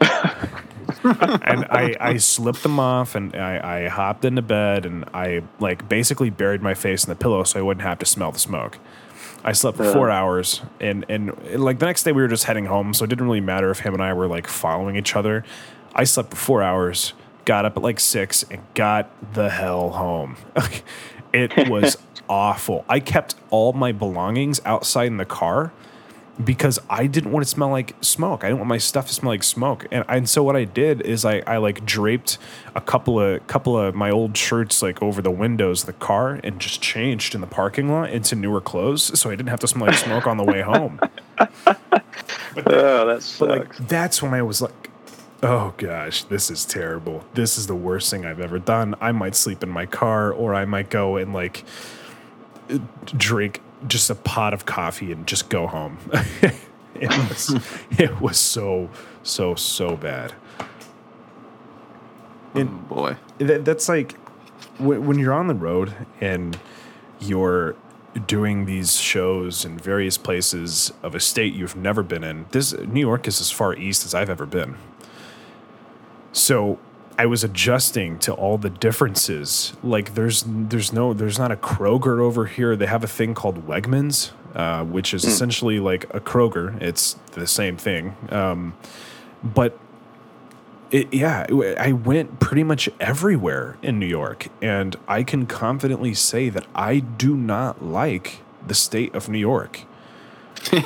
and 1.04 1.64
I, 1.70 1.96
I 2.00 2.16
slipped 2.16 2.62
them 2.62 2.78
off 2.78 3.14
and 3.14 3.34
I, 3.34 3.84
I 3.84 3.88
hopped 3.88 4.24
into 4.24 4.42
bed 4.42 4.84
and 4.84 5.04
I 5.14 5.42
like 5.60 5.88
basically 5.88 6.30
buried 6.30 6.62
my 6.62 6.74
face 6.74 7.04
in 7.04 7.08
the 7.08 7.16
pillow 7.16 7.44
so 7.44 7.58
I 7.58 7.62
wouldn't 7.62 7.86
have 7.86 7.98
to 8.00 8.06
smell 8.06 8.32
the 8.32 8.38
smoke. 8.38 8.78
I 9.44 9.52
slept 9.52 9.76
for 9.76 9.92
four 9.92 10.10
hours 10.10 10.62
and, 10.80 11.04
and 11.08 11.36
like 11.54 11.78
the 11.78 11.86
next 11.86 12.04
day 12.04 12.12
we 12.12 12.22
were 12.22 12.28
just 12.28 12.44
heading 12.44 12.66
home, 12.66 12.94
so 12.94 13.04
it 13.04 13.08
didn't 13.08 13.24
really 13.24 13.40
matter 13.40 13.70
if 13.70 13.80
him 13.80 13.94
and 13.94 14.02
I 14.02 14.12
were 14.12 14.28
like 14.28 14.46
following 14.46 14.96
each 14.96 15.16
other. 15.16 15.44
I 15.94 16.04
slept 16.04 16.30
for 16.30 16.36
four 16.36 16.62
hours, 16.62 17.12
got 17.44 17.64
up 17.64 17.76
at 17.76 17.82
like 17.82 18.00
six, 18.00 18.44
and 18.44 18.62
got 18.74 19.10
the 19.34 19.50
hell 19.50 19.90
home. 19.90 20.36
it 21.32 21.68
was 21.68 21.96
awful. 22.28 22.84
I 22.88 23.00
kept 23.00 23.34
all 23.50 23.72
my 23.72 23.92
belongings 23.92 24.60
outside 24.64 25.06
in 25.06 25.16
the 25.16 25.24
car 25.24 25.72
because 26.42 26.78
I 26.88 27.06
didn't 27.06 27.30
want 27.30 27.44
to 27.44 27.50
smell 27.50 27.68
like 27.68 27.94
smoke. 28.00 28.42
I 28.42 28.48
didn't 28.48 28.60
want 28.60 28.68
my 28.68 28.78
stuff 28.78 29.06
to 29.08 29.14
smell 29.14 29.32
like 29.32 29.42
smoke. 29.42 29.86
And, 29.90 30.04
and 30.08 30.28
so 30.28 30.42
what 30.42 30.56
I 30.56 30.64
did 30.64 31.02
is 31.02 31.24
I, 31.24 31.42
I 31.46 31.58
like 31.58 31.84
draped 31.84 32.38
a 32.74 32.80
couple 32.80 33.20
of 33.20 33.46
couple 33.46 33.76
of 33.76 33.94
my 33.94 34.10
old 34.10 34.36
shirts 34.36 34.82
like 34.82 35.02
over 35.02 35.20
the 35.20 35.30
windows 35.30 35.82
of 35.82 35.86
the 35.86 35.92
car 35.92 36.40
and 36.42 36.58
just 36.58 36.80
changed 36.80 37.34
in 37.34 37.40
the 37.40 37.46
parking 37.46 37.90
lot 37.90 38.10
into 38.10 38.34
newer 38.34 38.60
clothes 38.60 39.18
so 39.18 39.30
I 39.30 39.36
didn't 39.36 39.50
have 39.50 39.60
to 39.60 39.68
smell 39.68 39.88
like 39.88 39.98
smoke 39.98 40.26
on 40.26 40.36
the 40.36 40.44
way 40.44 40.62
home. 40.62 41.00
Oh, 42.66 43.06
that 43.06 43.22
sucks. 43.22 43.38
But 43.38 43.48
like 43.48 43.76
that's 43.88 44.22
when 44.22 44.34
I 44.34 44.42
was 44.42 44.60
like, 44.60 44.90
oh 45.42 45.72
gosh, 45.78 46.24
this 46.24 46.50
is 46.50 46.64
terrible. 46.64 47.24
This 47.34 47.56
is 47.56 47.66
the 47.66 47.74
worst 47.74 48.10
thing 48.10 48.26
I've 48.26 48.40
ever 48.40 48.58
done. 48.58 48.94
I 49.00 49.12
might 49.12 49.34
sleep 49.34 49.62
in 49.62 49.70
my 49.70 49.86
car 49.86 50.30
or 50.30 50.54
I 50.54 50.64
might 50.66 50.90
go 50.90 51.16
and 51.16 51.32
like 51.32 51.64
drink 53.06 53.60
just 53.86 54.10
a 54.10 54.14
pot 54.14 54.54
of 54.54 54.66
coffee 54.66 55.12
and 55.12 55.26
just 55.26 55.48
go 55.48 55.66
home. 55.66 55.98
it 56.94 57.10
was 57.28 57.54
it 57.98 58.20
was 58.20 58.38
so 58.38 58.90
so 59.22 59.54
so 59.54 59.96
bad. 59.96 60.34
Oh, 62.54 62.64
boy. 62.64 63.16
That, 63.38 63.64
that's 63.64 63.88
like 63.88 64.12
when, 64.78 65.06
when 65.06 65.18
you're 65.18 65.32
on 65.32 65.46
the 65.46 65.54
road 65.54 65.94
and 66.20 66.58
you're 67.18 67.76
doing 68.26 68.66
these 68.66 68.98
shows 68.98 69.64
in 69.64 69.78
various 69.78 70.18
places 70.18 70.92
of 71.02 71.14
a 71.14 71.20
state 71.20 71.54
you've 71.54 71.76
never 71.76 72.02
been 72.02 72.22
in. 72.22 72.46
This 72.50 72.72
New 72.74 73.00
York 73.00 73.26
is 73.26 73.40
as 73.40 73.50
far 73.50 73.74
east 73.74 74.04
as 74.04 74.14
I've 74.14 74.28
ever 74.28 74.44
been. 74.44 74.76
So 76.32 76.78
I 77.18 77.26
was 77.26 77.44
adjusting 77.44 78.18
to 78.20 78.32
all 78.32 78.58
the 78.58 78.70
differences. 78.70 79.74
Like 79.82 80.14
there's 80.14 80.44
there's 80.46 80.92
no 80.92 81.12
there's 81.12 81.38
not 81.38 81.52
a 81.52 81.56
Kroger 81.56 82.20
over 82.20 82.46
here. 82.46 82.76
They 82.76 82.86
have 82.86 83.04
a 83.04 83.08
thing 83.08 83.34
called 83.34 83.66
Wegmans, 83.66 84.32
uh, 84.54 84.84
which 84.84 85.14
is 85.14 85.24
essentially 85.24 85.78
like 85.80 86.04
a 86.14 86.20
Kroger. 86.20 86.80
It's 86.80 87.14
the 87.32 87.46
same 87.46 87.76
thing, 87.76 88.16
um, 88.30 88.74
but 89.42 89.78
it, 90.90 91.12
yeah, 91.12 91.46
I 91.78 91.92
went 91.92 92.38
pretty 92.38 92.64
much 92.64 92.88
everywhere 93.00 93.78
in 93.82 93.98
New 93.98 94.06
York, 94.06 94.48
and 94.60 94.94
I 95.08 95.22
can 95.22 95.46
confidently 95.46 96.12
say 96.12 96.50
that 96.50 96.66
I 96.74 96.98
do 96.98 97.34
not 97.34 97.82
like 97.82 98.40
the 98.66 98.74
state 98.74 99.14
of 99.14 99.28
New 99.28 99.38
York. 99.38 99.82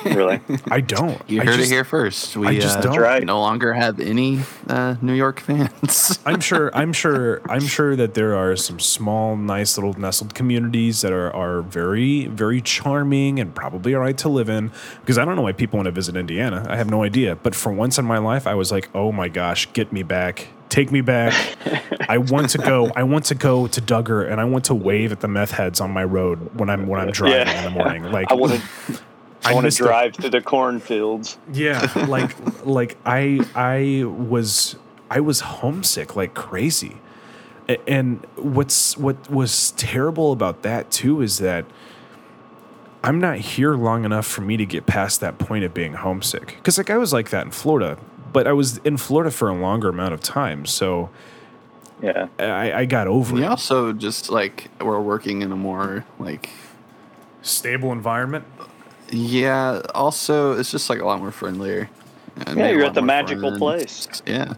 Really? 0.04 0.40
I 0.70 0.80
don't. 0.80 1.20
You 1.28 1.40
I 1.42 1.44
heard 1.44 1.56
just- 1.56 1.70
it 1.70 1.74
here 1.74 1.84
first. 1.84 2.36
We 2.36 2.46
I 2.46 2.58
just 2.58 2.78
uh, 2.78 2.82
don't. 2.82 2.92
That's 2.92 3.02
right. 3.02 3.24
no 3.24 3.40
longer 3.40 3.72
have 3.72 4.00
any 4.00 4.40
uh, 4.68 4.96
New 5.02 5.12
York 5.14 5.40
fans. 5.40 6.18
I'm 6.26 6.40
sure. 6.40 6.70
I'm 6.74 6.92
sure. 6.92 7.40
I'm 7.50 7.66
sure 7.66 7.96
that 7.96 8.14
there 8.14 8.34
are 8.36 8.56
some 8.56 8.80
small, 8.80 9.36
nice 9.36 9.76
little 9.76 9.92
nestled 9.94 10.34
communities 10.34 11.00
that 11.02 11.12
are 11.12 11.30
are 11.34 11.62
very, 11.62 12.26
very 12.26 12.60
charming 12.60 13.38
and 13.40 13.54
probably 13.54 13.94
all 13.94 14.00
right 14.00 14.16
to 14.18 14.28
live 14.28 14.48
in. 14.48 14.70
Because 15.00 15.18
I 15.18 15.24
don't 15.24 15.36
know 15.36 15.42
why 15.42 15.52
people 15.52 15.76
want 15.78 15.86
to 15.86 15.92
visit 15.92 16.16
Indiana. 16.16 16.64
I 16.68 16.76
have 16.76 16.90
no 16.90 17.02
idea. 17.02 17.36
But 17.36 17.54
for 17.54 17.72
once 17.72 17.98
in 17.98 18.04
my 18.04 18.18
life, 18.18 18.46
I 18.46 18.54
was 18.54 18.70
like, 18.72 18.88
oh 18.94 19.12
my 19.12 19.28
gosh, 19.28 19.72
get 19.72 19.92
me 19.92 20.02
back. 20.02 20.48
Take 20.68 20.90
me 20.90 21.00
back. 21.00 21.32
I 22.08 22.18
want 22.18 22.50
to 22.50 22.58
go. 22.58 22.90
I 22.96 23.04
want 23.04 23.26
to 23.26 23.34
go 23.36 23.66
to 23.68 23.80
Dugger, 23.80 24.28
and 24.30 24.40
I 24.40 24.44
want 24.44 24.64
to 24.66 24.74
wave 24.74 25.12
at 25.12 25.20
the 25.20 25.28
meth 25.28 25.52
heads 25.52 25.80
on 25.80 25.90
my 25.92 26.02
road 26.04 26.58
when 26.58 26.68
I'm 26.68 26.86
when 26.88 27.00
I'm 27.00 27.12
driving 27.12 27.54
in 27.56 27.64
the 27.64 27.70
morning. 27.70 28.02
Like 28.10 28.30
I 28.30 28.34
want 28.34 28.60
to. 28.60 28.98
I 29.50 29.54
want 29.54 29.64
missed 29.64 29.78
to 29.78 29.82
the- 29.84 29.88
drive 29.88 30.12
to 30.14 30.28
the 30.30 30.40
cornfields. 30.40 31.38
yeah, 31.52 31.90
like 32.08 32.34
like 32.66 32.96
I 33.06 33.40
I 33.54 34.04
was 34.04 34.76
I 35.10 35.20
was 35.20 35.40
homesick 35.40 36.16
like 36.16 36.34
crazy. 36.34 36.96
And 37.88 38.24
what's 38.36 38.96
what 38.96 39.28
was 39.30 39.72
terrible 39.72 40.30
about 40.32 40.62
that 40.62 40.90
too 40.90 41.20
is 41.20 41.38
that 41.38 41.64
I'm 43.02 43.20
not 43.20 43.38
here 43.38 43.74
long 43.74 44.04
enough 44.04 44.26
for 44.26 44.40
me 44.40 44.56
to 44.56 44.66
get 44.66 44.86
past 44.86 45.20
that 45.20 45.38
point 45.38 45.64
of 45.64 45.72
being 45.74 45.94
homesick. 45.94 46.58
Cuz 46.62 46.78
like 46.78 46.90
I 46.90 46.96
was 46.96 47.12
like 47.12 47.30
that 47.30 47.44
in 47.44 47.50
Florida, 47.50 47.98
but 48.32 48.46
I 48.46 48.52
was 48.52 48.78
in 48.78 48.96
Florida 48.96 49.30
for 49.30 49.48
a 49.48 49.54
longer 49.54 49.88
amount 49.88 50.14
of 50.14 50.20
time, 50.20 50.64
so 50.66 51.10
Yeah. 52.02 52.28
I, 52.38 52.72
I 52.72 52.84
got 52.84 53.06
over 53.08 53.34
we 53.34 53.42
it. 53.42 53.46
also 53.46 53.92
just 53.92 54.30
like 54.30 54.70
we're 54.80 55.00
working 55.00 55.42
in 55.42 55.50
a 55.52 55.56
more 55.56 56.04
like 56.18 56.50
Stable 57.42 57.92
environment. 57.92 58.44
Yeah. 59.10 59.82
Also, 59.94 60.52
it's 60.58 60.70
just 60.70 60.90
like 60.90 61.00
a 61.00 61.04
lot 61.04 61.20
more 61.20 61.30
friendlier. 61.32 61.88
and 62.46 62.58
Yeah, 62.58 62.70
you're 62.70 62.84
at 62.84 62.94
the 62.94 63.02
magical 63.02 63.50
friends. 63.50 63.58
place. 63.58 64.22
Yeah. 64.26 64.54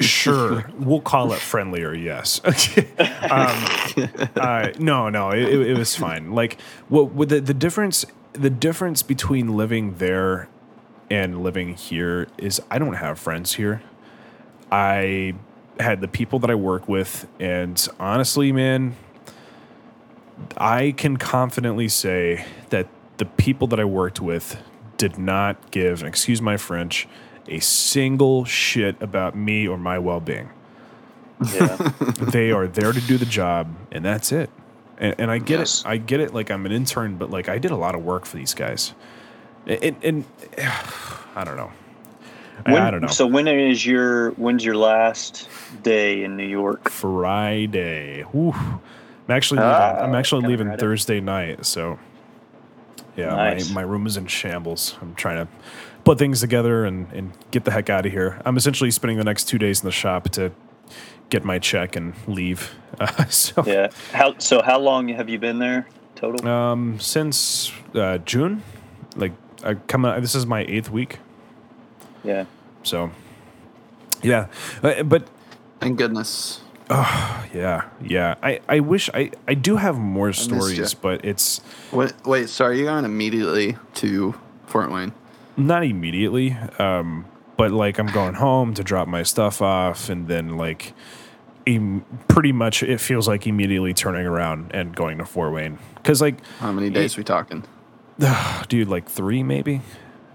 Sure, 0.00 0.64
we'll 0.78 1.00
call 1.00 1.32
it 1.32 1.40
friendlier. 1.40 1.92
Yes. 1.92 2.40
um, 2.44 4.28
uh, 4.36 4.68
no, 4.78 5.08
no, 5.08 5.30
it, 5.30 5.42
it, 5.42 5.66
it 5.70 5.78
was 5.78 5.96
fine. 5.96 6.32
Like, 6.32 6.60
what 6.88 7.10
what 7.12 7.28
the 7.30 7.40
the 7.40 7.54
difference 7.54 8.04
the 8.32 8.50
difference 8.50 9.02
between 9.02 9.56
living 9.56 9.94
there 9.94 10.48
and 11.10 11.42
living 11.42 11.74
here 11.74 12.28
is 12.38 12.60
I 12.70 12.78
don't 12.78 12.94
have 12.94 13.18
friends 13.18 13.54
here. 13.54 13.82
I 14.70 15.34
had 15.80 16.00
the 16.00 16.08
people 16.08 16.38
that 16.40 16.50
I 16.50 16.54
work 16.54 16.88
with, 16.88 17.26
and 17.40 17.86
honestly, 17.98 18.52
man, 18.52 18.94
I 20.56 20.92
can 20.96 21.16
confidently 21.16 21.88
say 21.88 22.44
that 22.70 22.86
the 23.18 23.24
people 23.24 23.66
that 23.68 23.80
I 23.80 23.84
worked 23.84 24.20
with 24.20 24.56
did 24.96 25.18
not 25.18 25.70
give, 25.70 26.00
and 26.00 26.08
excuse 26.08 26.40
my 26.42 26.56
French, 26.56 27.06
a 27.48 27.60
single 27.60 28.44
shit 28.44 29.00
about 29.00 29.36
me 29.36 29.66
or 29.68 29.78
my 29.78 29.98
well 29.98 30.20
being. 30.20 30.50
Yeah. 31.54 31.76
they 32.20 32.50
are 32.50 32.66
there 32.66 32.92
to 32.92 33.00
do 33.00 33.18
the 33.18 33.26
job, 33.26 33.74
and 33.92 34.04
that's 34.04 34.32
it. 34.32 34.50
And, 34.98 35.14
and 35.18 35.30
I 35.30 35.38
get 35.38 35.58
Yes. 35.58 35.80
it. 35.82 35.86
I 35.88 35.96
get 35.98 36.20
it. 36.20 36.32
Like 36.34 36.50
I'm 36.50 36.64
an 36.66 36.72
intern, 36.72 37.16
but 37.16 37.30
like 37.30 37.48
I 37.48 37.58
did 37.58 37.70
a 37.70 37.76
lot 37.76 37.94
of 37.94 38.02
work 38.04 38.24
for 38.24 38.36
these 38.38 38.54
guys. 38.54 38.94
And, 39.66 39.96
and, 40.02 40.24
I 41.36 41.44
don't 41.44 41.56
know. 41.56 41.70
I- 42.64 42.72
When- 42.72 42.82
I 42.82 42.90
don't 42.90 43.02
know. 43.02 43.08
So 43.08 43.26
when 43.26 43.46
is 43.48 43.84
your 43.84 44.30
when's 44.32 44.64
your 44.64 44.76
last 44.76 45.48
day 45.82 46.24
in 46.24 46.36
New 46.38 46.46
York? 46.46 46.88
Friday. 46.88 48.22
Whew. 48.32 48.52
I'm 48.54 48.80
actually 49.34 49.58
leaving, 49.58 49.72
Ah, 49.74 49.98
I'm 50.04 50.14
actually 50.14 50.46
leaving. 50.48 50.76
Thursday 50.78 51.20
night. 51.20 51.66
So 51.66 51.98
yeah, 53.16 53.34
Nice. 53.34 53.68
my, 53.70 53.82
my 53.82 53.82
room 53.82 54.06
is 54.06 54.16
in 54.16 54.26
shambles. 54.26 54.96
I'm 55.00 55.14
trying 55.14 55.46
to 55.46 55.52
put 56.04 56.18
things 56.18 56.40
together 56.40 56.84
and, 56.84 57.10
and 57.12 57.32
get 57.50 57.64
the 57.64 57.70
heck 57.72 57.90
out 57.90 58.06
of 58.06 58.12
here. 58.12 58.40
I'm 58.44 58.56
essentially 58.56 58.90
spending 58.90 59.18
the 59.18 59.24
next 59.24 59.44
two 59.48 59.58
days 59.58 59.80
in 59.80 59.86
the 59.86 59.92
shop 59.92 60.28
to 60.30 60.52
get 61.30 61.44
my 61.44 61.58
check 61.58 61.96
and 61.96 62.14
leave. 62.28 62.72
Uh, 63.00 63.24
so 63.28 63.64
Yeah. 63.66 63.88
How 64.12 64.38
so? 64.38 64.62
How 64.62 64.78
long 64.78 65.08
have 65.08 65.28
you 65.28 65.38
been 65.38 65.58
there 65.58 65.88
total? 66.14 66.46
um, 66.48 67.00
since 67.00 67.72
uh, 67.94 68.18
June, 68.18 68.62
like 69.16 69.32
I 69.64 69.74
come 69.74 70.04
out, 70.04 70.20
this 70.20 70.34
is 70.34 70.46
my 70.46 70.64
eighth 70.68 70.90
week. 70.90 71.18
yeah. 72.22 72.44
So 72.84 73.10
yeah, 74.22 74.46
Uh, 74.82 75.02
but 75.02 75.26
Thank 75.80 75.98
goodness. 75.98 76.60
Yeah, 76.90 77.88
yeah. 78.02 78.34
I, 78.42 78.60
I 78.68 78.80
wish 78.80 79.10
I, 79.12 79.30
I 79.48 79.54
do 79.54 79.76
have 79.76 79.98
more 79.98 80.32
stories, 80.32 80.94
but 80.94 81.24
it's 81.24 81.60
Wait, 81.92 82.12
wait. 82.24 82.48
So 82.48 82.64
are 82.66 82.72
you 82.72 82.84
going 82.84 83.04
immediately 83.04 83.76
to 83.94 84.34
Fort 84.66 84.90
Wayne? 84.90 85.12
not 85.56 85.82
immediately. 85.84 86.52
Um, 86.78 87.24
but 87.56 87.70
like 87.72 87.98
I'm 87.98 88.08
going 88.08 88.34
home 88.34 88.74
to 88.74 88.84
drop 88.84 89.08
my 89.08 89.22
stuff 89.22 89.62
off, 89.62 90.08
and 90.10 90.28
then 90.28 90.56
like, 90.58 90.92
em- 91.66 92.04
pretty 92.28 92.52
much 92.52 92.82
it 92.82 93.00
feels 93.00 93.26
like 93.26 93.46
immediately 93.46 93.94
turning 93.94 94.26
around 94.26 94.70
and 94.74 94.94
going 94.94 95.18
to 95.18 95.24
Fort 95.24 95.52
Wayne. 95.54 95.78
Cause 96.04 96.20
like, 96.20 96.36
How 96.58 96.70
many 96.72 96.90
days 96.90 97.16
we 97.16 97.24
talking? 97.24 97.64
dude, 98.68 98.88
like 98.88 99.08
three 99.08 99.42
maybe. 99.42 99.80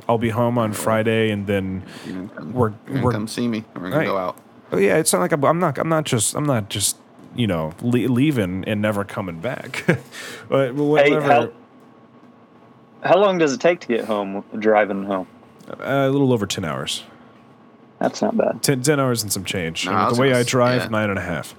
I'll 0.09 0.17
be 0.17 0.29
home 0.29 0.57
on 0.57 0.73
Friday, 0.73 1.29
and 1.29 1.45
then 1.47 1.83
You 2.07 2.13
gonna 2.13 2.27
come, 2.29 2.53
We're- 2.53 2.73
we're- 2.89 3.13
come 3.13 3.27
see 3.27 3.47
me. 3.47 3.63
We're 3.75 3.83
gonna 3.83 3.97
Right. 3.97 4.05
go 4.07 4.17
out. 4.17 4.37
Oh 4.71 4.77
yeah, 4.77 4.97
it's 4.97 5.11
not 5.13 5.19
like 5.19 5.31
I'm, 5.31 5.43
I'm 5.43 5.59
not 5.59 5.77
I'm 5.77 5.89
not 5.89 6.05
just 6.05 6.35
I'm 6.35 6.45
not 6.45 6.69
just 6.69 6.97
you 7.35 7.47
know 7.47 7.73
le- 7.81 8.09
leaving 8.11 8.63
and 8.65 8.81
never 8.81 9.03
coming 9.03 9.39
back. 9.39 9.85
but 10.49 10.73
Hey, 10.75 11.11
how 11.13 11.51
how 13.03 13.17
long 13.17 13.37
does 13.37 13.53
it 13.53 13.59
take 13.61 13.79
to 13.81 13.87
get 13.87 14.05
home 14.05 14.43
driving 14.59 15.03
home? 15.05 15.27
Uh, 15.69 16.07
a 16.07 16.09
little 16.09 16.33
over 16.33 16.45
10 16.45 16.65
hours. 16.65 17.03
That's 17.99 18.21
not 18.21 18.35
bad. 18.35 18.61
10, 18.63 18.81
10 18.81 18.99
hours 18.99 19.23
and 19.23 19.31
some 19.31 19.45
change. 19.45 19.85
No, 19.85 19.91
And 19.91 19.99
I 19.99 20.03
with 20.03 20.09
was 20.11 20.17
the 20.17 20.21
way 20.21 20.27
gonna 20.29 20.37
I 20.37 20.41
s- 20.41 20.47
drive, 20.47 20.81
yeah. 20.83 20.87
nine 20.89 21.09
and 21.09 21.19
a 21.19 21.21
half. 21.21 21.55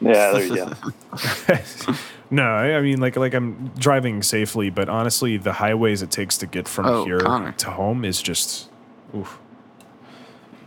Yeah, 0.00 0.32
there 0.32 0.44
you 0.44 0.56
go. 0.56 1.94
No, 2.30 2.42
I 2.42 2.76
I 2.76 2.80
mean 2.82 3.00
like 3.00 3.16
like 3.16 3.32
I'm 3.32 3.68
driving 3.78 4.22
safely, 4.22 4.68
but 4.68 4.90
honestly, 4.90 5.38
the 5.38 5.54
highways 5.54 6.02
it 6.02 6.10
takes 6.10 6.36
to 6.38 6.46
get 6.46 6.68
from 6.68 6.84
Oh, 6.86 7.04
here 7.06 7.20
Connor. 7.20 7.52
to 7.52 7.70
home 7.70 8.04
is 8.04 8.20
just, 8.20 8.68
oof. 9.16 9.38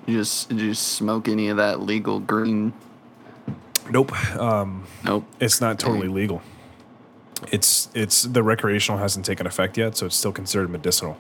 You 0.06 0.18
just 0.18 0.50
did 0.50 0.60
you 0.60 0.74
smoke 0.74 1.28
any 1.28 1.50
of 1.50 1.58
that 1.58 1.82
legal 1.82 2.20
green? 2.20 2.74
Nope. 3.90 4.12
Um, 4.38 4.86
Nope. 5.04 5.26
it's 5.40 5.62
not 5.62 5.80
totally 5.80 6.08
Dang. 6.08 6.16
legal. 6.16 6.42
It's 7.52 7.90
it's 7.94 8.24
the 8.24 8.44
recreational 8.44 9.00
hasn't 9.00 9.26
taken 9.26 9.46
effect 9.48 9.78
yet, 9.78 9.98
so 9.98 10.06
it's 10.06 10.16
still 10.16 10.32
considered 10.32 10.70
medicinal. 10.70 11.18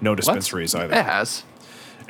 No 0.00 0.10
What? 0.10 0.16
dispensaries 0.16 0.74
It 0.74 0.80
either. 0.82 1.02
has. 1.02 1.44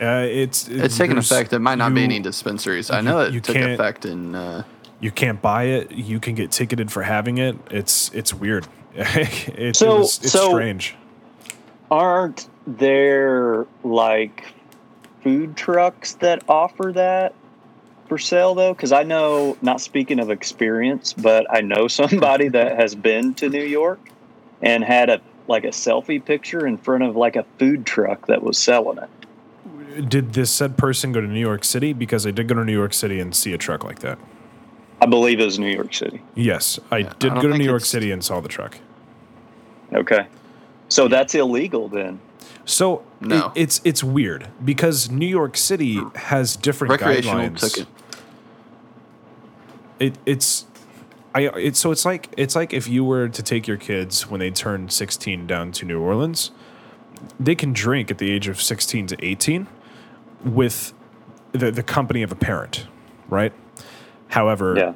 Uh, 0.00 0.26
it's 0.28 0.66
It's 0.68 0.96
taken 0.98 1.18
effect. 1.18 1.52
It 1.52 1.58
might 1.60 1.78
not 1.78 1.94
be 1.94 2.00
you- 2.00 2.06
any 2.06 2.20
dispensaries. 2.20 2.90
I 2.90 2.98
you- 2.98 3.04
know 3.04 3.20
it 3.20 3.32
you 3.34 3.40
took 3.40 3.54
can't- 3.56 3.72
effect 3.72 4.04
in. 4.04 4.34
Uh, 4.34 4.64
You 5.00 5.10
can't 5.10 5.40
buy 5.42 5.64
it. 5.64 5.92
You 5.92 6.18
can 6.18 6.34
get 6.34 6.50
ticketed 6.50 6.90
for 6.90 7.02
having 7.02 7.38
it. 7.38 7.56
It's 7.70 8.10
it's 8.14 8.32
weird. 8.34 8.66
it, 8.94 9.76
So- 9.76 9.96
it 9.96 9.98
was, 10.00 10.18
it's 10.22 10.32
so- 10.32 10.50
strange. 10.50 10.96
Aren't 11.90 12.48
there 12.66 13.66
like 13.84 14.44
food 15.24 15.56
trucks 15.56 16.12
that 16.16 16.44
offer 16.48 16.92
that 16.92 17.34
for 18.08 18.18
sale 18.18 18.54
though? 18.54 18.72
Because 18.74 18.92
I 18.92 19.02
know, 19.02 19.56
not 19.62 19.80
speaking 19.80 20.20
of 20.20 20.30
experience, 20.30 21.12
but 21.14 21.46
I 21.52 21.62
know 21.62 21.88
somebody 21.88 22.48
that 22.48 22.76
has 22.76 22.94
been 22.94 23.34
to 23.34 23.48
New 23.48 23.64
York 23.64 23.98
and 24.62 24.84
had 24.84 25.10
a 25.10 25.20
like 25.48 25.64
a 25.64 25.68
selfie 25.68 26.24
picture 26.24 26.66
in 26.66 26.78
front 26.78 27.02
of 27.02 27.16
like 27.16 27.36
a 27.36 27.44
food 27.58 27.84
truck 27.84 28.28
that 28.28 28.42
was 28.42 28.56
selling 28.56 28.98
it. 28.98 30.08
Did 30.08 30.32
this 30.32 30.50
said 30.50 30.76
person 30.78 31.12
go 31.12 31.20
to 31.20 31.26
New 31.26 31.40
York 31.40 31.64
City? 31.64 31.92
Because 31.92 32.26
I 32.26 32.30
did 32.30 32.48
go 32.48 32.54
to 32.54 32.64
New 32.64 32.72
York 32.72 32.94
City 32.94 33.20
and 33.20 33.34
see 33.34 33.52
a 33.52 33.58
truck 33.58 33.84
like 33.84 33.98
that. 34.00 34.18
I 35.02 35.06
believe 35.06 35.40
it 35.40 35.44
was 35.44 35.58
New 35.58 35.68
York 35.72 35.92
City. 35.92 36.22
Yes, 36.34 36.78
I 36.90 36.96
I 36.96 37.02
did 37.02 37.18
don't 37.18 37.34
go 37.40 37.48
to 37.48 37.58
New 37.58 37.64
York 37.64 37.82
it's- 37.82 37.90
City 37.90 38.10
and 38.10 38.24
saw 38.24 38.40
the 38.40 38.48
truck. 38.48 38.78
Okay, 39.92 40.26
so 40.88 41.08
that's 41.08 41.34
illegal 41.34 41.88
then. 41.88 42.18
So 42.64 43.02
No. 43.20 43.46
it- 43.54 43.62
it's 43.62 43.80
it's 43.84 44.02
weird 44.04 44.48
because 44.64 45.10
New 45.10 45.26
York 45.26 45.56
City 45.56 46.00
has 46.16 46.56
different 46.56 46.92
recreational 46.92 47.48
guidelines. 47.50 47.60
took 47.60 47.78
it. 47.78 47.86
it 50.00 50.18
it's 50.26 50.66
I 51.34 51.42
it's 51.56 51.78
so 51.78 51.90
it's 51.90 52.04
like 52.04 52.28
it's 52.36 52.54
like 52.56 52.72
if 52.72 52.88
you 52.88 53.04
were 53.04 53.28
to 53.28 53.42
take 53.42 53.66
your 53.66 53.76
kids 53.76 54.28
when 54.30 54.40
they 54.40 54.50
turn 54.50 54.88
16 54.88 55.46
down 55.46 55.72
to 55.72 55.84
New 55.84 56.00
Orleans, 56.00 56.50
they 57.40 57.54
can 57.54 57.72
drink 57.72 58.10
at 58.10 58.18
the 58.18 58.30
age 58.30 58.48
of 58.48 58.60
16 58.60 59.06
to 59.08 59.24
18 59.24 59.66
with 60.44 60.92
the 61.52 61.70
the 61.70 61.82
company 61.82 62.22
of 62.22 62.30
a 62.32 62.36
parent, 62.36 62.86
right? 63.28 63.52
However, 64.28 64.74
Yeah. 64.76 64.92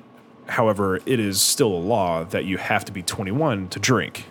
however, 0.48 1.00
it 1.06 1.20
is 1.20 1.40
still 1.40 1.72
a 1.72 1.78
law 1.78 2.24
that 2.24 2.44
you 2.44 2.56
have 2.58 2.84
to 2.86 2.92
be 2.92 3.02
21 3.02 3.68
to 3.68 3.78
drink. 3.80 4.24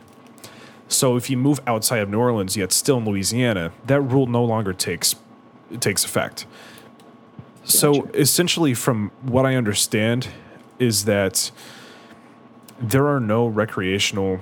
So 0.88 1.16
if 1.18 1.30
you 1.30 1.38
move 1.38 1.60
outside 1.68 2.00
of 2.00 2.10
New 2.10 2.20
Orleans 2.20 2.56
yet 2.56 2.72
still 2.72 2.98
in 2.98 3.06
Louisiana, 3.06 3.72
that 3.86 4.02
rule 4.02 4.26
no 4.28 4.44
longer 4.44 4.74
takes 4.74 5.16
takes 5.80 6.06
effect. 6.06 6.46
So 7.66 8.06
essentially, 8.14 8.74
from 8.74 9.12
what 9.22 9.46
I 9.46 9.56
understand, 9.56 10.30
is 10.80 11.04
that 11.06 11.52
there 12.80 13.08
are 13.08 13.20
no 13.20 13.48
recreational, 13.48 14.40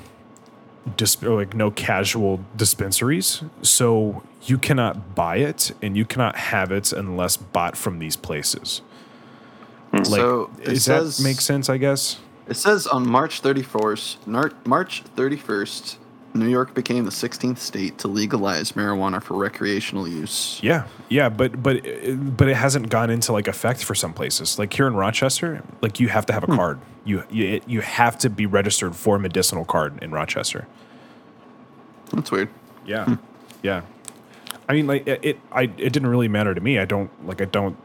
dis- 0.98 1.24
or 1.24 1.36
like 1.38 1.56
no 1.56 1.72
casual 1.72 2.42
dispensaries. 2.56 3.42
So 3.64 4.22
you 4.44 4.60
cannot 4.60 5.16
buy 5.16 5.38
it 5.38 5.72
and 5.82 5.98
you 5.98 6.06
cannot 6.06 6.36
have 6.36 6.72
it 6.72 6.94
unless 6.94 7.38
bought 7.38 7.76
from 7.76 7.98
these 7.98 8.16
places. 8.16 8.82
Hmm. 9.90 9.98
Like, 9.98 10.06
So, 10.06 10.52
it 10.62 10.66
does 10.66 10.84
says- 10.84 11.18
that 11.18 11.24
make 11.24 11.42
sense? 11.42 11.68
I 11.70 11.78
guess. 11.78 12.20
It 12.48 12.58
says 12.58 12.86
on 12.86 13.08
March 13.10 13.42
31st, 13.42 14.18
March 14.68 15.04
31st, 15.16 15.96
New 16.36 16.50
York 16.50 16.74
became 16.74 17.06
the 17.06 17.12
16th 17.12 17.58
state 17.58 17.98
to 18.00 18.10
legalize 18.10 18.74
marijuana 18.74 19.24
for 19.24 19.36
recreational 19.38 20.08
use. 20.08 20.60
Yeah, 20.62 20.86
yeah, 21.08 21.30
but 21.30 21.64
but 21.64 21.82
but 22.36 22.50
it 22.50 22.56
hasn't 22.58 22.90
gone 22.90 23.10
into 23.10 23.32
like 23.32 23.48
effect 23.48 23.84
for 23.84 23.96
some 23.96 24.14
places. 24.14 24.60
Like 24.60 24.74
here 24.74 24.86
in 24.86 24.96
Rochester, 24.96 25.64
like 25.82 26.00
you 26.00 26.10
have 26.10 26.26
to 26.26 26.34
have 26.34 26.44
a 26.44 26.48
card. 26.48 26.80
You 27.06 27.24
you 27.30 27.62
you 27.66 27.82
have 27.82 28.18
to 28.20 28.30
be 28.30 28.46
registered 28.46 28.96
for 28.96 29.16
a 29.16 29.20
medicinal 29.20 29.64
card 29.64 30.04
in 30.04 30.12
Rochester. 30.12 30.68
That's 32.12 32.32
weird. 32.32 32.50
Yeah, 32.86 33.16
yeah. 33.64 33.82
I 34.68 34.74
mean, 34.74 34.88
like 34.88 35.08
it, 35.08 35.20
it. 35.24 35.40
I 35.52 35.64
it 35.64 35.94
didn't 35.94 36.08
really 36.08 36.28
matter 36.28 36.54
to 36.54 36.62
me. 36.62 36.80
I 36.80 36.86
don't 36.86 37.10
like. 37.26 37.42
I 37.42 37.46
don't. 37.46 37.78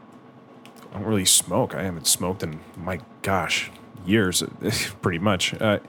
I 0.91 0.95
don't 0.95 1.05
really 1.05 1.25
smoke. 1.25 1.73
I 1.73 1.83
haven't 1.83 2.05
smoked 2.05 2.43
in 2.43 2.59
my 2.75 2.99
gosh 3.21 3.71
years, 4.05 4.43
pretty 5.01 5.19
much. 5.19 5.53
Uh, 5.53 5.79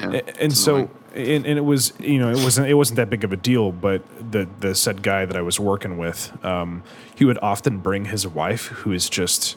Yeah, 0.00 0.20
and 0.38 0.56
so 0.56 0.74
annoying. 0.74 0.90
And, 1.14 1.46
and 1.46 1.58
it 1.58 1.64
was 1.64 1.92
you 1.98 2.18
know 2.18 2.30
it 2.30 2.42
wasn't 2.42 2.66
it 2.66 2.74
wasn't 2.74 2.96
that 2.96 3.10
big 3.10 3.24
of 3.24 3.32
a 3.32 3.36
deal 3.36 3.72
but 3.72 4.02
the 4.32 4.48
the 4.60 4.74
said 4.74 5.02
guy 5.02 5.24
that 5.24 5.36
i 5.36 5.42
was 5.42 5.58
working 5.58 5.98
with 5.98 6.32
um, 6.44 6.82
he 7.14 7.24
would 7.24 7.38
often 7.42 7.78
bring 7.78 8.06
his 8.06 8.26
wife 8.26 8.66
who 8.68 8.92
is 8.92 9.08
just 9.08 9.56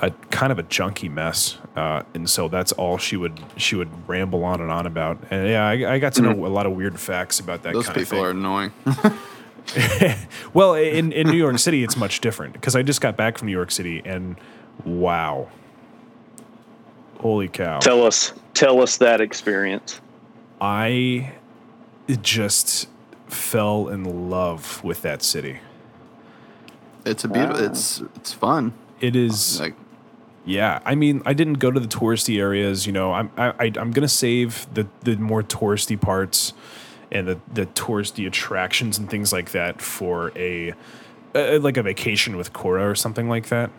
a 0.00 0.10
kind 0.30 0.52
of 0.52 0.58
a 0.58 0.62
junky 0.62 1.10
mess 1.10 1.58
uh, 1.76 2.02
and 2.14 2.28
so 2.30 2.48
that's 2.48 2.72
all 2.72 2.98
she 2.98 3.16
would 3.16 3.40
she 3.56 3.74
would 3.76 4.08
ramble 4.08 4.44
on 4.44 4.60
and 4.60 4.70
on 4.70 4.86
about. 4.86 5.18
And 5.30 5.48
yeah 5.48 5.66
i, 5.66 5.94
I 5.94 5.98
got 5.98 6.14
to 6.14 6.22
know 6.22 6.46
a 6.46 6.48
lot 6.48 6.66
of 6.66 6.72
weird 6.72 6.98
facts 6.98 7.40
about 7.40 7.62
that 7.64 7.72
those 7.72 7.86
kind 7.86 7.98
people 7.98 8.22
are 8.22 8.30
of 8.30 8.36
thing. 8.36 8.44
annoying. 8.44 8.72
well 10.54 10.74
in, 10.74 11.12
in 11.12 11.26
new 11.26 11.36
york 11.36 11.58
city 11.58 11.84
it's 11.84 11.96
much 11.96 12.20
different 12.22 12.54
because 12.54 12.74
i 12.74 12.82
just 12.82 13.02
got 13.02 13.16
back 13.16 13.36
from 13.36 13.46
new 13.46 13.52
york 13.52 13.70
city 13.70 14.00
and 14.04 14.36
wow. 14.84 15.48
Holy 17.20 17.48
cow. 17.48 17.80
Tell 17.80 18.06
us, 18.06 18.32
tell 18.54 18.80
us 18.80 18.96
that 18.98 19.20
experience. 19.20 20.00
I 20.60 21.32
just 22.22 22.88
fell 23.26 23.88
in 23.88 24.30
love 24.30 24.82
with 24.82 25.02
that 25.02 25.22
city. 25.22 25.60
it's 27.04 27.24
a 27.24 27.28
beautiful. 27.28 27.62
Ah. 27.62 27.66
It's 27.70 28.00
it's 28.16 28.32
fun. 28.32 28.72
It 29.00 29.14
is, 29.14 29.60
Like 29.60 29.74
yeah. 30.44 30.80
I 30.84 30.94
mean, 30.94 31.22
I 31.26 31.34
didn't 31.34 31.54
go 31.54 31.70
to 31.70 31.78
the 31.78 31.86
touristy 31.86 32.38
areas. 32.38 32.86
You 32.86 32.92
know, 32.92 33.12
I'm 33.12 33.30
I, 33.36 33.48
I, 33.58 33.72
I'm 33.76 33.90
gonna 33.92 34.08
save 34.08 34.66
the 34.74 34.86
the 35.02 35.16
more 35.16 35.42
touristy 35.42 36.00
parts 36.00 36.52
and 37.12 37.28
the 37.28 37.40
the 37.52 37.66
touristy 37.66 38.26
attractions 38.26 38.98
and 38.98 39.08
things 39.08 39.32
like 39.32 39.52
that 39.52 39.80
for 39.80 40.32
a 40.36 40.72
uh, 41.34 41.58
like 41.60 41.76
a 41.76 41.82
vacation 41.82 42.36
with 42.36 42.52
Cora 42.52 42.88
or 42.88 42.94
something 42.94 43.28
like 43.28 43.48
that. 43.48 43.70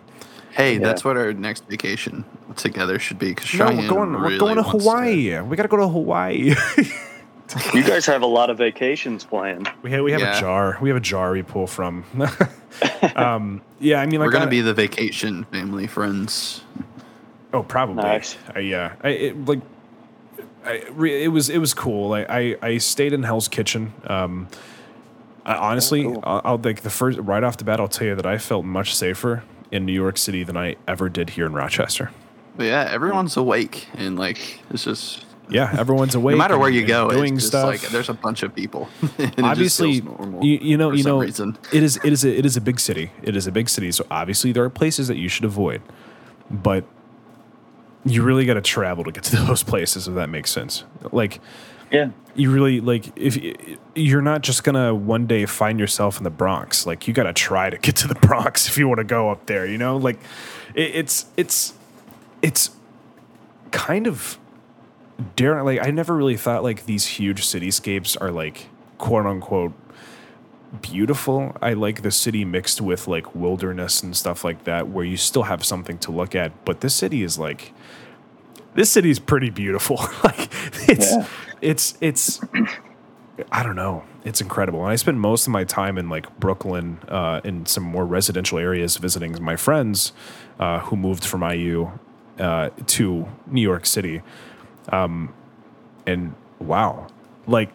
Hey, 0.52 0.74
Yeah. 0.74 0.80
that's 0.80 1.04
what 1.06 1.18
our 1.18 1.34
next 1.34 1.66
vacation 1.68 2.26
together 2.56 3.00
should 3.00 3.20
be. 3.20 3.34
Cause 3.36 3.54
No, 3.54 3.68
Cheyenne 3.68 3.78
we're 3.84 3.88
going. 3.90 4.12
really 4.14 4.34
we're 4.34 4.40
going 4.40 4.56
to 4.58 4.62
wants 4.64 4.84
Hawaii. 4.84 5.40
We 5.42 5.56
got 5.56 5.64
to 5.64 5.70
go 5.70 5.78
to 5.78 5.88
Hawaii. 5.88 6.56
You 7.74 7.84
guys 7.84 8.06
have 8.06 8.22
a 8.22 8.28
lot 8.28 8.52
of 8.52 8.60
vacations 8.60 9.24
planned. 9.24 9.72
we 9.82 9.90
have 9.90 10.04
we 10.04 10.12
have 10.12 10.22
Yeah. 10.22 10.38
a 10.38 10.40
jar. 10.40 10.78
We 10.80 10.90
have 10.90 10.98
a 10.98 11.02
jar 11.02 11.32
we 11.32 11.42
pull 11.42 11.66
from. 11.66 12.04
um, 13.16 13.62
yeah, 13.80 14.00
I 14.02 14.06
mean, 14.06 14.20
like 14.20 14.28
we're 14.28 14.32
gonna 14.34 14.46
I- 14.46 14.50
be 14.50 14.62
the 14.62 14.74
vacation 14.76 15.46
family 15.46 15.88
friends. 15.88 16.62
Oh, 17.52 17.64
probably. 17.64 18.04
Nice. 18.04 18.38
I, 18.54 18.60
yeah. 18.60 18.94
I 19.04 19.10
it, 19.10 19.46
like. 19.46 19.62
I, 20.64 20.84
re, 20.92 21.24
it 21.24 21.30
was 21.30 21.50
it 21.50 21.58
was 21.58 21.74
cool. 21.74 22.14
I, 22.14 22.22
I, 22.30 22.56
I 22.62 22.78
stayed 22.78 23.14
in 23.14 23.24
Hell's 23.24 23.48
Kitchen. 23.48 23.94
Um, 24.06 24.48
I, 25.44 25.56
honestly, 25.56 26.04
cool. 26.04 26.20
I'll, 26.24 26.42
I'll 26.46 26.58
like 26.58 26.82
the 26.82 26.92
first 26.92 27.18
right 27.18 27.44
off 27.44 27.58
the 27.58 27.64
bat. 27.64 27.80
I'll 27.80 27.88
tell 27.88 28.06
you 28.06 28.16
that 28.16 28.28
I 28.28 28.38
felt 28.38 28.64
much 28.66 28.94
safer 28.94 29.44
in 29.72 29.86
New 29.86 29.94
York 29.94 30.18
City 30.18 30.44
than 30.44 30.58
I 30.58 30.76
ever 30.88 31.10
did 31.10 31.32
here 31.32 31.46
in 31.46 31.54
Rochester. 31.54 32.12
But 32.58 32.66
yeah, 32.66 32.88
everyone's 32.92 33.38
awake 33.38 33.88
and 33.96 34.18
like 34.20 34.60
it's 34.70 34.84
just 34.84 35.26
Yeah, 35.50 35.74
everyone's 35.80 36.16
awake. 36.20 36.34
no 36.34 36.38
matter 36.38 36.56
and- 36.56 36.62
where 36.62 36.70
you 36.72 36.86
go, 36.86 37.10
doing 37.10 37.36
it's 37.36 37.44
just 37.44 37.48
stuff. 37.52 37.66
like 37.66 37.82
there's 37.92 38.10
a 38.10 38.14
bunch 38.14 38.44
of 38.44 38.54
people. 38.56 38.90
and 39.02 39.12
it 39.20 39.36
just 39.36 39.40
obviously, 39.44 39.92
you, 40.42 40.60
you 40.62 40.78
know, 40.78 40.92
you 40.92 41.04
know, 41.04 41.22
reason. 41.22 41.58
it 41.72 41.84
is 41.84 41.98
it 42.04 42.12
is 42.14 42.26
a, 42.26 42.38
it 42.38 42.46
is 42.46 42.58
a 42.58 42.62
big 42.62 42.80
city. 42.80 43.12
It 43.24 43.36
is 43.36 43.48
a 43.48 43.52
big 43.52 43.70
city. 43.70 43.92
So 43.92 44.06
obviously, 44.12 44.52
there 44.52 44.64
are 44.64 44.70
places 44.70 45.08
that 45.08 45.18
you 45.18 45.30
should 45.30 45.46
avoid, 45.46 45.82
but 46.52 46.84
you 48.06 48.24
really 48.24 48.46
got 48.46 48.56
to 48.56 48.62
travel 48.62 49.04
to 49.04 49.12
get 49.12 49.24
to 49.26 49.36
those 49.46 49.64
places. 49.64 50.08
If 50.08 50.16
that 50.16 50.30
makes 50.30 50.52
sense, 50.52 50.84
like. 51.12 51.40
Yeah. 51.92 52.10
you 52.36 52.52
really 52.52 52.82
like 52.82 53.12
if 53.18 53.38
you're 53.96 54.22
not 54.22 54.42
just 54.42 54.64
gonna 54.64 54.94
one 54.94 55.26
day 55.28 55.46
find 55.46 55.80
yourself 55.80 56.18
in 56.18 56.24
the 56.24 56.30
Bronx. 56.30 56.86
Like 56.86 57.08
you 57.08 57.14
gotta 57.14 57.34
try 57.34 57.70
to 57.70 57.78
get 57.78 57.96
to 57.98 58.08
the 58.08 58.16
Bronx 58.28 58.68
if 58.68 58.78
you 58.78 58.88
want 58.88 59.00
to 59.00 59.04
go 59.04 59.30
up 59.30 59.46
there. 59.48 59.66
You 59.66 59.78
know, 59.78 59.98
like 59.98 60.20
it, 60.76 60.96
it's 60.96 61.26
it's 61.36 61.74
it's 62.42 62.72
kind 63.72 64.08
of 64.08 64.38
daring. 65.36 65.66
like 65.66 65.86
I 65.86 65.92
never 65.92 66.16
really 66.16 66.38
thought 66.38 66.64
like 66.64 66.86
these 66.86 67.06
huge 67.06 67.42
cityscapes 67.42 68.16
are 68.22 68.32
like 68.32 68.68
quote 68.98 69.26
unquote 69.26 69.74
beautiful. 70.82 71.56
I 71.62 71.74
like 71.74 72.02
the 72.04 72.12
city 72.12 72.46
mixed 72.46 72.80
with 72.82 73.08
like 73.08 73.34
wilderness 73.36 74.04
and 74.04 74.16
stuff 74.16 74.44
like 74.44 74.64
that, 74.66 74.88
where 74.90 75.06
you 75.06 75.18
still 75.18 75.44
have 75.44 75.66
something 75.66 75.98
to 76.00 76.12
look 76.12 76.36
at. 76.36 76.66
But 76.66 76.82
this 76.82 76.96
city 76.96 77.24
is 77.24 77.40
like 77.40 77.74
this 78.76 78.92
city 78.92 79.10
is 79.10 79.20
pretty 79.20 79.50
beautiful. 79.50 79.98
like 80.24 80.50
it's 80.88 81.12
Yeah. 81.12 81.28
It's 81.62 81.98
it's 82.02 82.42
I 83.52 83.64
don't 83.64 83.76
know. 83.76 84.04
It's 84.26 84.42
incredible. 84.42 84.84
And 84.84 84.92
I 84.92 84.96
spend 84.96 85.22
most 85.22 85.48
of 85.48 85.54
my 85.54 85.64
time 85.64 85.98
in 85.98 86.10
like 86.10 86.40
Brooklyn, 86.40 87.00
uh, 87.08 87.42
in 87.44 87.66
some 87.66 87.84
more 87.84 88.06
residential 88.06 88.58
areas, 88.58 88.98
visiting 88.98 89.42
my 89.42 89.56
friends 89.56 90.12
uh, 90.60 90.80
who 90.80 90.96
moved 90.96 91.24
from 91.24 91.42
IU 91.42 91.92
uh, 92.38 92.70
to 92.88 93.28
New 93.48 93.62
York 93.62 93.86
City. 93.86 94.22
Um, 94.92 95.34
and 96.06 96.36
wow, 96.60 97.08
like 97.48 97.72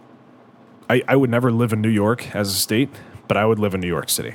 I, 0.91 1.03
I 1.09 1.16
would 1.16 1.30
never 1.30 1.51
live 1.51 1.72
in 1.72 1.80
New 1.80 1.89
York 1.89 2.35
as 2.35 2.51
a 2.51 2.55
state, 2.55 2.91
but 3.26 3.37
I 3.37 3.47
would 3.47 3.59
live 3.59 3.74
in 3.74 3.80
New 3.80 3.89
York 3.89 4.11
City. 4.11 4.35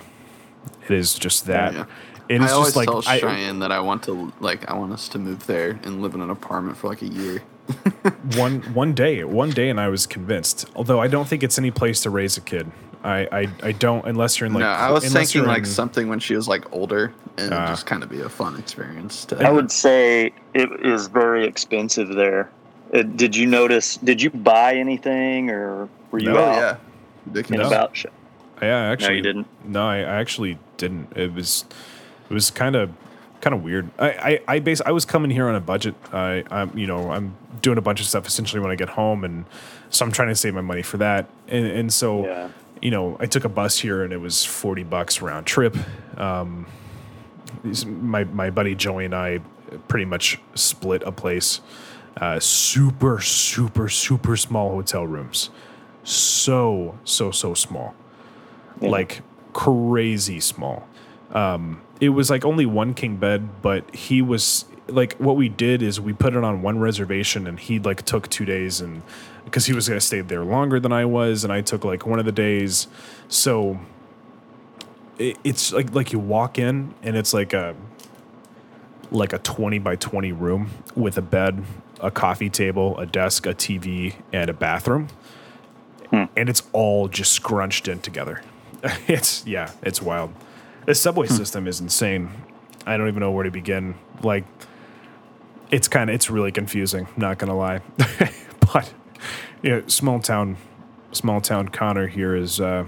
It 0.85 0.91
is 0.91 1.13
just 1.13 1.45
that. 1.45 1.73
Yeah. 1.73 1.85
It 2.27 2.41
is 2.41 2.51
I 2.51 2.53
always 2.53 2.67
just 2.67 2.75
like 2.77 2.87
tell 2.87 3.03
I, 3.07 3.19
Cheyenne 3.19 3.59
that 3.59 3.71
I 3.71 3.79
want 3.79 4.03
to 4.03 4.31
like 4.39 4.69
I 4.69 4.75
want 4.75 4.93
us 4.93 5.09
to 5.09 5.19
move 5.19 5.47
there 5.47 5.79
and 5.83 6.01
live 6.01 6.13
in 6.13 6.21
an 6.21 6.29
apartment 6.29 6.77
for 6.77 6.87
like 6.87 7.01
a 7.01 7.07
year. 7.07 7.41
one 8.38 8.61
one 8.74 8.93
day, 8.93 9.24
one 9.24 9.49
day, 9.51 9.70
and 9.70 9.80
I 9.80 9.88
was 9.89 10.05
convinced. 10.07 10.65
Although 10.76 10.99
I 11.01 11.07
don't 11.07 11.28
think 11.28 11.43
it's 11.43 11.57
any 11.57 11.72
place 11.72 12.01
to 12.01 12.09
raise 12.09 12.38
a 12.38 12.41
kid. 12.41 12.72
I 13.03 13.28
I, 13.32 13.47
I 13.63 13.72
don't 13.72 14.05
unless 14.05 14.39
you're 14.39 14.47
in 14.47 14.53
like. 14.53 14.61
no, 14.61 14.67
I 14.67 14.91
was 14.91 15.11
thinking 15.11 15.41
you're 15.41 15.47
like 15.47 15.59
in- 15.59 15.65
something 15.65 16.09
when 16.09 16.20
she 16.20 16.36
was 16.36 16.47
like 16.47 16.72
older 16.74 17.13
and 17.38 17.53
Ah. 17.53 17.67
just 17.67 17.86
kind 17.86 18.03
of 18.03 18.09
be 18.09 18.22
a 18.22 18.30
fun 18.30 18.57
experience 18.57 19.26
to. 19.26 19.38
I 19.45 19.51
would 19.51 19.72
say 19.72 20.34
it 20.53 20.70
is 20.86 21.07
very 21.07 21.45
expensive 21.45 22.09
there. 22.15 22.49
Uh, 22.93 23.03
did 23.03 23.36
you 23.36 23.45
notice? 23.45 23.97
Did 23.97 24.22
you 24.22 24.30
buy 24.32 24.74
anything, 24.76 25.49
or 25.49 25.88
were 26.11 26.20
you 26.20 26.32
No. 26.32 26.38
Oh 26.38 26.43
out 26.43 26.55
yeah, 26.55 26.70
and 27.26 27.36
ridiculous. 27.36 27.67
about? 27.67 27.95
Sh- 27.95 28.05
Yeah, 28.61 28.91
actually, 28.91 29.09
no, 29.09 29.15
you 29.15 29.22
didn't. 29.22 29.47
No, 29.63 29.88
I, 29.88 29.97
I 29.99 30.15
actually 30.20 30.57
didn't. 30.78 31.15
It 31.15 31.34
was, 31.34 31.65
it 32.30 32.34
was 32.34 32.49
kind 32.51 32.76
of, 32.76 32.89
kind 33.41 33.53
of 33.53 33.63
weird. 33.63 33.89
I, 33.99 34.09
I, 34.09 34.39
I 34.55 34.59
base. 34.59 34.81
I 34.85 34.91
was 34.91 35.05
coming 35.05 35.31
here 35.31 35.47
on 35.47 35.55
a 35.55 35.59
budget. 35.61 35.95
I, 36.11 36.43
I'm, 36.51 36.77
you 36.77 36.87
know, 36.87 37.11
I'm 37.11 37.35
doing 37.61 37.77
a 37.77 37.81
bunch 37.81 37.99
of 37.99 38.05
stuff 38.07 38.27
essentially 38.27 38.61
when 38.61 38.71
I 38.71 38.75
get 38.75 38.89
home, 38.89 39.23
and 39.23 39.45
so 39.89 40.05
I'm 40.05 40.11
trying 40.11 40.29
to 40.29 40.35
save 40.35 40.53
my 40.53 40.61
money 40.61 40.81
for 40.81 40.97
that. 40.97 41.27
And, 41.47 41.65
and 41.65 41.93
so, 41.93 42.25
Yeah. 42.25 42.49
you 42.81 42.91
know, 42.91 43.17
I 43.19 43.25
took 43.25 43.45
a 43.45 43.49
bus 43.49 43.79
here, 43.79 44.03
and 44.03 44.11
it 44.13 44.17
was 44.17 44.43
forty 44.45 44.83
bucks 44.83 45.21
round 45.21 45.45
trip. 45.45 45.75
Um, 46.17 46.65
my 47.85 48.23
my 48.25 48.49
buddy 48.49 48.75
Joey 48.75 49.05
and 49.05 49.15
I 49.15 49.39
pretty 49.87 50.05
much 50.05 50.39
split 50.55 51.03
a 51.03 51.11
place. 51.11 51.61
Uh, 52.17 52.39
super, 52.39 53.21
super, 53.21 53.87
super 53.87 54.35
small 54.35 54.71
hotel 54.71 55.07
rooms. 55.07 55.49
So, 56.03 56.97
so, 57.03 57.31
so 57.31 57.53
small 57.53 57.93
Yeah. 58.81 58.89
like 58.89 59.21
crazy 59.53 60.39
small. 60.39 60.87
Um, 61.32 61.82
it 61.99 62.09
was 62.09 62.30
like 62.30 62.45
only 62.45 62.65
one 62.65 62.93
king 62.93 63.17
bed, 63.17 63.61
but 63.61 63.93
he 63.93 64.21
was 64.21 64.65
like 64.88 65.13
what 65.17 65.36
we 65.36 65.49
did 65.49 65.82
is 65.82 65.99
we 66.01 66.13
put 66.13 66.36
it 66.36 66.43
on 66.43 66.61
one 66.61 66.80
reservation 66.80 67.45
and 67.45 67.59
he 67.59 67.80
like 67.80 68.03
took 68.03 68.27
two 68.30 68.45
days 68.45 68.82
and 68.82 69.03
because 69.45 69.65
he 69.67 69.73
was 69.73 69.88
gonna 69.88 70.01
stay 70.01 70.21
there 70.21 70.43
longer 70.43 70.80
than 70.80 70.91
I 70.91 71.05
was 71.05 71.43
and 71.43 71.53
I 71.53 71.61
took 71.61 71.84
like 71.84 72.05
one 72.05 72.19
of 72.19 72.25
the 72.25 72.32
days. 72.32 72.88
So 73.27 73.80
it, 75.17 75.38
it's 75.43 75.71
like 75.71 75.93
like 75.93 76.11
you 76.11 76.19
walk 76.19 76.57
in 76.57 76.93
and 77.03 77.15
it's 77.15 77.34
like 77.34 77.53
a 77.53 77.75
like 79.11 79.34
a 79.34 79.39
20 79.39 79.80
by 79.80 79.95
20 79.95 80.32
room 80.32 80.69
with 80.95 81.17
a 81.17 81.21
bed, 81.21 81.63
a 81.99 82.11
coffee 82.11 82.49
table, 82.49 82.97
a 82.99 83.05
desk, 83.07 83.47
a 83.47 83.55
TV, 83.55 84.13
and 84.32 84.49
a 84.49 84.53
bathroom. 84.53 85.07
And 86.36 86.49
it's 86.49 86.63
all 86.73 87.07
just 87.07 87.34
scrunched 87.34 87.88
in 87.88 87.99
together. 87.99 88.41
It's 89.07 89.45
yeah, 89.45 89.71
it's 89.84 90.01
wild. 90.01 90.34
The 90.86 90.95
subway 90.95 91.27
system 91.27 91.67
is 91.67 91.80
insane. 91.80 92.30
I 92.86 92.97
don't 92.97 93.07
even 93.07 93.19
know 93.19 93.32
where 93.32 93.43
to 93.43 93.51
begin. 93.51 93.95
Like 94.23 94.45
it's 95.71 95.88
kind 95.88 96.09
of 96.09 96.15
it's 96.15 96.30
really 96.30 96.51
confusing, 96.51 97.07
not 97.17 97.38
going 97.38 97.49
to 97.49 97.55
lie. 97.55 97.82
but 98.73 98.91
you 99.61 99.69
know, 99.71 99.84
small 99.88 100.19
town 100.19 100.57
small 101.11 101.41
town 101.41 101.67
Connor 101.69 102.07
here 102.07 102.36
is 102.36 102.59
uh 102.59 102.86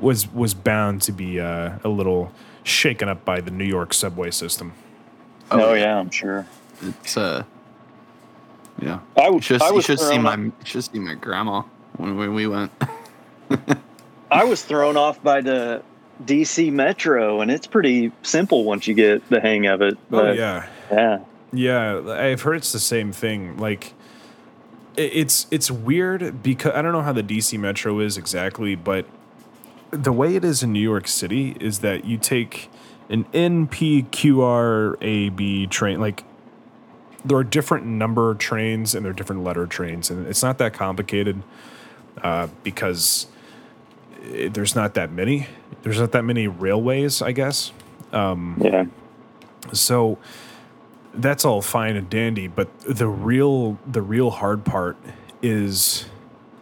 was 0.00 0.32
was 0.32 0.54
bound 0.54 1.02
to 1.02 1.12
be 1.12 1.40
uh, 1.40 1.78
a 1.84 1.88
little 1.88 2.32
shaken 2.64 3.08
up 3.08 3.24
by 3.24 3.40
the 3.40 3.50
New 3.50 3.64
York 3.64 3.94
subway 3.94 4.30
system. 4.30 4.72
Oh, 5.50 5.74
yeah, 5.74 5.98
I'm 5.98 6.10
sure. 6.10 6.46
It's 6.82 7.16
uh, 7.16 7.44
yeah. 8.80 8.98
I, 9.16 9.20
You 9.20 9.26
w- 9.26 9.40
should, 9.40 9.62
I 9.62 9.68
you 9.68 9.74
was 9.74 9.84
should 9.84 9.98
see 10.00 10.06
thrown 10.06 10.22
my 10.22 10.32
off- 10.32 10.38
you 10.38 10.52
should 10.64 10.84
see 10.84 10.98
my 10.98 11.14
grandma 11.14 11.62
when, 11.96 12.16
when 12.16 12.34
we 12.34 12.46
went. 12.46 12.72
I 14.30 14.44
was 14.44 14.62
thrown 14.64 14.96
off 14.96 15.22
by 15.22 15.40
the 15.40 15.82
DC 16.24 16.72
Metro, 16.72 17.40
and 17.40 17.50
it's 17.50 17.66
pretty 17.66 18.12
simple 18.22 18.64
once 18.64 18.86
you 18.86 18.94
get 18.94 19.28
the 19.28 19.40
hang 19.40 19.66
of 19.66 19.82
it. 19.82 19.98
oh 20.12 20.32
yeah. 20.32 20.68
yeah. 20.90 21.18
Yeah, 21.52 22.00
I've 22.08 22.42
heard 22.42 22.56
it's 22.56 22.72
the 22.72 22.80
same 22.80 23.12
thing. 23.12 23.56
Like, 23.56 23.94
it's 24.96 25.46
it's 25.50 25.70
weird 25.70 26.42
because 26.42 26.72
I 26.72 26.82
don't 26.82 26.92
know 26.92 27.02
how 27.02 27.12
the 27.12 27.22
DC 27.22 27.58
Metro 27.58 28.00
is 28.00 28.18
exactly, 28.18 28.74
but 28.74 29.06
the 29.90 30.12
way 30.12 30.36
it 30.36 30.44
is 30.44 30.62
in 30.62 30.72
New 30.72 30.80
York 30.80 31.08
City 31.08 31.56
is 31.60 31.78
that 31.80 32.04
you 32.04 32.18
take 32.18 32.70
an 33.08 33.24
NPQRAB 33.26 35.70
train. 35.70 36.00
Like, 36.00 36.24
there 37.24 37.38
are 37.38 37.44
different 37.44 37.86
number 37.86 38.34
trains 38.34 38.94
and 38.94 39.04
there 39.04 39.10
are 39.10 39.14
different 39.14 39.44
letter 39.44 39.66
trains, 39.66 40.10
and 40.10 40.26
it's 40.26 40.42
not 40.42 40.58
that 40.58 40.74
complicated 40.74 41.42
uh, 42.22 42.48
because 42.62 43.26
eh, 44.32 44.48
there's 44.52 44.74
not 44.74 44.94
that 44.94 45.12
many. 45.12 45.46
There's 45.86 46.00
not 46.00 46.10
that 46.12 46.24
many 46.24 46.48
railways, 46.48 47.22
I 47.22 47.30
guess. 47.30 47.70
Yeah. 48.60 48.86
So 49.72 50.18
that's 51.14 51.44
all 51.44 51.62
fine 51.62 51.94
and 51.94 52.10
dandy, 52.10 52.48
but 52.48 52.68
the 52.80 53.06
real 53.06 53.78
the 53.86 54.02
real 54.02 54.30
hard 54.30 54.64
part 54.64 54.96
is 55.42 56.06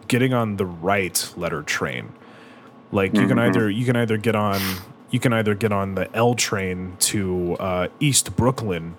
getting 0.07 0.31
on 0.31 0.57
the 0.57 0.65
right 0.67 1.33
letter 1.35 1.63
train. 1.63 2.13
Like 2.91 3.15
you 3.15 3.27
can 3.27 3.39
either 3.39 3.67
you 3.67 3.83
can 3.83 3.95
either 3.95 4.17
get 4.17 4.35
on 4.35 4.61
you 5.09 5.19
can 5.19 5.33
either 5.33 5.55
get 5.55 5.71
on 5.71 5.95
the 5.95 6.15
L 6.15 6.35
train 6.35 6.95
to 6.99 7.55
uh, 7.59 7.87
East 7.99 8.35
Brooklyn, 8.35 8.95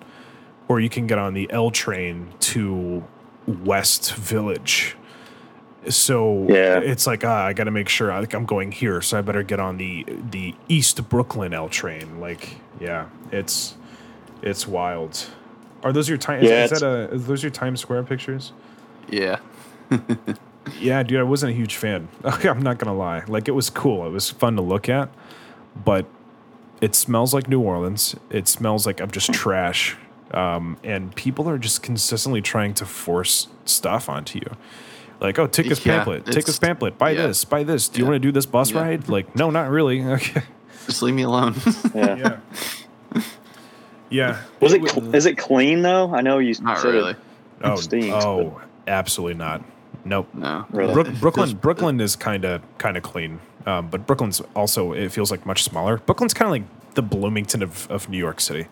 or 0.67 0.81
you 0.81 0.89
can 0.89 1.07
get 1.07 1.17
on 1.17 1.35
the 1.35 1.49
L 1.53 1.71
train 1.71 2.33
to 2.41 3.05
West 3.47 4.13
Village. 4.15 4.96
So 5.89 6.45
Yeah. 6.49 6.79
it's 6.79 7.07
like 7.07 7.23
ah, 7.23 7.45
I 7.45 7.53
got 7.53 7.65
to 7.65 7.71
make 7.71 7.87
sure 7.89 8.07
like 8.19 8.33
I'm 8.33 8.45
going 8.45 8.71
here, 8.71 9.01
so 9.01 9.17
I 9.17 9.21
better 9.21 9.43
get 9.43 9.59
on 9.59 9.77
the 9.77 10.05
the 10.31 10.53
East 10.67 11.07
Brooklyn 11.09 11.53
L 11.53 11.69
train. 11.69 12.19
Like 12.19 12.57
yeah, 12.79 13.07
it's 13.31 13.75
it's 14.41 14.67
wild. 14.67 15.27
Are 15.83 15.93
those 15.93 16.09
your 16.09 16.17
time? 16.17 16.43
Yeah, 16.43 16.65
is, 16.65 16.71
it's- 16.73 16.81
that 16.81 17.11
a, 17.11 17.13
is 17.15 17.27
those 17.27 17.43
your 17.43 17.51
Times 17.51 17.79
Square 17.79 18.03
pictures? 18.03 18.53
Yeah. 19.09 19.39
Yeah, 20.81 21.01
dude, 21.01 21.21
I 21.21 21.23
wasn't 21.23 21.53
a 21.53 21.55
huge 21.55 21.77
fan. 21.77 22.09
I'm 22.25 22.61
not 22.61 22.77
gonna 22.77 22.93
lie. 22.97 23.23
Like 23.25 23.47
it 23.47 23.51
was 23.51 23.69
cool. 23.69 24.05
It 24.05 24.09
was 24.09 24.29
fun 24.29 24.57
to 24.57 24.61
look 24.61 24.89
at, 24.89 25.07
but 25.85 26.05
it 26.81 26.93
smells 26.93 27.33
like 27.33 27.47
New 27.47 27.61
Orleans. 27.61 28.17
It 28.29 28.49
smells 28.49 28.85
like 28.85 28.99
of 28.99 29.13
just 29.13 29.31
trash. 29.31 29.95
Um, 30.31 30.75
and 30.83 31.15
people 31.15 31.47
are 31.49 31.57
just 31.57 31.81
consistently 31.83 32.41
trying 32.41 32.73
to 32.75 32.85
force 32.85 33.47
stuff 33.63 34.09
onto 34.09 34.39
you. 34.39 34.57
Like, 35.19 35.39
oh, 35.39 35.47
take 35.47 35.67
this 35.67 35.83
Yeah, 35.85 35.97
pamphlet. 35.97 36.25
Take 36.27 36.45
this 36.45 36.59
pamphlet. 36.59 36.97
Buy 36.97 37.11
yeah. 37.11 37.27
this. 37.27 37.43
Buy 37.45 37.63
this. 37.63 37.89
Do 37.89 37.99
you 37.99 38.05
want 38.05 38.15
to 38.15 38.19
do 38.19 38.31
this 38.31 38.45
bus 38.45 38.71
Yeah. 38.71 38.81
ride? 38.81 39.09
Like, 39.09 39.35
no, 39.35 39.49
not 39.49 39.69
really. 39.69 40.01
Okay. 40.05 40.43
Just 40.85 41.01
leave 41.01 41.15
me 41.15 41.23
alone. 41.23 41.55
Yeah. 41.95 42.39
Yeah. 43.13 43.21
yeah. 44.09 44.41
Was 44.59 44.73
it? 44.73 44.81
wa- 44.81 45.11
Is 45.13 45.25
it 45.25 45.37
clean 45.37 45.81
though? 45.81 46.13
I 46.13 46.21
know 46.21 46.37
you 46.39 46.53
Not 46.61 46.79
said 46.79 46.89
it- 46.93 46.97
really. 46.97 47.15
Oh, 47.61 47.75
stinks, 47.75 48.07
oh, 48.23 48.61
absolutely 48.87 49.33
not. 49.33 49.63
Nope. 50.05 50.29
No. 50.33 50.65
Really? 50.69 50.93
Brook, 50.93 51.07
Brooklyn, 51.19 51.47
feels- 51.47 51.53
Brooklyn 51.59 51.99
is 51.99 52.15
kind 52.15 52.45
of 52.45 52.61
kind 52.77 52.95
of 52.97 53.03
clean, 53.03 53.39
um, 53.65 53.89
but 53.89 54.05
Brooklyn's 54.05 54.41
also 54.55 54.93
it 54.93 55.11
feels 55.11 55.31
like 55.31 55.45
much 55.45 55.63
smaller. 55.63 55.97
Brooklyn's 55.97 56.33
kind 56.33 56.47
of 56.47 56.51
like 56.51 56.93
the 56.93 57.01
Bloomington 57.01 57.63
of, 57.63 57.89
of 57.91 58.07
New 58.09 58.17
York 58.17 58.39
City. 58.39 58.67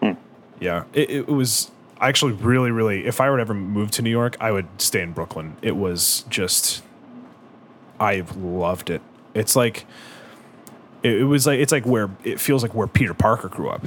Hmm. 0.00 0.12
Yeah, 0.60 0.84
it, 0.94 1.10
it 1.10 1.28
was 1.28 1.70
I 2.00 2.08
actually 2.08 2.32
really 2.32 2.70
really. 2.70 3.06
If 3.06 3.20
I 3.20 3.30
were 3.30 3.36
to 3.36 3.40
ever 3.42 3.54
move 3.54 3.90
to 3.92 4.02
New 4.02 4.10
York, 4.10 4.36
I 4.40 4.50
would 4.52 4.66
stay 4.78 5.00
in 5.02 5.12
Brooklyn. 5.12 5.56
It 5.62 5.76
was 5.76 6.24
just 6.28 6.82
I 8.00 8.24
loved 8.36 8.90
it. 8.90 9.00
It's 9.34 9.54
like 9.56 9.86
it, 11.02 11.20
it 11.20 11.24
was 11.24 11.46
like 11.46 11.60
it's 11.60 11.72
like 11.72 11.86
where 11.86 12.10
it 12.24 12.40
feels 12.40 12.62
like 12.62 12.74
where 12.74 12.86
Peter 12.86 13.14
Parker 13.14 13.48
grew 13.48 13.68
up. 13.70 13.84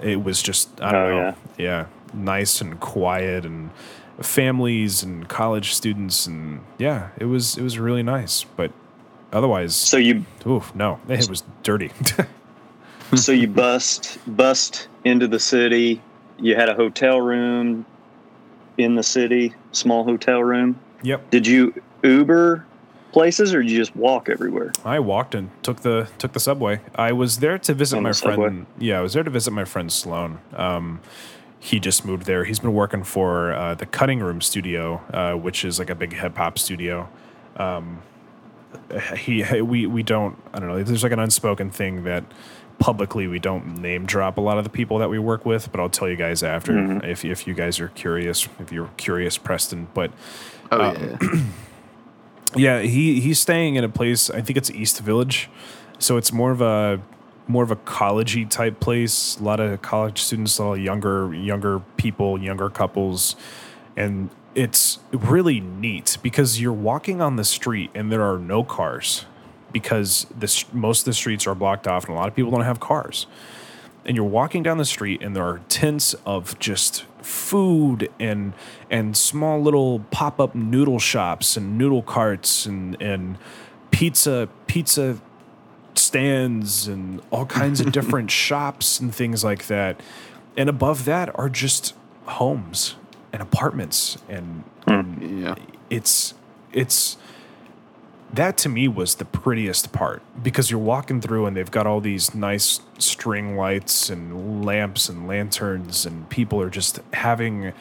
It 0.00 0.22
was 0.22 0.42
just 0.42 0.68
I 0.80 0.92
don't 0.92 1.00
Oh, 1.02 1.08
know. 1.10 1.18
yeah. 1.18 1.34
yeah, 1.58 1.86
nice 2.14 2.60
and 2.60 2.78
quiet 2.80 3.44
and 3.46 3.70
families 4.20 5.02
and 5.02 5.28
college 5.28 5.72
students 5.74 6.26
and 6.26 6.60
yeah, 6.78 7.08
it 7.18 7.24
was 7.24 7.56
it 7.56 7.62
was 7.62 7.78
really 7.78 8.02
nice. 8.02 8.44
But 8.44 8.72
otherwise, 9.32 9.74
So 9.74 9.96
you 9.96 10.24
oof, 10.46 10.74
no, 10.74 11.00
it 11.08 11.28
was 11.28 11.42
dirty. 11.62 11.90
so 13.14 13.32
you 13.32 13.46
bust 13.48 14.18
bust 14.36 14.88
into 15.04 15.26
the 15.28 15.38
city. 15.40 16.00
You 16.38 16.54
had 16.56 16.68
a 16.68 16.74
hotel 16.74 17.20
room 17.20 17.86
in 18.78 18.94
the 18.94 19.02
city, 19.02 19.54
small 19.72 20.04
hotel 20.04 20.42
room. 20.42 20.78
yep, 21.02 21.30
Did 21.30 21.46
you 21.46 21.74
Uber 22.02 22.66
places 23.12 23.52
or 23.54 23.62
did 23.62 23.70
you 23.70 23.76
just 23.78 23.94
walk 23.94 24.28
everywhere? 24.28 24.72
I 24.84 24.98
walked 24.98 25.34
and 25.34 25.50
took 25.62 25.80
the 25.82 26.08
took 26.18 26.32
the 26.32 26.40
subway. 26.40 26.80
I 26.94 27.12
was 27.12 27.38
there 27.38 27.58
to 27.58 27.74
visit 27.74 27.96
On 27.98 28.02
my 28.02 28.10
the 28.10 28.14
subway? 28.14 28.36
friend. 28.48 28.66
Yeah, 28.78 28.98
I 28.98 29.02
was 29.02 29.12
there 29.12 29.22
to 29.22 29.30
visit 29.30 29.50
my 29.52 29.64
friend 29.64 29.92
Sloan. 29.92 30.40
Um, 30.54 31.00
he 31.60 31.78
just 31.78 32.04
moved 32.04 32.26
there. 32.26 32.44
He's 32.44 32.58
been 32.58 32.72
working 32.74 33.04
for 33.04 33.52
uh, 33.52 33.74
the 33.74 33.86
Cutting 33.86 34.18
Room 34.20 34.40
Studio, 34.40 35.00
uh, 35.12 35.34
which 35.34 35.64
is 35.64 35.78
like 35.78 35.90
a 35.90 35.94
big 35.94 36.14
hip 36.14 36.36
hop 36.36 36.58
studio. 36.58 37.08
Um, 37.56 38.02
he 39.16 39.60
we 39.62 39.86
we 39.86 40.02
don't 40.02 40.36
I 40.52 40.58
don't 40.58 40.68
know. 40.68 40.82
There's 40.82 41.02
like 41.02 41.12
an 41.12 41.18
unspoken 41.18 41.70
thing 41.70 42.04
that 42.04 42.24
publicly 42.78 43.26
we 43.28 43.38
don't 43.38 43.76
name 43.80 44.06
drop 44.06 44.36
a 44.38 44.40
lot 44.40 44.58
of 44.58 44.64
the 44.64 44.70
people 44.70 44.98
that 44.98 45.08
we 45.08 45.18
work 45.18 45.46
with, 45.46 45.70
but 45.70 45.80
I'll 45.80 45.88
tell 45.90 46.08
you 46.08 46.16
guys 46.16 46.42
after 46.42 46.72
Mhm. 46.72 47.04
if 47.04 47.24
if 47.24 47.46
you 47.46 47.54
guys 47.54 47.78
are 47.80 47.88
curious. 47.88 48.48
If 48.58 48.72
you're 48.72 48.90
curious, 48.96 49.38
Preston, 49.38 49.88
but 49.94 50.10
Oh 50.70 50.80
Um, 50.80 50.96
yeah. 51.20 51.40
yeah, 52.56 52.80
he 52.80 53.20
he's 53.20 53.38
staying 53.40 53.76
in 53.76 53.84
a 53.84 53.88
place. 53.88 54.30
I 54.30 54.40
think 54.40 54.56
it's 54.56 54.70
East 54.70 55.00
Village, 55.00 55.48
so 55.98 56.16
it's 56.16 56.32
more 56.32 56.50
of 56.50 56.60
a 56.60 57.00
more 57.48 57.62
of 57.64 57.70
a 57.70 57.76
collegey 57.76 58.48
type 58.48 58.78
place. 58.80 59.36
A 59.38 59.42
lot 59.42 59.60
of 59.60 59.82
college 59.82 60.22
students, 60.22 60.58
a 60.58 60.64
lot 60.64 60.72
of 60.74 60.78
younger 60.80 61.34
younger 61.34 61.80
people, 61.96 62.40
younger 62.40 62.68
couples, 62.70 63.36
and 63.96 64.30
it's 64.54 64.98
really 65.12 65.60
neat 65.60 66.18
because 66.22 66.60
you're 66.60 66.72
walking 66.72 67.20
on 67.20 67.36
the 67.36 67.44
street 67.44 67.90
and 67.94 68.12
there 68.12 68.22
are 68.22 68.38
no 68.38 68.62
cars 68.62 69.24
because 69.72 70.26
this 70.36 70.70
most 70.72 71.00
of 71.00 71.04
the 71.06 71.12
streets 71.14 71.46
are 71.46 71.54
blocked 71.54 71.88
off 71.88 72.04
and 72.04 72.14
a 72.14 72.18
lot 72.18 72.28
of 72.28 72.34
people 72.34 72.50
don't 72.50 72.62
have 72.62 72.80
cars. 72.80 73.26
And 74.04 74.16
you're 74.16 74.26
walking 74.26 74.62
down 74.62 74.78
the 74.78 74.84
street 74.84 75.22
and 75.22 75.34
there 75.34 75.44
are 75.44 75.60
tents 75.68 76.14
of 76.26 76.58
just 76.58 77.04
food 77.22 78.10
and 78.18 78.52
and 78.90 79.16
small 79.16 79.62
little 79.62 80.00
pop-up 80.10 80.54
noodle 80.54 80.98
shops 80.98 81.56
and 81.56 81.78
noodle 81.78 82.02
carts 82.02 82.66
and 82.66 83.00
and 83.00 83.38
pizza 83.90 84.48
pizza 84.66 85.20
stands 85.94 86.88
and 86.88 87.22
all 87.30 87.46
kinds 87.46 87.80
of 87.80 87.92
different 87.92 88.30
shops 88.30 89.00
and 89.00 89.14
things 89.14 89.44
like 89.44 89.66
that. 89.68 90.00
And 90.56 90.68
above 90.68 91.04
that 91.06 91.30
are 91.38 91.48
just 91.48 91.94
homes 92.26 92.96
and 93.32 93.40
apartments 93.42 94.18
and, 94.28 94.64
and 94.86 95.40
Yeah. 95.42 95.54
it's 95.90 96.34
it's 96.72 97.16
that 98.32 98.56
to 98.58 98.68
me 98.70 98.88
was 98.88 99.16
the 99.16 99.26
prettiest 99.26 99.92
part 99.92 100.22
because 100.42 100.70
you're 100.70 100.80
walking 100.80 101.20
through 101.20 101.44
and 101.44 101.54
they've 101.54 101.70
got 101.70 101.86
all 101.86 102.00
these 102.00 102.34
nice 102.34 102.80
string 102.98 103.56
lights 103.58 104.08
and 104.08 104.64
lamps 104.64 105.08
and 105.10 105.28
lanterns 105.28 106.06
and 106.06 106.28
people 106.30 106.60
are 106.60 106.70
just 106.70 107.00
having 107.12 107.72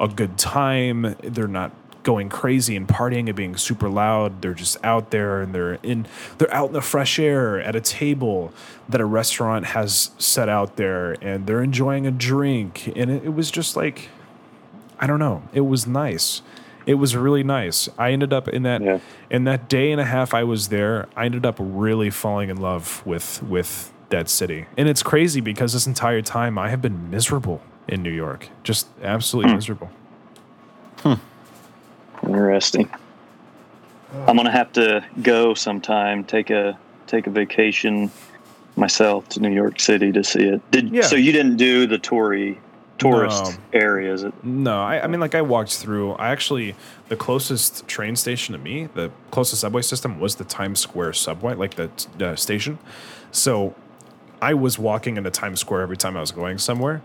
a 0.00 0.08
good 0.08 0.36
time. 0.36 1.14
They're 1.22 1.46
not 1.46 1.70
going 2.02 2.28
crazy 2.28 2.74
and 2.76 2.88
partying 2.88 3.26
and 3.28 3.36
being 3.36 3.56
super 3.56 3.88
loud. 3.88 4.42
They're 4.42 4.54
just 4.54 4.78
out 4.82 5.12
there 5.12 5.42
and 5.42 5.54
they're 5.54 5.74
in 5.82 6.06
they're 6.38 6.52
out 6.52 6.68
in 6.68 6.72
the 6.72 6.80
fresh 6.80 7.20
air 7.20 7.60
at 7.60 7.76
a 7.76 7.80
table 7.80 8.52
that 8.88 9.00
a 9.00 9.04
restaurant 9.04 9.66
has 9.66 10.10
set 10.18 10.48
out 10.48 10.74
there 10.74 11.12
and 11.22 11.46
they're 11.46 11.62
enjoying 11.62 12.04
a 12.06 12.10
drink. 12.10 12.92
And 12.96 13.10
it, 13.12 13.26
it 13.26 13.34
was 13.34 13.48
just 13.50 13.76
like 13.76 14.08
I 15.00 15.06
don't 15.06 15.18
know. 15.18 15.42
It 15.52 15.62
was 15.62 15.86
nice. 15.86 16.42
It 16.86 16.94
was 16.94 17.16
really 17.16 17.42
nice. 17.42 17.88
I 17.98 18.12
ended 18.12 18.32
up 18.32 18.46
in 18.48 18.62
that 18.64 18.82
Yeah. 18.82 18.98
in 19.30 19.44
that 19.44 19.68
day 19.68 19.90
and 19.92 20.00
a 20.00 20.04
half 20.04 20.32
I 20.34 20.44
was 20.44 20.68
there. 20.68 21.08
I 21.16 21.24
ended 21.24 21.44
up 21.46 21.56
really 21.58 22.10
falling 22.10 22.50
in 22.50 22.58
love 22.58 23.02
with 23.04 23.42
with 23.42 23.92
that 24.10 24.28
city. 24.28 24.66
And 24.76 24.88
it's 24.88 25.02
crazy 25.02 25.40
because 25.40 25.72
this 25.72 25.86
entire 25.86 26.20
time 26.22 26.58
I 26.58 26.68
have 26.68 26.82
been 26.82 27.10
miserable 27.10 27.62
in 27.88 28.02
New 28.02 28.10
York. 28.12 28.48
Just 28.62 28.88
absolutely 29.02 29.54
miserable. 29.54 29.90
Hmm. 31.02 31.14
Interesting. 32.26 32.88
I'm 34.26 34.36
gonna 34.36 34.50
have 34.50 34.72
to 34.72 35.04
go 35.22 35.54
sometime. 35.54 36.24
Take 36.24 36.50
a 36.50 36.78
take 37.06 37.26
a 37.26 37.30
vacation 37.30 38.10
myself 38.76 39.28
to 39.30 39.40
New 39.40 39.50
York 39.52 39.80
City 39.80 40.12
to 40.12 40.22
see 40.24 40.44
it. 40.44 40.70
Did 40.70 40.90
Yeah. 40.90 41.02
so? 41.02 41.16
You 41.16 41.32
didn't 41.32 41.56
do 41.56 41.86
the 41.86 41.98
Tory 41.98 42.58
tourist 43.00 43.58
No. 43.72 43.80
areas. 43.80 44.24
No, 44.42 44.80
I, 44.80 45.02
I 45.02 45.06
mean, 45.06 45.20
like 45.20 45.34
I 45.34 45.42
walked 45.42 45.76
through. 45.76 46.12
I 46.12 46.28
actually, 46.30 46.74
the 47.08 47.16
closest 47.16 47.86
train 47.88 48.14
station 48.16 48.52
to 48.52 48.58
me, 48.58 48.88
the 48.94 49.10
closest 49.30 49.60
subway 49.62 49.82
system 49.82 50.20
was 50.20 50.36
the 50.36 50.44
Times 50.44 50.80
Square 50.80 51.14
subway, 51.14 51.54
like 51.54 51.74
the 51.74 51.90
uh, 52.20 52.36
station. 52.36 52.78
So 53.32 53.74
I 54.42 54.54
was 54.54 54.78
walking 54.78 55.16
into 55.16 55.30
Times 55.30 55.60
Square 55.60 55.82
every 55.82 55.96
time 55.96 56.16
I 56.16 56.20
was 56.20 56.30
going 56.30 56.58
somewhere. 56.58 57.02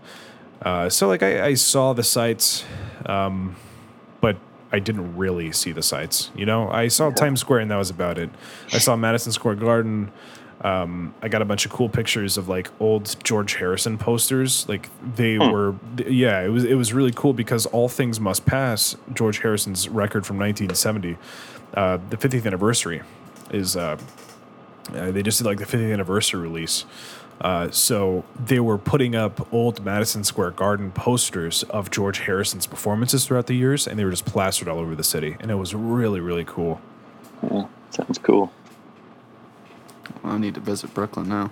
Uh, 0.62 0.88
so 0.88 1.06
like 1.08 1.22
I, 1.22 1.46
I 1.48 1.54
saw 1.54 1.92
the 1.92 2.02
sights, 2.02 2.64
um, 3.04 3.56
but 4.20 4.36
I 4.72 4.78
didn't 4.78 5.16
really 5.16 5.52
see 5.52 5.72
the 5.72 5.82
sights. 5.82 6.30
You 6.34 6.46
know, 6.46 6.70
I 6.70 6.88
saw 6.88 7.10
Times 7.10 7.40
Square 7.40 7.60
and 7.60 7.70
that 7.70 7.76
was 7.76 7.90
about 7.90 8.16
it. 8.18 8.30
I 8.72 8.78
saw 8.78 8.96
Madison 8.96 9.32
Square 9.32 9.56
Garden. 9.56 10.10
Um, 10.66 11.14
I 11.22 11.28
got 11.28 11.42
a 11.42 11.44
bunch 11.44 11.64
of 11.64 11.70
cool 11.70 11.88
pictures 11.88 12.36
of 12.36 12.48
like 12.48 12.68
old 12.80 13.14
George 13.22 13.54
Harrison 13.54 13.98
posters. 13.98 14.68
Like 14.68 14.90
they 15.14 15.38
were, 15.38 15.76
yeah, 16.08 16.42
it 16.42 16.48
was 16.48 16.64
it 16.64 16.74
was 16.74 16.92
really 16.92 17.12
cool 17.12 17.32
because 17.32 17.66
All 17.66 17.88
Things 17.88 18.18
Must 18.18 18.44
Pass, 18.44 18.96
George 19.14 19.38
Harrison's 19.38 19.88
record 19.88 20.26
from 20.26 20.38
1970, 20.38 21.18
uh, 21.74 21.98
the 22.10 22.16
50th 22.16 22.46
anniversary 22.46 23.02
is. 23.50 23.76
Uh, 23.76 23.96
uh, 24.94 25.10
they 25.10 25.22
just 25.22 25.38
did 25.38 25.46
like 25.46 25.58
the 25.58 25.64
50th 25.64 25.92
anniversary 25.92 26.40
release. 26.40 26.84
Uh, 27.40 27.68
so 27.70 28.24
they 28.38 28.60
were 28.60 28.78
putting 28.78 29.16
up 29.16 29.52
old 29.52 29.84
Madison 29.84 30.22
Square 30.22 30.52
Garden 30.52 30.92
posters 30.92 31.64
of 31.64 31.90
George 31.90 32.20
Harrison's 32.20 32.66
performances 32.66 33.26
throughout 33.26 33.46
the 33.46 33.54
years, 33.54 33.86
and 33.86 33.98
they 33.98 34.04
were 34.04 34.12
just 34.12 34.26
plastered 34.26 34.68
all 34.68 34.78
over 34.78 34.94
the 34.94 35.04
city, 35.04 35.36
and 35.40 35.50
it 35.50 35.56
was 35.56 35.74
really 35.76 36.18
really 36.18 36.44
cool. 36.44 36.80
Yeah, 37.50 37.66
sounds 37.90 38.18
cool. 38.18 38.52
I 40.24 40.38
need 40.38 40.54
to 40.54 40.60
visit 40.60 40.92
Brooklyn 40.94 41.28
now. 41.28 41.50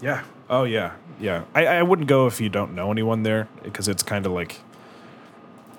Yeah. 0.00 0.22
Oh 0.48 0.64
yeah. 0.64 0.92
Yeah. 1.20 1.44
I, 1.54 1.66
I 1.66 1.82
wouldn't 1.82 2.08
go 2.08 2.26
if 2.26 2.40
you 2.40 2.48
don't 2.48 2.74
know 2.74 2.90
anyone 2.90 3.22
there 3.22 3.48
because 3.62 3.88
it's 3.88 4.02
kind 4.02 4.26
of 4.26 4.32
like 4.32 4.60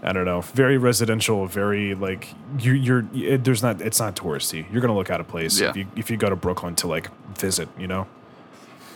I 0.04 0.14
don't 0.14 0.26
know, 0.26 0.42
very 0.42 0.78
residential, 0.78 1.46
very 1.46 1.94
like 1.94 2.30
you 2.60 2.74
you're 2.74 3.06
it, 3.14 3.44
there's 3.44 3.62
not 3.62 3.82
it's 3.82 4.00
not 4.00 4.16
touristy. 4.16 4.66
You're 4.72 4.82
gonna 4.82 4.96
look 4.96 5.10
out 5.12 5.20
of 5.20 5.28
place 5.28 5.60
Yeah. 5.60 5.70
if 5.70 5.76
you 5.78 5.88
if 5.96 6.10
you 6.12 6.18
go 6.18 6.30
to 6.30 6.36
Brooklyn 6.36 6.76
to 6.78 6.88
like 6.88 7.10
visit. 7.38 7.70
You 7.78 7.88
know. 7.88 8.08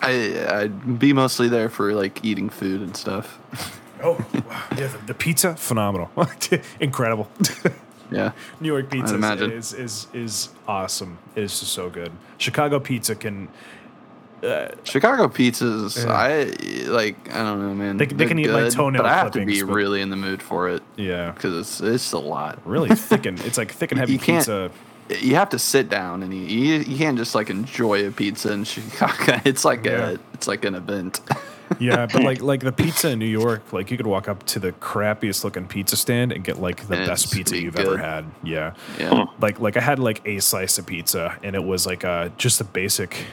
I 0.01 0.45
I'd 0.61 0.99
be 0.99 1.13
mostly 1.13 1.47
there 1.49 1.69
for 1.69 1.93
like 1.93 2.23
eating 2.23 2.49
food 2.49 2.81
and 2.81 2.95
stuff. 2.95 3.39
Oh 4.03 4.17
yeah, 4.77 4.87
the, 4.87 4.99
the 5.07 5.13
pizza 5.13 5.55
phenomenal, 5.55 6.09
incredible. 6.79 7.29
Yeah. 8.11 8.31
New 8.59 8.67
York 8.69 8.89
pizza 8.89 9.15
is, 9.43 9.73
is 9.73 10.07
is 10.13 10.49
awesome. 10.67 11.17
It 11.35 11.43
is 11.43 11.59
just 11.59 11.73
so 11.73 11.89
good. 11.89 12.11
Chicago 12.37 12.79
pizza 12.79 13.15
can 13.15 13.47
uh, 14.43 14.67
Chicago 14.83 15.27
pizzas, 15.27 15.97
Yeah. 16.05 16.11
I 16.11 16.89
like. 16.91 17.33
I 17.33 17.39
don't 17.43 17.61
know, 17.61 17.73
man. 17.73 17.97
They- 17.97 18.05
they 18.05 18.25
can 18.27 18.37
eat, 18.37 18.49
like, 18.49 18.71
toenail 18.71 19.01
but 19.01 19.09
I 19.09 19.15
have 19.15 19.31
to 19.31 19.45
be 19.45 19.63
but- 19.63 19.73
really 19.73 20.01
in 20.01 20.09
the 20.09 20.15
mood 20.17 20.41
for 20.43 20.69
it 20.69 20.83
yeah 20.97 21.31
because 21.31 21.57
it's 21.57 21.81
it's 21.81 22.11
a 22.11 22.19
lot. 22.19 22.59
really 22.65 22.89
thick 22.95 23.25
and 23.25 23.39
it's 23.41 23.57
like 23.57 23.71
thick 23.71 23.91
and 23.91 23.99
heavy 24.01 24.13
You 24.13 24.19
pizza. 24.19 24.69
You 25.09 25.35
have 25.35 25.49
to 25.51 25.59
sit 25.59 25.87
down 25.89 26.21
and 26.23 26.33
eat. 26.33 26.49
You, 26.49 26.75
you 26.79 26.97
can't 26.97 27.17
just 27.17 27.33
like 27.35 27.49
enjoy 27.49 28.07
a 28.07 28.11
pizza 28.11 28.51
in 28.51 28.63
Chicago. 28.73 29.39
It's 29.45 29.63
like 29.65 29.85
Yeah. 29.85 30.09
a 30.11 30.17
it's 30.33 30.47
like 30.47 30.65
an 30.65 30.75
event. 30.75 31.21
Yeah, 31.79 32.07
but 32.11 32.23
like 32.23 32.41
like 32.41 32.61
the 32.61 32.71
pizza 32.71 33.11
in 33.11 33.19
New 33.19 33.25
York, 33.25 33.73
like 33.73 33.91
you 33.91 33.97
could 33.97 34.07
walk 34.07 34.27
up 34.27 34.45
to 34.47 34.59
the 34.59 34.71
crappiest 34.73 35.43
looking 35.43 35.67
pizza 35.67 35.95
stand 35.95 36.31
and 36.31 36.43
get 36.43 36.59
like 36.59 36.87
the 36.87 36.95
And 36.95 37.07
best 37.07 37.31
pizza 37.31 37.53
be 37.53 37.61
you've 37.61 37.77
ever 37.77 37.97
had. 37.97 38.25
Yeah. 38.43 38.73
yeah. 38.99 39.25
Like 39.39 39.59
like 39.59 39.77
I 39.77 39.81
had 39.81 39.99
like 39.99 40.21
a 40.25 40.39
slice 40.39 40.77
of 40.77 40.85
pizza 40.85 41.37
and 41.43 41.55
it 41.55 41.63
was 41.63 41.85
like 41.85 42.03
uh 42.03 42.29
just 42.37 42.61
a 42.61 42.63
basic 42.63 43.25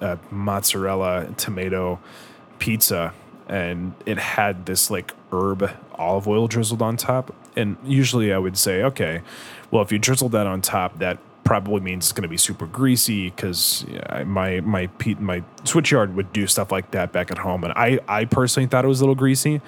uh, 0.00 0.16
mozzarella 0.30 1.32
tomato 1.36 1.98
pizza 2.58 3.12
and 3.48 3.94
it 4.06 4.18
had 4.18 4.66
this 4.66 4.90
like 4.90 5.12
herb 5.32 5.70
olive 5.94 6.28
oil 6.28 6.46
drizzled 6.46 6.82
on 6.82 6.96
top 6.96 7.34
and 7.56 7.76
usually 7.84 8.32
I 8.32 8.38
would 8.38 8.56
say 8.56 8.82
okay 8.84 9.22
well 9.70 9.82
if 9.82 9.90
you 9.90 9.98
drizzle 9.98 10.28
that 10.30 10.46
on 10.46 10.60
top 10.60 10.98
that 10.98 11.18
probably 11.48 11.80
means 11.80 12.04
it's 12.04 12.12
going 12.12 12.22
to 12.24 12.28
be 12.28 12.36
super 12.36 12.66
greasy 12.66 13.30
because 13.30 13.86
my 14.26 14.60
my 14.60 14.86
my 15.18 15.42
switch 15.64 15.90
yard 15.90 16.14
would 16.14 16.30
do 16.30 16.46
stuff 16.46 16.70
like 16.70 16.90
that 16.90 17.10
back 17.10 17.30
at 17.30 17.38
home 17.38 17.64
and 17.64 17.72
I 17.72 18.00
I 18.06 18.26
personally 18.26 18.66
thought 18.66 18.84
it 18.84 18.88
was 18.88 19.00
a 19.00 19.04
little 19.04 19.14
greasy 19.14 19.62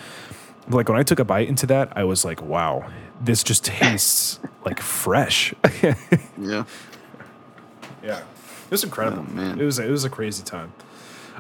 but 0.69 0.77
like 0.77 0.89
when 0.91 0.99
I 0.99 1.03
took 1.03 1.19
a 1.21 1.25
bite 1.25 1.49
into 1.49 1.65
that 1.69 1.97
I 1.97 2.05
was 2.05 2.23
like 2.23 2.43
wow 2.43 2.85
this 3.19 3.43
just 3.43 3.65
tastes 3.65 4.41
like 4.67 4.79
fresh 4.79 5.55
Yeah. 5.83 6.65
yeah, 8.03 8.19
it 8.19 8.71
was 8.71 8.85
incredible. 8.85 9.25
Oh, 9.27 9.33
man. 9.35 9.59
It 9.59 9.65
was 9.65 9.79
it 9.79 9.91
was 9.91 10.05
a 10.05 10.11
crazy 10.11 10.43
time. 10.43 10.75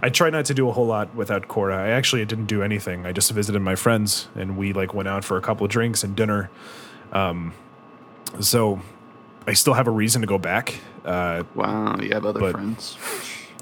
I 0.02 0.08
tried 0.08 0.32
not 0.32 0.46
to 0.46 0.54
do 0.54 0.70
a 0.70 0.72
whole 0.72 0.86
lot 0.86 1.14
without 1.14 1.48
Cora. 1.48 1.76
I 1.76 1.88
actually 1.88 2.24
didn't 2.24 2.46
do 2.46 2.62
anything. 2.62 3.04
I 3.04 3.12
just 3.12 3.30
visited 3.32 3.60
my 3.60 3.74
friends 3.74 4.28
and 4.34 4.56
we 4.56 4.72
like 4.72 4.94
went 4.94 5.08
out 5.08 5.22
for 5.22 5.36
a 5.36 5.42
couple 5.42 5.66
of 5.66 5.70
drinks 5.70 6.02
and 6.02 6.16
dinner. 6.16 6.48
Um, 7.12 7.52
so 8.40 8.80
I 9.50 9.54
still 9.54 9.74
have 9.74 9.88
a 9.88 9.90
reason 9.90 10.20
to 10.20 10.28
go 10.28 10.38
back. 10.38 10.78
Uh, 11.04 11.42
Wow. 11.56 11.96
You 12.00 12.10
have 12.10 12.24
other 12.24 12.38
But- 12.38 12.52
friends. 12.52 12.96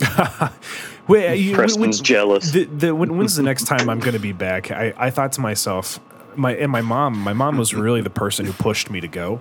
wait, 1.09 1.37
you, 1.39 1.55
Preston's 1.55 2.01
jealous. 2.01 2.51
The, 2.53 2.65
the, 2.65 2.95
when, 2.95 3.17
when's 3.17 3.37
the 3.37 3.43
next 3.43 3.65
time 3.65 3.89
I'm 3.89 3.99
going 4.01 4.13
to 4.13 4.19
be 4.21 4.33
back? 4.33 4.71
I, 4.71 4.93
I 4.97 5.11
thought 5.11 5.33
to 5.33 5.41
myself, 5.41 5.99
my 6.37 6.55
and 6.55 6.71
my 6.71 6.83
mom. 6.83 7.19
My 7.19 7.33
mom 7.33 7.57
was 7.57 7.75
really 7.75 8.01
the 8.03 8.11
person 8.11 8.45
who 8.47 8.53
pushed 8.53 8.91
me 8.91 9.01
to 9.01 9.09
go. 9.09 9.41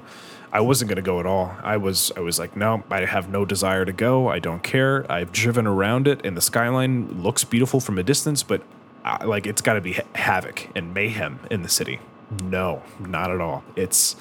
I 0.51 0.61
wasn't 0.61 0.87
going 0.89 0.95
to 0.95 1.01
go 1.03 1.19
at 1.19 1.25
all. 1.25 1.55
I 1.63 1.77
was 1.77 2.11
I 2.15 2.21
was 2.21 2.39
like, 2.39 2.55
no, 2.55 2.83
I 2.89 3.05
have 3.05 3.29
no 3.29 3.45
desire 3.45 3.85
to 3.85 3.93
go. 3.93 4.29
I 4.29 4.39
don't 4.39 4.63
care. 4.63 5.05
I've 5.11 5.31
driven 5.31 5.67
around 5.67 6.07
it, 6.07 6.25
and 6.25 6.35
the 6.35 6.41
skyline 6.41 7.21
looks 7.21 7.43
beautiful 7.43 7.79
from 7.79 7.99
a 7.99 8.03
distance, 8.03 8.41
but 8.41 8.63
uh, 9.05 9.17
like 9.25 9.45
it's 9.45 9.61
got 9.61 9.73
to 9.73 9.81
be 9.81 9.93
ha- 9.93 10.07
havoc 10.15 10.69
and 10.75 10.93
mayhem 10.93 11.39
in 11.51 11.61
the 11.61 11.69
city. 11.69 11.99
No, 12.41 12.81
not 12.99 13.29
at 13.29 13.41
all. 13.41 13.63
It's 13.75 14.15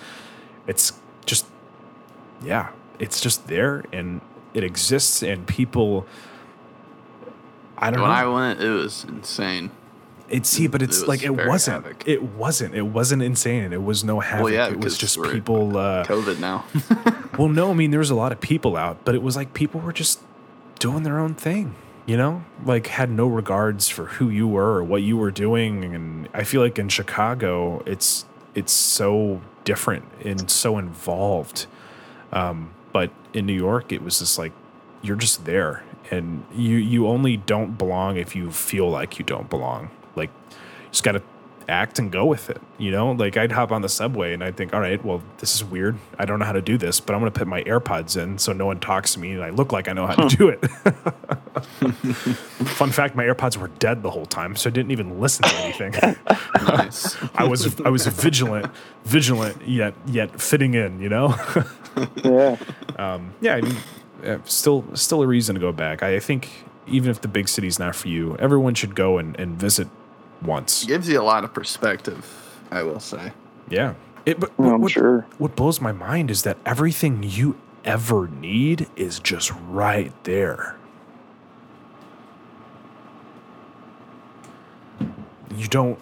it's 0.66 0.92
just 1.24 1.46
yeah, 2.42 2.70
it's 2.98 3.20
just 3.20 3.46
there 3.48 3.84
and 3.92 4.20
it 4.54 4.64
exists 4.64 5.22
and 5.22 5.46
people 5.46 6.06
I 7.78 7.90
don't 7.90 7.98
know. 7.98 8.02
When 8.02 8.10
know. 8.10 8.16
I 8.16 8.48
went, 8.48 8.60
it 8.60 8.70
was 8.70 9.04
insane. 9.04 9.70
It's 10.28 10.48
see, 10.48 10.66
but 10.66 10.82
it's 10.82 11.00
was 11.00 11.08
like 11.08 11.22
it 11.22 11.46
wasn't. 11.46 11.84
havoc. 11.84 12.08
It 12.08 12.22
wasn't. 12.22 12.74
It 12.74 12.82
wasn't 12.82 13.22
insane. 13.22 13.72
It 13.72 13.82
was 13.82 14.02
no 14.02 14.20
havoc. 14.20 14.50
yeah, 14.50 14.68
it 14.68 14.80
was 14.80 14.98
just 14.98 15.22
people. 15.22 15.76
Uh, 15.76 16.04
COVID 16.04 16.40
now. 16.40 16.64
well, 17.38 17.48
no, 17.48 17.70
I 17.70 17.74
mean 17.74 17.90
there 17.90 18.00
was 18.00 18.10
a 18.10 18.14
lot 18.14 18.32
of 18.32 18.40
people 18.40 18.76
out, 18.76 19.04
but 19.04 19.14
it 19.14 19.22
was 19.22 19.36
like 19.36 19.54
people 19.54 19.80
were 19.80 19.92
just 19.92 20.20
doing 20.78 21.04
their 21.04 21.18
own 21.18 21.34
thing. 21.34 21.74
You 22.06 22.16
know, 22.16 22.44
like 22.64 22.88
had 22.88 23.10
no 23.10 23.26
regards 23.26 23.88
for 23.88 24.06
who 24.06 24.28
you 24.28 24.48
were 24.48 24.76
or 24.76 24.84
what 24.84 25.02
you 25.02 25.16
were 25.16 25.32
doing. 25.32 25.94
And 25.94 26.28
I 26.32 26.44
feel 26.44 26.60
like 26.60 26.78
in 26.78 26.88
Chicago, 26.88 27.82
it's 27.86 28.24
it's 28.54 28.72
so 28.72 29.42
different 29.64 30.04
and 30.24 30.50
so 30.50 30.78
involved. 30.78 31.66
Um, 32.36 32.70
but 32.92 33.10
in 33.32 33.46
New 33.46 33.54
York, 33.54 33.92
it 33.92 34.02
was 34.02 34.18
just 34.18 34.38
like 34.38 34.52
you're 35.00 35.16
just 35.16 35.46
there, 35.46 35.82
and 36.10 36.44
you 36.54 36.76
you 36.76 37.08
only 37.08 37.38
don't 37.38 37.78
belong 37.78 38.18
if 38.18 38.36
you 38.36 38.50
feel 38.52 38.90
like 38.90 39.18
you 39.18 39.24
don't 39.24 39.48
belong. 39.48 39.90
Like 40.16 40.30
just 40.90 41.02
got 41.02 41.12
to 41.12 41.22
act 41.68 41.98
and 41.98 42.10
go 42.12 42.24
with 42.26 42.50
it. 42.50 42.60
You 42.78 42.90
know, 42.90 43.12
like 43.12 43.36
I'd 43.36 43.52
hop 43.52 43.72
on 43.72 43.82
the 43.82 43.88
subway 43.88 44.32
and 44.32 44.42
I'd 44.42 44.56
think, 44.56 44.74
all 44.74 44.80
right, 44.80 45.02
well, 45.04 45.22
this 45.38 45.54
is 45.54 45.64
weird. 45.64 45.96
I 46.18 46.24
don't 46.24 46.38
know 46.38 46.44
how 46.44 46.52
to 46.52 46.62
do 46.62 46.78
this, 46.78 47.00
but 47.00 47.14
I'm 47.14 47.20
going 47.20 47.32
to 47.32 47.38
put 47.38 47.48
my 47.48 47.62
AirPods 47.64 48.20
in 48.20 48.38
so 48.38 48.52
no 48.52 48.66
one 48.66 48.80
talks 48.80 49.14
to 49.14 49.20
me 49.20 49.32
and 49.32 49.42
I 49.42 49.50
look 49.50 49.72
like 49.72 49.88
I 49.88 49.92
know 49.92 50.06
how 50.06 50.14
to 50.14 50.36
do 50.36 50.48
it. 50.48 50.58
Fun 52.66 52.90
fact: 52.90 53.16
my 53.16 53.24
AirPods 53.24 53.56
were 53.56 53.68
dead 53.68 54.02
the 54.02 54.10
whole 54.10 54.26
time, 54.26 54.56
so 54.56 54.68
I 54.68 54.72
didn't 54.72 54.92
even 54.92 55.20
listen 55.20 55.44
to 55.44 55.54
anything. 55.56 55.92
nice. 56.66 57.16
I 57.34 57.44
was 57.44 57.80
I 57.80 57.88
was 57.88 58.06
vigilant, 58.06 58.70
vigilant 59.04 59.66
yet 59.66 59.94
yet 60.06 60.40
fitting 60.40 60.74
in. 60.74 61.00
You 61.00 61.08
know. 61.08 61.34
Yeah. 62.22 62.56
Um, 62.98 63.34
yeah, 63.40 63.54
I 63.54 63.60
mean, 63.62 63.76
still 64.44 64.84
still 64.94 65.22
a 65.22 65.26
reason 65.26 65.54
to 65.54 65.60
go 65.60 65.72
back. 65.72 66.02
I 66.02 66.20
think 66.20 66.50
even 66.86 67.10
if 67.10 67.20
the 67.20 67.28
big 67.28 67.48
city's 67.48 67.78
not 67.78 67.96
for 67.96 68.08
you, 68.08 68.36
everyone 68.36 68.74
should 68.74 68.94
go 68.94 69.18
and, 69.18 69.38
and 69.40 69.56
visit 69.58 69.88
once. 70.42 70.84
Gives 70.84 71.08
you 71.08 71.20
a 71.20 71.22
lot 71.22 71.44
of 71.44 71.52
perspective, 71.52 72.60
I 72.70 72.82
will 72.82 73.00
say. 73.00 73.32
Yeah. 73.68 73.94
It, 74.24 74.40
but 74.40 74.56
Well, 74.58 74.70
what, 74.70 74.74
I'm 74.82 74.88
sure. 74.88 75.26
what 75.38 75.56
blows 75.56 75.80
my 75.80 75.92
mind 75.92 76.30
is 76.30 76.42
that 76.42 76.58
everything 76.66 77.22
you 77.22 77.56
ever 77.84 78.28
need 78.28 78.88
is 78.96 79.20
just 79.20 79.52
right 79.68 80.12
there. 80.24 80.76
You 85.56 85.68
don't 85.68 85.98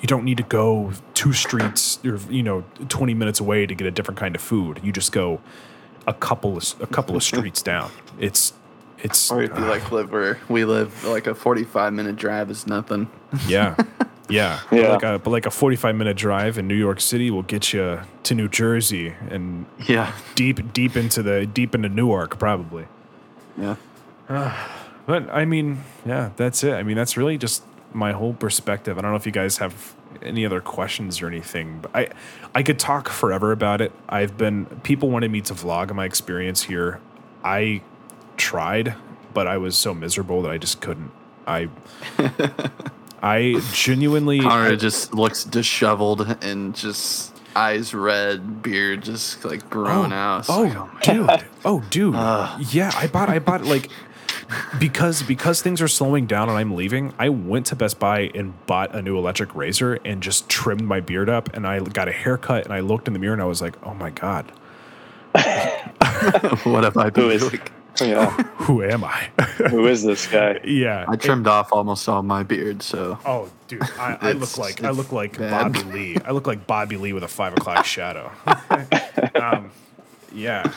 you 0.00 0.06
don't 0.06 0.24
need 0.24 0.36
to 0.36 0.42
go 0.42 0.92
two 1.14 1.32
streets 1.32 1.98
or 2.04 2.18
you 2.30 2.42
know 2.42 2.64
20 2.88 3.14
minutes 3.14 3.40
away 3.40 3.66
to 3.66 3.74
get 3.74 3.86
a 3.86 3.90
different 3.90 4.18
kind 4.18 4.34
of 4.34 4.40
food. 4.40 4.80
You 4.82 4.92
just 4.92 5.12
go 5.12 5.40
a 6.06 6.14
couple 6.14 6.56
of 6.56 6.74
a 6.80 6.86
couple 6.86 7.16
of 7.16 7.22
streets 7.30 7.62
down. 7.62 7.90
It's 8.18 8.52
it's 9.04 9.30
Or 9.30 9.42
if 9.42 9.56
you 9.56 9.64
like 9.66 9.92
uh, 9.92 9.96
live 9.96 10.10
where 10.10 10.38
we 10.48 10.64
live, 10.64 11.04
like 11.04 11.26
a 11.28 11.34
45 11.34 11.92
minute 11.92 12.16
drive 12.16 12.50
is 12.50 12.66
nothing. 12.66 13.08
Yeah. 13.46 13.76
Yeah. 14.26 14.60
But 14.70 14.78
Yeah. 14.80 14.88
Like 14.88 15.02
a, 15.02 15.18
but 15.18 15.30
like 15.30 15.44
a 15.44 15.50
45 15.50 15.94
minute 15.96 16.16
drive 16.16 16.56
in 16.56 16.66
New 16.66 16.74
York 16.74 16.98
City 16.98 17.30
will 17.30 17.42
get 17.42 17.74
you 17.74 18.00
to 18.22 18.34
New 18.34 18.48
Jersey 18.48 19.14
and 19.28 19.66
Yeah. 19.86 20.12
deep, 20.34 20.72
deep 20.72 20.96
into 20.96 21.22
the, 21.22 21.44
deep 21.44 21.74
into 21.74 21.90
Newark, 21.90 22.38
probably. 22.38 22.86
Yeah. 23.60 23.76
But 25.06 25.28
I 25.28 25.44
mean, 25.44 25.84
yeah, 26.06 26.30
that's 26.36 26.64
it. 26.64 26.72
I 26.72 26.82
mean, 26.82 26.96
that's 26.96 27.18
really 27.18 27.36
just 27.36 27.62
my 27.92 28.12
whole 28.12 28.32
perspective. 28.32 28.96
I 28.96 29.02
don't 29.02 29.10
know 29.10 29.18
if 29.18 29.26
you 29.26 29.32
guys 29.32 29.58
have 29.58 29.94
any 30.22 30.46
other 30.46 30.62
questions 30.62 31.20
or 31.20 31.26
anything, 31.26 31.80
but 31.82 31.90
I, 31.94 32.08
I 32.54 32.62
could 32.62 32.78
talk 32.78 33.10
forever 33.10 33.52
about 33.52 33.82
it. 33.82 33.92
I've 34.08 34.38
been, 34.38 34.64
people 34.82 35.10
wanted 35.10 35.30
me 35.30 35.42
to 35.42 35.52
vlog 35.52 35.94
my 35.94 36.06
experience 36.06 36.62
here. 36.62 37.00
I 37.44 37.82
tried, 38.36 38.94
but 39.32 39.46
I 39.46 39.58
was 39.58 39.76
so 39.76 39.94
miserable 39.94 40.42
that 40.42 40.50
I 40.50 40.58
just 40.58 40.80
couldn't. 40.80 41.10
I, 41.46 41.68
I 43.22 43.60
genuinely, 43.72 44.40
Connor 44.40 44.72
I- 44.72 44.76
just 44.76 45.14
looks 45.14 45.44
disheveled 45.44 46.36
and 46.42 46.74
just 46.74 47.32
eyes 47.56 47.94
red, 47.94 48.62
beard 48.62 49.02
just 49.02 49.44
like 49.44 49.68
grown 49.70 50.12
oh, 50.12 50.16
out. 50.16 50.38
It's 50.40 50.50
Oh, 50.50 50.62
like, 50.62 50.76
oh, 50.76 50.90
my 50.92 51.00
dude. 51.00 51.44
Oh, 51.64 51.80
dude. 51.90 52.14
yeah, 52.74 52.90
I 52.94 53.06
bought. 53.06 53.28
I 53.28 53.38
bought 53.38 53.64
like 53.64 53.90
because 54.78 55.22
because 55.22 55.62
things 55.62 55.80
are 55.80 55.88
slowing 55.88 56.26
down 56.26 56.48
and 56.48 56.58
I'm 56.58 56.74
leaving. 56.74 57.14
I 57.18 57.28
went 57.30 57.66
to 57.66 57.76
Best 57.76 57.98
Buy 57.98 58.30
and 58.34 58.54
bought 58.66 58.94
a 58.94 59.00
new 59.02 59.16
electric 59.16 59.54
razor 59.54 59.94
and 60.04 60.22
just 60.22 60.48
trimmed 60.48 60.82
my 60.82 61.00
beard 61.00 61.28
up 61.30 61.54
and 61.54 61.66
I 61.66 61.78
got 61.80 62.08
a 62.08 62.12
haircut 62.12 62.64
and 62.64 62.72
I 62.74 62.80
looked 62.80 63.06
in 63.06 63.12
the 63.14 63.18
mirror 63.18 63.32
and 63.32 63.40
I 63.42 63.46
was 63.46 63.62
like, 63.62 63.74
oh 63.86 63.94
my 63.94 64.10
god, 64.10 64.50
what 66.64 66.84
have 66.84 66.96
I 66.96 67.10
been 67.10 67.24
Who 67.24 67.30
is- 67.30 67.48
doing? 67.48 67.60
Yeah. 68.00 68.30
who 68.56 68.82
am 68.82 69.04
I? 69.04 69.30
Who 69.70 69.86
is 69.86 70.02
this 70.02 70.26
guy? 70.26 70.60
yeah. 70.64 71.04
I 71.08 71.16
trimmed 71.16 71.46
off 71.46 71.72
almost 71.72 72.08
all 72.08 72.22
my 72.22 72.42
beard, 72.42 72.82
so 72.82 73.18
Oh, 73.24 73.50
dude, 73.68 73.82
I, 73.98 74.18
I 74.20 74.32
look 74.32 74.58
like 74.58 74.82
I 74.82 74.90
look 74.90 75.12
like 75.12 75.38
bad. 75.38 75.72
Bobby 75.72 75.82
Lee. 75.92 76.16
I 76.24 76.32
look 76.32 76.46
like 76.46 76.66
Bobby 76.66 76.96
Lee 76.96 77.12
with 77.12 77.22
a 77.22 77.28
five 77.28 77.52
o'clock 77.52 77.84
shadow. 77.96 78.32
um, 79.40 79.70
yeah, 80.32 80.72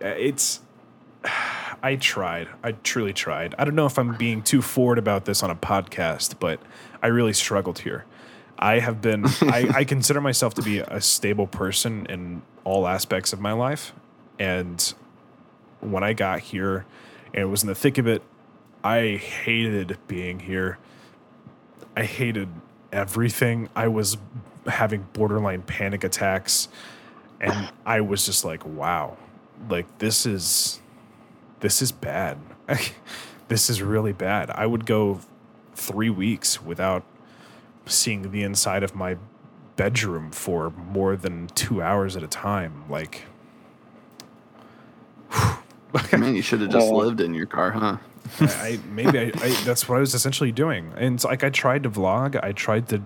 it's. 0.00 0.60
I 1.84 1.96
tried. 1.96 2.48
I 2.62 2.72
truly 2.72 3.12
tried. 3.12 3.54
I 3.58 3.64
don't 3.64 3.74
know 3.74 3.86
if 3.86 3.98
I'm 3.98 4.14
being 4.16 4.42
too 4.42 4.62
forward 4.62 4.98
about 4.98 5.24
this 5.24 5.42
on 5.42 5.50
a 5.50 5.56
podcast, 5.56 6.36
but 6.40 6.60
I 7.02 7.08
really 7.08 7.32
struggled 7.32 7.80
here. 7.80 8.04
I 8.58 8.78
have 8.80 9.00
been. 9.00 9.26
I, 9.42 9.70
I 9.74 9.84
consider 9.84 10.20
myself 10.20 10.54
to 10.54 10.62
be 10.62 10.78
a 10.78 11.00
stable 11.00 11.46
person 11.46 12.06
in 12.06 12.42
all 12.64 12.86
aspects 12.86 13.32
of 13.32 13.40
my 13.40 13.52
life, 13.52 13.92
and 14.38 14.92
when 15.82 16.02
I 16.02 16.12
got 16.12 16.40
here 16.40 16.86
and 17.34 17.50
was 17.50 17.62
in 17.62 17.68
the 17.68 17.74
thick 17.74 17.98
of 17.98 18.06
it, 18.06 18.22
I 18.82 19.16
hated 19.16 19.98
being 20.08 20.40
here. 20.40 20.78
I 21.96 22.04
hated 22.04 22.48
everything. 22.92 23.68
I 23.76 23.88
was 23.88 24.16
having 24.66 25.06
borderline 25.12 25.62
panic 25.62 26.04
attacks 26.04 26.68
and 27.40 27.70
I 27.84 28.00
was 28.00 28.24
just 28.24 28.44
like, 28.44 28.64
wow. 28.64 29.16
Like 29.68 29.98
this 29.98 30.24
is 30.26 30.80
this 31.60 31.82
is 31.82 31.92
bad. 31.92 32.38
this 33.48 33.68
is 33.68 33.82
really 33.82 34.12
bad. 34.12 34.50
I 34.50 34.66
would 34.66 34.86
go 34.86 35.20
3 35.74 36.10
weeks 36.10 36.62
without 36.62 37.04
seeing 37.86 38.30
the 38.30 38.42
inside 38.42 38.82
of 38.82 38.94
my 38.94 39.16
bedroom 39.76 40.30
for 40.30 40.70
more 40.70 41.16
than 41.16 41.48
2 41.48 41.82
hours 41.82 42.16
at 42.16 42.22
a 42.22 42.28
time. 42.28 42.84
Like 42.88 43.22
man, 46.12 46.34
you 46.34 46.42
should 46.42 46.60
have 46.60 46.70
just 46.70 46.90
Oh. 46.90 46.96
lived 46.96 47.20
in 47.20 47.34
your 47.34 47.46
car, 47.46 47.70
huh? 47.70 47.96
I, 48.40 48.78
maybe 48.90 49.18
I, 49.18 49.22
I 49.42 49.50
that's 49.64 49.88
what 49.88 49.96
I 49.96 50.00
was 50.00 50.14
essentially 50.14 50.52
doing. 50.52 50.92
And 50.96 51.14
it's 51.16 51.24
like 51.24 51.44
I 51.44 51.50
tried 51.50 51.82
to 51.84 51.90
vlog. 51.90 52.38
I 52.42 52.52
tried 52.52 52.88
to, 52.90 53.02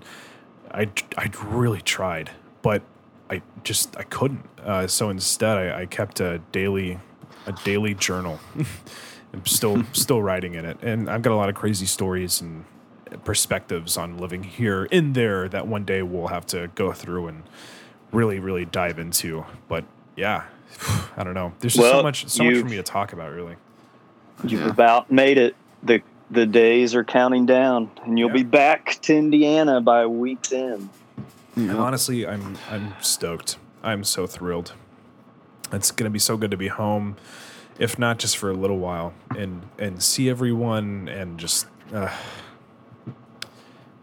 I 0.70 0.89
I 1.16 1.30
really 1.45 1.80
tried, 1.80 2.30
but 2.62 2.82
I 3.30 3.43
just 3.64 3.97
I 3.97 4.03
couldn't. 4.05 4.45
Uh, 4.62 4.87
so 4.87 5.11
instead, 5.11 5.57
I, 5.57 5.82
I 5.82 5.87
kept 5.87 6.20
a 6.20 6.39
daily 6.53 6.99
a 7.47 7.53
daily 7.64 7.95
journal. 7.95 8.39
I'm 9.32 9.45
still 9.47 9.84
still 9.93 10.22
writing 10.22 10.55
in 10.55 10.64
it, 10.64 10.78
and 10.82 11.11
I've 11.11 11.22
got 11.22 11.32
a 11.32 11.37
lot 11.37 11.49
of 11.49 11.55
crazy 11.55 11.87
stories 11.87 12.41
and 12.41 12.64
perspectives 13.24 13.97
on 13.97 14.18
living 14.18 14.43
here 14.43 14.84
in 14.87 15.12
there 15.12 15.49
that 15.49 15.66
one 15.66 15.84
day 15.84 16.03
we'll 16.03 16.26
have 16.28 16.45
to 16.47 16.68
go 16.74 16.93
through 16.93 17.28
and 17.28 17.43
really 18.12 18.39
really 18.39 18.64
dive 18.64 18.99
into. 18.99 19.45
But 19.68 19.84
yeah, 20.16 20.45
I 21.16 21.24
don't 21.24 21.35
know. 21.35 21.53
There's 21.61 21.74
just 21.74 21.91
so 21.91 22.03
much 22.03 22.29
so 22.29 22.45
much 22.45 22.57
for 22.59 22.64
me 22.66 22.77
to 22.77 22.83
talk 22.83 23.12
about. 23.12 23.33
Really. 23.33 23.57
You've 24.45 24.61
Yeah. 24.62 24.68
about 24.70 25.11
made 25.11 25.39
it. 25.39 25.57
The 25.83 26.03
the 26.31 26.45
days 26.47 26.95
are 26.95 27.05
counting 27.05 27.47
down, 27.47 27.91
and 28.05 28.18
you'll 28.18 28.31
Yeah. 28.31 28.35
be 28.35 28.43
back 28.43 28.99
to 29.03 29.14
Indiana 29.16 29.81
by 29.81 30.07
week's 30.07 30.53
end. 30.53 30.89
And 31.55 31.70
honestly, 31.72 32.27
I'm 32.27 32.57
I'm 32.70 32.95
stoked. 33.01 33.57
I'm 33.83 34.05
so 34.05 34.27
thrilled. 34.27 34.72
It's 35.72 35.91
gonna 35.91 36.11
be 36.11 36.18
so 36.18 36.37
good 36.37 36.51
to 36.51 36.57
be 36.57 36.68
home, 36.68 37.16
if 37.79 37.99
not 37.99 38.18
just 38.18 38.37
for 38.37 38.51
a 38.51 38.55
little 38.55 38.79
while, 38.79 39.14
and 39.37 39.62
and 39.79 40.03
see 40.03 40.29
everyone 40.29 41.09
and 41.09 41.39
just. 41.39 41.66
Uh, 41.95 42.09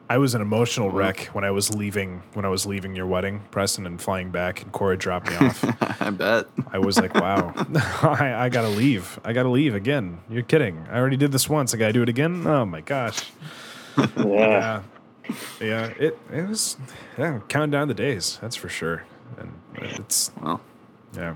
I 0.10 0.18
was 0.18 0.36
an 0.36 0.42
emotional 0.42 0.92
wreck 0.92 1.26
when 1.34 1.44
I 1.44 1.52
was 1.52 1.74
leaving 1.74 2.22
when 2.34 2.46
I 2.46 2.50
was 2.50 2.66
leaving 2.66 2.96
your 2.96 3.08
wedding, 3.08 3.42
Preston, 3.52 3.86
and 3.88 4.00
flying 4.02 4.30
back, 4.32 4.62
and 4.62 4.72
Cora 4.72 4.98
dropped 4.98 5.30
me 5.30 5.36
off. 5.38 5.64
I 6.02 6.10
bet. 6.12 6.48
I 6.72 6.78
was 6.80 7.00
like, 7.00 7.16
"Wow, 7.16 7.54
I, 8.04 8.34
I 8.46 8.50
gotta 8.50 8.68
leave. 8.70 9.20
I 9.24 9.34
gotta 9.34 9.50
leave 9.50 9.74
again. 9.76 10.20
You're 10.30 10.44
kidding? 10.44 10.86
I 10.92 10.98
already 11.00 11.18
did 11.18 11.32
this 11.32 11.50
once. 11.50 11.74
I 11.74 11.78
gotta 11.78 11.94
do 11.94 12.04
it 12.04 12.10
again. 12.10 12.46
Oh 12.46 12.66
my 12.66 12.82
gosh." 12.82 13.32
Yeah. 13.98 14.06
yeah, 14.18 14.82
yeah. 15.62 15.86
It 16.00 16.20
it 16.32 16.48
was 16.48 16.78
yeah. 17.18 17.40
Counting 17.48 17.72
down 17.72 17.88
the 17.88 17.94
days. 17.94 18.38
That's 18.42 18.56
for 18.56 18.70
sure. 18.70 19.06
And 19.38 19.52
it's 19.78 20.32
Well, 20.42 20.62
yeah. 21.16 21.34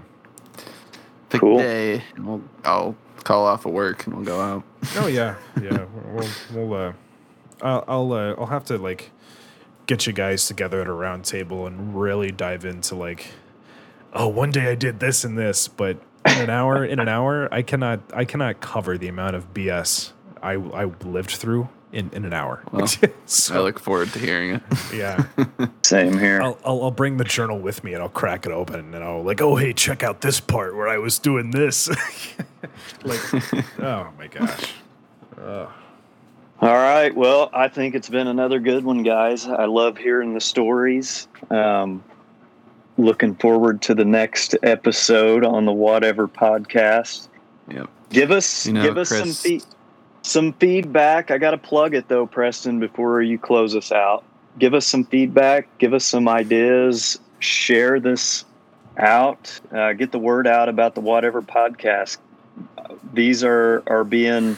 pick 1.30 1.42
Cool. 1.42 1.60
a 1.60 1.64
day, 1.64 2.04
and 2.16 2.28
we'll 2.28 2.42
I'll 2.66 2.96
call 3.24 3.46
off 3.46 3.66
of 3.66 3.72
work 3.74 4.06
and 4.06 4.16
we'll 4.16 4.26
go 4.26 4.40
out. 4.42 4.64
Oh 4.98 5.08
yeah, 5.08 5.36
yeah. 5.62 5.86
We'll 6.06 6.28
we'll 6.54 6.74
uh, 6.74 6.94
I'll 7.62 7.84
I'll, 7.88 8.14
uh, 8.14 8.36
I'll 8.38 8.46
have 8.48 8.66
to 8.66 8.78
like 8.78 9.12
get 9.86 10.06
you 10.06 10.14
guys 10.14 10.48
together 10.48 10.82
at 10.82 10.88
a 10.88 10.92
round 10.94 11.26
table 11.26 11.66
and 11.66 12.00
really 12.00 12.32
dive 12.32 12.66
into 12.66 12.96
like, 12.96 13.28
oh, 14.14 14.28
one 14.28 14.52
day 14.52 14.70
I 14.70 14.76
did 14.76 15.00
this 15.00 15.24
and 15.24 15.38
this, 15.38 15.68
but 15.68 15.98
in 16.26 16.38
an 16.42 16.50
hour, 16.50 16.84
in 16.84 17.00
an 17.00 17.08
hour, 17.08 17.48
I 17.54 17.62
cannot 17.62 18.02
I 18.14 18.26
cannot 18.26 18.60
cover 18.60 18.98
the 18.98 19.08
amount 19.08 19.36
of 19.36 19.54
BS 19.54 20.12
I 20.42 20.54
I 20.54 20.86
lived 21.04 21.32
through 21.32 21.70
in, 21.94 22.10
in 22.12 22.26
an 22.26 22.34
hour. 22.34 22.62
Well, 22.72 22.86
So, 23.26 23.56
I 23.56 23.60
look 23.60 23.80
forward 23.80 24.10
to 24.12 24.20
hearing 24.20 24.56
it. 24.56 24.62
yeah. 24.94 25.24
Same 25.84 26.18
here. 26.20 26.42
I'll, 26.42 26.58
I'll 26.66 26.84
I'll 26.84 26.92
bring 26.92 27.16
the 27.18 27.24
journal 27.24 27.58
with 27.60 27.84
me 27.84 27.94
and 27.94 28.04
I'll 28.04 28.10
crack 28.10 28.46
it 28.46 28.52
open 28.52 28.94
and 28.94 29.04
I'll 29.04 29.24
like, 29.24 29.42
oh 29.42 29.56
hey, 29.56 29.72
check 29.74 30.04
out 30.04 30.20
this 30.22 30.40
part 30.42 30.76
where 30.76 30.90
I 30.90 30.98
was 30.98 31.18
doing 31.18 31.52
this. 31.52 31.88
like, 33.04 33.22
oh 33.80 34.10
my 34.18 34.28
gosh. 34.28 34.74
Ugh. 35.42 35.70
All 36.60 36.74
right. 36.74 37.16
Well, 37.16 37.50
I 37.54 37.68
think 37.68 37.94
it's 37.94 38.10
been 38.10 38.28
another 38.28 38.60
good 38.60 38.84
one, 38.84 39.04
guys. 39.04 39.46
I 39.48 39.66
love 39.66 39.98
hearing 39.98 40.34
the 40.34 40.42
stories. 40.42 41.28
Um, 41.52 42.04
looking 42.98 43.36
forward 43.36 43.82
to 43.84 43.94
the 43.94 44.06
next 44.06 44.56
episode 44.64 45.46
on 45.46 45.66
the 45.66 45.72
Whatever 45.72 46.28
podcast. 46.28 47.28
Yep. 47.70 47.90
Give 48.10 48.32
us 48.32 48.66
You 48.66 48.74
know, 48.74 48.82
give 48.82 48.98
us 48.98 49.10
some 49.10 49.22
Chris- 49.22 49.42
fee- 49.42 49.62
some 50.24 50.54
feedback. 50.54 51.30
I 51.30 51.38
got 51.38 51.52
to 51.52 51.58
plug 51.60 51.94
it 51.94 52.08
though, 52.08 52.26
Preston, 52.26 52.80
before 52.80 53.22
you 53.22 53.38
close 53.38 53.76
us 53.76 53.92
out. 53.92 54.24
Give 54.58 54.74
us 54.74 54.88
some 54.88 55.04
feedback. 55.06 55.68
Give 55.78 55.94
us 55.94 56.04
some 56.04 56.28
ideas. 56.28 57.20
Share 57.40 58.00
this 58.00 58.46
out. 58.98 59.60
Uh, 59.72 59.94
get 59.94 60.12
the 60.12 60.18
word 60.18 60.48
out 60.48 60.70
about 60.70 60.96
the 60.96 61.02
Whatever 61.02 61.44
podcast. 61.44 62.18
These 63.14 63.44
are 63.44 63.84
are 63.86 64.04
being 64.04 64.58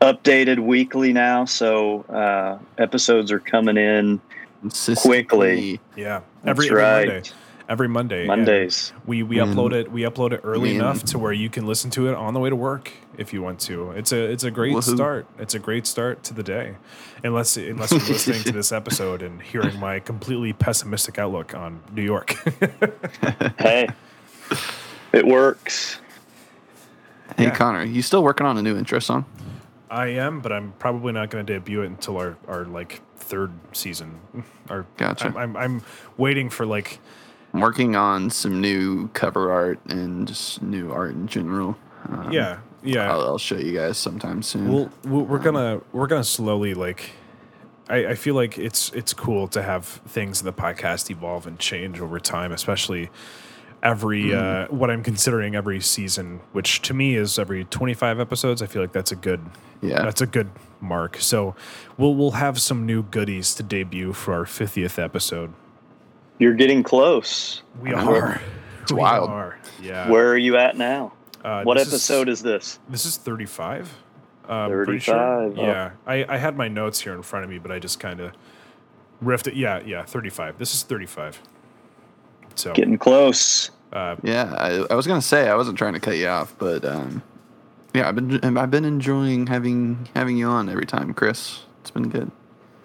updated 0.00 0.58
weekly 0.60 1.12
now, 1.12 1.44
so 1.44 2.02
uh, 2.08 2.58
episodes 2.78 3.30
are 3.32 3.40
coming 3.40 3.76
in 3.76 4.20
Consistently. 4.62 5.80
Yeah. 5.96 6.20
Every, 6.44 6.68
That's 6.68 6.70
every 6.70 6.70
right. 6.70 7.08
Monday. 7.08 7.30
Every 7.68 7.88
Monday. 7.88 8.18
and 8.20 8.26
Mondays. 8.26 8.92
We 9.06 9.22
we 9.22 9.38
And- 9.38 9.54
upload 9.54 9.72
it 9.72 9.90
we 9.92 10.02
upload 10.02 10.32
it 10.32 10.40
early 10.44 10.70
and- 10.72 10.80
enough 10.80 11.04
to 11.04 11.18
where 11.18 11.32
you 11.32 11.48
can 11.48 11.66
listen 11.66 11.90
to 11.92 12.08
it 12.08 12.14
on 12.14 12.34
the 12.34 12.40
way 12.40 12.50
to 12.50 12.56
work 12.56 12.90
if 13.16 13.32
you 13.32 13.40
want 13.42 13.60
to. 13.60 13.92
It's 13.92 14.10
a 14.12 14.18
it's 14.30 14.42
a 14.44 14.50
great 14.50 14.74
Woohoo. 14.74 14.94
start. 14.96 15.26
It's 15.38 15.54
a 15.54 15.58
great 15.60 15.86
start 15.86 16.22
to 16.24 16.34
the 16.34 16.42
day. 16.42 16.74
Unless 17.22 17.56
unless 17.58 17.92
you're 17.92 18.00
listening 18.00 18.42
to 18.42 18.52
this 18.60 18.72
episode 18.72 19.22
and 19.22 19.40
hearing 19.40 19.78
my 19.78 20.00
completely 20.00 20.52
pessimistic 20.52 21.18
outlook 21.18 21.54
on 21.54 21.80
New 21.94 22.02
York. 22.02 22.34
Hey, 23.58 23.88
it 25.12 25.26
works. 25.26 26.00
Hey 27.36 27.44
Yeah. 27.44 27.50
Connor, 27.54 27.84
you 27.84 28.02
still 28.02 28.22
working 28.24 28.46
on 28.46 28.58
a 28.58 28.62
new 28.62 28.76
intro 28.76 28.98
song? 28.98 29.24
I 29.90 30.08
am, 30.08 30.40
but 30.40 30.52
I'm 30.52 30.72
probably 30.78 31.12
not 31.12 31.30
going 31.30 31.44
to 31.44 31.52
debut 31.52 31.82
it 31.82 31.86
until 31.86 32.16
our, 32.16 32.36
our 32.46 32.64
like 32.64 33.02
third 33.16 33.52
season. 33.72 34.20
Our, 34.68 34.86
Gotcha. 34.96 35.26
I'm, 35.26 35.36
I'm 35.36 35.56
I'm 35.56 35.82
waiting 36.16 36.48
for 36.48 36.64
like 36.64 37.00
I'm 37.52 37.60
working 37.60 37.96
on 37.96 38.30
some 38.30 38.60
new 38.60 39.08
cover 39.08 39.50
art 39.50 39.80
and 39.86 40.28
just 40.28 40.62
new 40.62 40.92
art 40.92 41.10
in 41.10 41.26
general. 41.26 41.76
Um, 42.08 42.30
yeah 42.30 42.60
yeah. 42.82 43.10
I'll, 43.10 43.20
I'll 43.22 43.38
show 43.38 43.56
you 43.56 43.72
guys 43.76 43.98
sometime 43.98 44.42
soon. 44.42 44.72
We'll, 44.72 44.90
we're 45.04 45.38
gonna 45.38 45.80
we're 45.92 46.06
gonna 46.06 46.24
slowly 46.24 46.74
like. 46.74 47.10
I, 47.88 48.06
I 48.06 48.14
feel 48.14 48.34
like 48.34 48.58
it's 48.58 48.90
it's 48.92 49.12
cool 49.12 49.48
to 49.48 49.62
have 49.62 49.84
things 49.84 50.40
in 50.40 50.46
the 50.46 50.52
podcast 50.52 51.10
evolve 51.10 51.46
and 51.46 51.58
change 51.58 52.00
over 52.00 52.20
time, 52.20 52.52
especially 52.52 53.10
every 53.82 54.34
uh, 54.34 54.66
what 54.68 54.90
I'm 54.90 55.02
considering 55.02 55.54
every 55.54 55.80
season, 55.80 56.40
which 56.52 56.82
to 56.82 56.94
me 56.94 57.14
is 57.16 57.38
every 57.38 57.64
25 57.64 58.20
episodes. 58.20 58.62
I 58.62 58.66
feel 58.66 58.82
like 58.82 58.92
that's 58.92 59.12
a 59.12 59.16
good 59.16 59.40
Yeah. 59.80 60.02
that's 60.02 60.20
a 60.20 60.26
good 60.26 60.50
mark. 60.80 61.16
So 61.18 61.54
we'll 61.96 62.14
we'll 62.14 62.32
have 62.32 62.60
some 62.60 62.86
new 62.86 63.02
goodies 63.02 63.54
to 63.54 63.62
debut 63.62 64.12
for 64.12 64.34
our 64.34 64.44
50th 64.44 65.02
episode. 65.02 65.52
You're 66.38 66.54
getting 66.54 66.82
close. 66.82 67.62
We 67.80 67.92
are. 67.92 68.40
It's 68.82 68.92
we 68.92 68.98
wild. 68.98 69.28
Are. 69.30 69.58
Yeah. 69.82 70.08
Where 70.10 70.28
are 70.30 70.38
you 70.38 70.56
at 70.56 70.76
now? 70.76 71.12
Uh, 71.44 71.62
what 71.62 71.78
episode 71.78 72.28
is, 72.28 72.42
this? 72.42 72.78
This 72.88 73.06
is 73.06 73.16
35. 73.16 73.94
Um, 74.48 74.70
pretty 74.72 74.98
sure. 74.98 75.14
35, 75.14 75.58
oh. 75.58 75.62
Yeah. 75.62 75.90
I, 76.06 76.24
I 76.34 76.36
had 76.38 76.56
my 76.56 76.68
notes 76.68 77.00
here 77.00 77.14
in 77.14 77.22
front 77.22 77.44
of 77.44 77.50
me, 77.50 77.58
but 77.58 77.70
I 77.70 77.78
just 77.78 78.00
kind 78.00 78.20
of 78.20 78.32
riffed 79.22 79.46
it. 79.46 79.54
Yeah, 79.54 79.80
yeah, 79.84 80.02
35. 80.04 80.58
This 80.58 80.74
is 80.74 80.82
35. 80.82 81.40
So, 82.54 82.72
Getting 82.72 82.98
close. 82.98 83.70
uh, 83.92 84.16
yeah, 84.22 84.54
I, 84.58 84.86
I 84.90 84.94
was 84.94 85.06
gonna 85.06 85.22
say 85.22 85.48
I 85.48 85.54
wasn't 85.54 85.78
trying 85.78 85.94
to 85.94 86.00
cut 86.00 86.16
you 86.16 86.28
off, 86.28 86.54
but 86.58 86.84
um, 86.84 87.22
yeah, 87.94 88.08
I've 88.08 88.14
been 88.14 88.56
I've 88.58 88.70
been 88.70 88.84
enjoying 88.84 89.46
having 89.46 90.08
having 90.14 90.36
you 90.36 90.46
on 90.48 90.68
every 90.68 90.86
time, 90.86 91.14
Chris. 91.14 91.60
It's 91.80 91.90
been 91.90 92.08
good. 92.08 92.30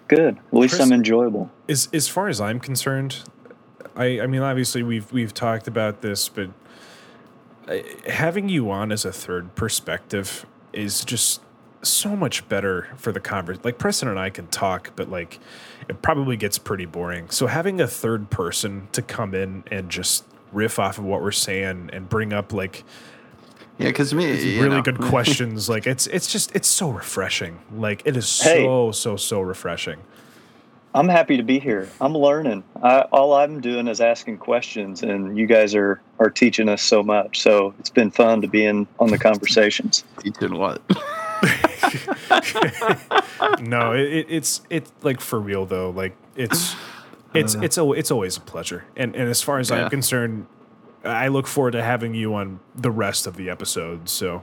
Good. 0.08 0.36
At 0.36 0.54
least 0.54 0.74
Chris- 0.76 0.86
I'm 0.86 0.92
enjoyable. 0.92 1.50
as 1.68 1.88
as 1.92 2.08
far 2.08 2.28
as 2.28 2.40
I'm 2.40 2.58
concerned, 2.60 3.22
I 3.96 4.20
I 4.20 4.26
mean 4.26 4.42
obviously 4.42 4.82
we've 4.82 5.10
we've 5.12 5.34
talked 5.34 5.68
about 5.68 6.00
this, 6.00 6.28
but 6.28 6.50
uh, 7.68 7.76
having 8.08 8.48
you 8.48 8.70
on 8.70 8.90
as 8.92 9.04
a 9.04 9.12
third 9.12 9.54
perspective 9.54 10.46
is 10.72 11.04
just 11.04 11.40
so 11.82 12.16
much 12.16 12.48
better 12.48 12.88
for 12.96 13.12
the 13.12 13.20
conversation. 13.20 13.62
Like 13.64 13.78
Preston 13.78 14.08
and 14.08 14.18
I 14.18 14.30
can 14.30 14.46
talk, 14.48 14.92
but 14.96 15.10
like 15.10 15.38
it 15.88 16.02
probably 16.02 16.36
gets 16.36 16.58
pretty 16.58 16.86
boring. 16.86 17.30
So 17.30 17.46
having 17.46 17.80
a 17.80 17.86
third 17.86 18.30
person 18.30 18.88
to 18.92 19.02
come 19.02 19.34
in 19.34 19.64
and 19.70 19.88
just 19.88 20.24
riff 20.52 20.78
off 20.78 20.98
of 20.98 21.04
what 21.04 21.22
we're 21.22 21.32
saying 21.32 21.90
and 21.92 22.08
bring 22.08 22.32
up 22.32 22.52
like 22.52 22.84
Yeah, 23.78 23.88
because 23.88 24.14
me, 24.14 24.54
you 24.54 24.62
really 24.62 24.76
know, 24.76 24.82
good 24.82 24.98
questions, 25.00 25.68
like 25.68 25.86
it's 25.86 26.06
it's 26.08 26.30
just 26.32 26.54
it's 26.56 26.68
so 26.68 26.90
refreshing. 26.90 27.58
Like 27.72 28.02
it 28.04 28.16
is 28.16 28.40
Hey. 28.42 28.64
so 28.64 28.90
so 28.92 29.16
so 29.16 29.40
refreshing. 29.40 29.98
I'm 30.94 31.08
happy 31.10 31.36
to 31.36 31.42
be 31.42 31.58
here. 31.58 31.90
I'm 32.00 32.16
learning. 32.16 32.64
I, 32.82 33.00
all 33.12 33.34
I'm 33.34 33.60
doing 33.60 33.86
is 33.86 34.00
asking 34.00 34.38
questions, 34.38 35.02
and 35.02 35.36
you 35.36 35.46
guys 35.46 35.74
are 35.74 36.00
are 36.18 36.30
teaching 36.30 36.70
us 36.70 36.80
so 36.82 37.02
much. 37.02 37.42
So 37.42 37.74
it's 37.78 37.90
been 37.90 38.10
fun 38.10 38.40
to 38.40 38.48
be 38.48 38.64
in 38.64 38.86
on 38.98 39.10
the 39.10 39.18
conversations. 39.18 40.04
Teaching 40.20 40.56
what? 40.56 40.80
no, 43.60 43.92
it, 43.92 44.00
it, 44.12 44.26
it's 44.28 44.62
it's 44.70 44.90
like 45.02 45.20
for 45.20 45.40
real 45.40 45.66
though. 45.66 45.90
Like 45.90 46.16
it's 46.34 46.74
it's 47.34 47.54
it's 47.54 47.78
a, 47.78 47.92
it's 47.92 48.10
always 48.10 48.36
a 48.36 48.40
pleasure. 48.40 48.84
And 48.96 49.14
and 49.14 49.28
as 49.28 49.42
far 49.42 49.58
as 49.58 49.70
Yeah. 49.70 49.84
I'm 49.84 49.90
concerned, 49.90 50.46
I 51.04 51.28
look 51.28 51.46
forward 51.46 51.72
to 51.72 51.82
having 51.82 52.14
you 52.14 52.34
on 52.34 52.60
the 52.74 52.90
rest 52.90 53.26
of 53.26 53.36
the 53.36 53.50
episodes. 53.50 54.12
So 54.12 54.42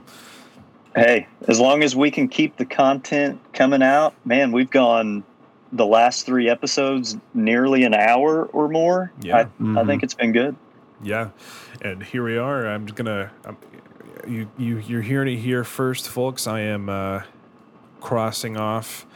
Hey, 0.94 1.26
as 1.48 1.58
long 1.58 1.82
as 1.82 1.96
we 1.96 2.10
can 2.12 2.28
keep 2.28 2.56
the 2.56 2.64
content 2.64 3.40
coming 3.52 3.82
out, 3.82 4.14
man, 4.24 4.52
we've 4.52 4.70
gone 4.70 5.24
the 5.72 5.84
last 5.86 6.24
three 6.24 6.48
episodes 6.48 7.16
nearly 7.34 7.82
an 7.82 7.94
hour 7.94 8.44
or 8.46 8.68
more. 8.68 9.10
Yeah. 9.20 9.38
I, 9.38 9.40
I 9.40 9.44
Mhm. 9.60 9.86
think 9.86 10.02
it's 10.04 10.14
been 10.14 10.30
good. 10.30 10.54
yeah, 11.02 11.30
and 11.82 12.00
here 12.02 12.22
we 12.22 12.38
are. 12.38 12.66
I'm 12.68 12.86
just 12.86 12.94
gonna 12.96 13.32
I'm, 13.44 13.56
you 14.28 14.48
you 14.58 14.78
you're 14.78 15.02
hearing 15.02 15.32
it 15.36 15.40
here 15.40 15.64
first, 15.64 16.08
folks. 16.08 16.46
I 16.46 16.60
am 16.60 16.88
uh, 16.88 17.22
crossing 18.00 18.56
off 18.56 19.06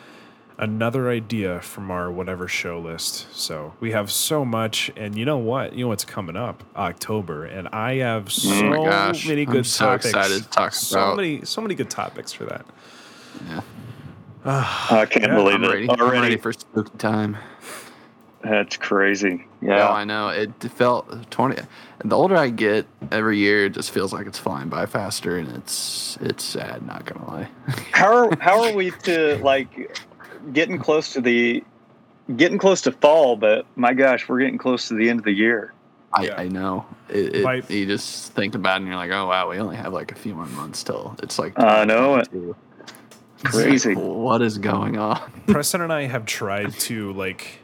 another 0.61 1.09
idea 1.09 1.61
from 1.61 1.91
our 1.91 2.11
whatever 2.11 2.49
show 2.49 2.81
list. 2.81 3.33
So 3.35 3.75
we 3.81 3.93
have 3.93 4.11
so 4.11 4.45
much, 4.45 4.91
and 4.97 5.17
you 5.17 5.25
know 5.25 5.39
what? 5.39 5.73
You 5.75 5.85
know 5.85 5.89
what's 5.89 6.05
coming 6.05 6.37
up? 6.37 6.65
October, 6.77 7.45
and 7.45 7.69
I 7.69 7.97
have 7.97 8.33
so 8.33 8.51
Oh 8.51 8.71
my 8.71 8.85
gosh, 8.91 9.27
many 9.29 9.43
I'm 9.47 9.53
good 9.53 9.67
so 9.67 9.85
topics. 9.87 10.07
excited 10.07 10.43
to 10.43 10.49
talk 10.49 10.73
so 10.73 10.99
about- 10.99 11.17
many, 11.17 11.45
so 11.45 11.61
many 11.61 11.75
good 11.75 11.91
topics 11.91 12.33
for 12.33 12.45
that. 12.47 12.67
Yeah, 13.47 13.61
I 14.45 15.07
can't 15.09 15.27
Yeah, 15.27 15.35
believe 15.37 15.55
I'm 15.57 15.65
it 15.65 15.69
ready. 15.69 15.91
I'm 15.91 16.01
already. 16.01 16.21
ready 16.21 16.37
for 16.39 16.53
spooky 16.53 16.97
time. 16.99 17.37
That's 18.43 18.77
crazy. 18.77 19.45
Yeah, 19.61 19.77
Yeah. 19.79 19.89
I 19.91 20.05
know. 20.05 20.29
It 20.29 20.53
felt 20.63 21.31
twenty. 21.31 21.61
The 22.05 22.17
older 22.17 22.37
I 22.37 22.51
get, 22.51 22.87
every 23.11 23.39
year 23.39 23.67
it 23.67 23.71
just 23.75 23.91
feels 23.91 24.13
like 24.13 24.27
it's 24.27 24.39
flying 24.39 24.69
by 24.69 24.87
faster, 24.87 25.37
and 25.37 25.49
it's 25.57 26.17
it's 26.21 26.45
sad. 26.45 26.87
Not 26.87 27.05
gonna 27.05 27.27
lie. 27.29 27.49
how 27.93 28.15
are 28.15 28.39
how 28.41 28.63
are 28.65 28.73
we 28.73 28.93
to 29.03 29.39
like 29.43 29.99
getting 30.53 30.79
close 30.79 31.13
to 31.15 31.21
the 31.21 31.65
getting 32.37 32.59
close 32.59 32.81
to 32.83 32.93
fall? 32.93 33.37
But 33.37 33.67
my 33.75 33.93
gosh, 33.95 34.29
we're 34.29 34.39
getting 34.41 34.59
close 34.59 34.87
to 34.89 34.95
the 34.95 35.11
end 35.11 35.19
of 35.21 35.25
the 35.25 35.33
year. 35.33 35.73
I, 36.13 36.25
Yeah. 36.27 36.35
I 36.41 36.49
know. 36.49 36.87
It, 37.09 37.37
it, 37.37 37.43
My- 37.43 37.63
you 37.69 37.87
just 37.87 38.33
think 38.33 38.55
about 38.55 38.75
it 38.75 38.83
and 38.83 38.87
you're 38.87 38.97
like, 38.97 39.11
oh 39.11 39.27
wow, 39.27 39.51
we 39.51 39.59
only 39.59 39.77
have 39.77 39.93
like 39.93 40.13
a 40.13 40.15
few 40.15 40.35
more 40.35 40.47
months 40.47 40.85
till 40.85 41.17
it's 41.23 41.39
like. 41.39 41.59
I 41.59 41.85
know 41.85 42.17
it. 42.17 42.29
2022. 42.31 42.57
Crazy. 43.45 43.95
What 43.95 44.43
is 44.43 44.59
going 44.59 44.99
on? 44.99 45.21
Preston 45.47 45.81
and 45.81 45.93
I 45.93 46.03
have 46.07 46.25
tried 46.27 46.73
to 46.81 47.13
like 47.13 47.61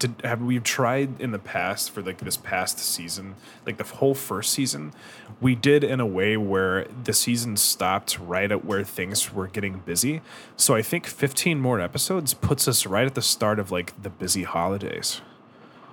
to 0.00 0.10
have 0.24 0.40
we've 0.40 0.62
tried 0.62 1.20
in 1.20 1.32
the 1.32 1.38
past 1.38 1.90
for 1.90 2.02
like 2.02 2.18
this 2.18 2.36
past 2.36 2.78
season, 2.78 3.34
like 3.66 3.76
the 3.76 3.84
whole 3.84 4.14
first 4.14 4.52
season, 4.52 4.92
we 5.40 5.54
did 5.54 5.84
in 5.84 6.00
a 6.00 6.06
way 6.06 6.36
where 6.36 6.86
the 7.04 7.12
season 7.12 7.56
stopped 7.56 8.18
right 8.18 8.50
at 8.50 8.64
where 8.64 8.84
things 8.84 9.32
were 9.32 9.46
getting 9.46 9.78
busy. 9.80 10.20
So 10.56 10.74
I 10.74 10.82
think 10.82 11.06
15 11.06 11.60
more 11.60 11.80
episodes 11.80 12.34
puts 12.34 12.68
us 12.68 12.86
right 12.86 13.06
at 13.06 13.14
the 13.14 13.22
start 13.22 13.58
of 13.58 13.70
like 13.70 14.00
the 14.02 14.10
busy 14.10 14.44
holidays. 14.44 15.20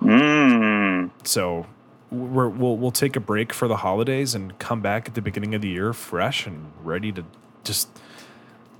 Mm. 0.00 1.10
So 1.24 1.66
we're, 2.10 2.48
we'll 2.48 2.76
we'll 2.76 2.92
take 2.92 3.16
a 3.16 3.20
break 3.20 3.52
for 3.52 3.66
the 3.68 3.78
holidays 3.78 4.34
and 4.34 4.58
come 4.58 4.80
back 4.80 5.08
at 5.08 5.14
the 5.14 5.22
beginning 5.22 5.54
of 5.54 5.62
the 5.62 5.68
year 5.68 5.92
fresh 5.92 6.46
and 6.46 6.72
ready 6.82 7.12
to 7.12 7.24
just 7.64 7.88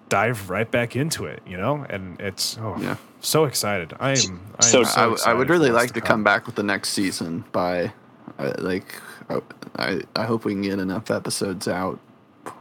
dive 0.09 0.51
right 0.51 0.71
back 0.71 0.95
into 0.97 1.27
it, 1.27 1.43
you 1.47 1.57
know. 1.57 1.85
And 1.89 2.21
it's 2.21 2.59
oh, 2.61 2.77
Yeah. 2.81 2.97
so 3.21 3.45
excited. 3.45 3.93
I 3.99 4.11
am. 4.11 4.41
I 4.59 4.65
So- 4.65 4.81
am 4.81 4.87
I, 4.87 4.89
w- 4.95 5.11
I 5.11 5.13
excited 5.13 5.39
would 5.39 5.51
really 5.51 5.71
like 5.71 5.93
to 5.95 6.01
come 6.01 6.23
back 6.25 6.47
with 6.47 6.55
the 6.55 6.63
next 6.63 6.91
season 6.91 7.45
by, 7.53 7.93
uh, 8.39 8.53
like, 8.59 8.95
uh, 9.29 9.41
I 9.77 10.03
I 10.15 10.25
hope 10.25 10.45
we 10.45 10.53
can 10.53 10.63
get 10.63 10.79
enough 10.79 11.11
episodes 11.11 11.67
out 11.69 11.99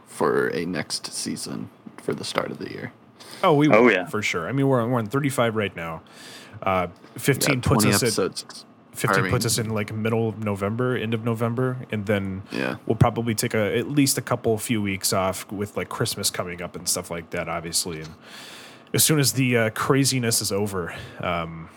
for 0.06 0.48
a 0.48 0.64
next 0.66 1.12
season 1.12 1.70
for 2.02 2.14
the 2.14 2.24
start 2.24 2.50
of 2.50 2.58
the 2.58 2.70
year. 2.70 2.92
Oh, 3.44 3.54
we. 3.54 3.68
Oh, 3.68 3.84
will, 3.84 3.92
yeah. 3.92 4.06
for 4.06 4.22
sure. 4.22 4.48
I 4.48 4.52
mean, 4.52 4.66
we're 4.66 4.80
on, 4.80 4.90
we're 4.90 4.98
on 4.98 5.06
35 5.06 5.56
right 5.56 5.74
now. 5.76 6.02
Uh, 6.62 6.88
15 7.18 7.56
Yeah, 7.56 7.60
puts 7.60 7.84
20 7.84 7.88
us 7.90 8.02
at 8.02 8.06
episodes. 8.08 8.64
15 8.96 9.26
I 9.26 9.30
puts 9.30 9.44
us 9.46 9.58
in 9.58 9.70
like 9.70 9.92
middle 9.92 10.28
of 10.28 10.42
November, 10.42 10.96
end 10.96 11.14
of 11.14 11.24
November, 11.24 11.76
and 11.90 12.06
then 12.06 12.42
Yeah. 12.50 12.76
we'll 12.86 12.96
probably 12.96 13.34
take 13.34 13.54
a 13.54 13.76
at 13.78 13.88
least 13.90 14.18
a 14.18 14.22
couple 14.22 14.56
few 14.58 14.80
weeks 14.82 15.12
off 15.12 15.50
with 15.52 15.76
like 15.76 15.88
Christmas 15.88 16.30
coming 16.30 16.62
up 16.62 16.74
and 16.76 16.88
stuff 16.88 17.10
like 17.10 17.30
that, 17.30 17.48
obviously. 17.48 18.00
And 18.00 18.10
as 18.94 19.04
soon 19.04 19.18
as 19.18 19.32
the 19.34 19.56
uh, 19.56 19.70
craziness 19.70 20.40
is 20.40 20.50
over, 20.52 20.94
um, 21.20 21.68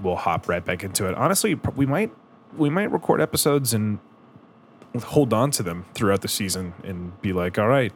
we'll 0.00 0.16
hop 0.16 0.48
right 0.48 0.64
back 0.64 0.82
into 0.82 1.08
it. 1.08 1.14
Honestly, 1.14 1.54
we 1.76 1.86
might 1.86 2.12
we 2.56 2.70
might 2.70 2.90
record 2.92 3.20
episodes 3.20 3.74
and 3.74 3.98
hold 5.02 5.32
on 5.32 5.50
to 5.50 5.62
them 5.62 5.84
throughout 5.94 6.20
the 6.20 6.28
season 6.28 6.72
and 6.84 7.20
be 7.20 7.32
like, 7.32 7.58
all 7.58 7.66
right, 7.66 7.92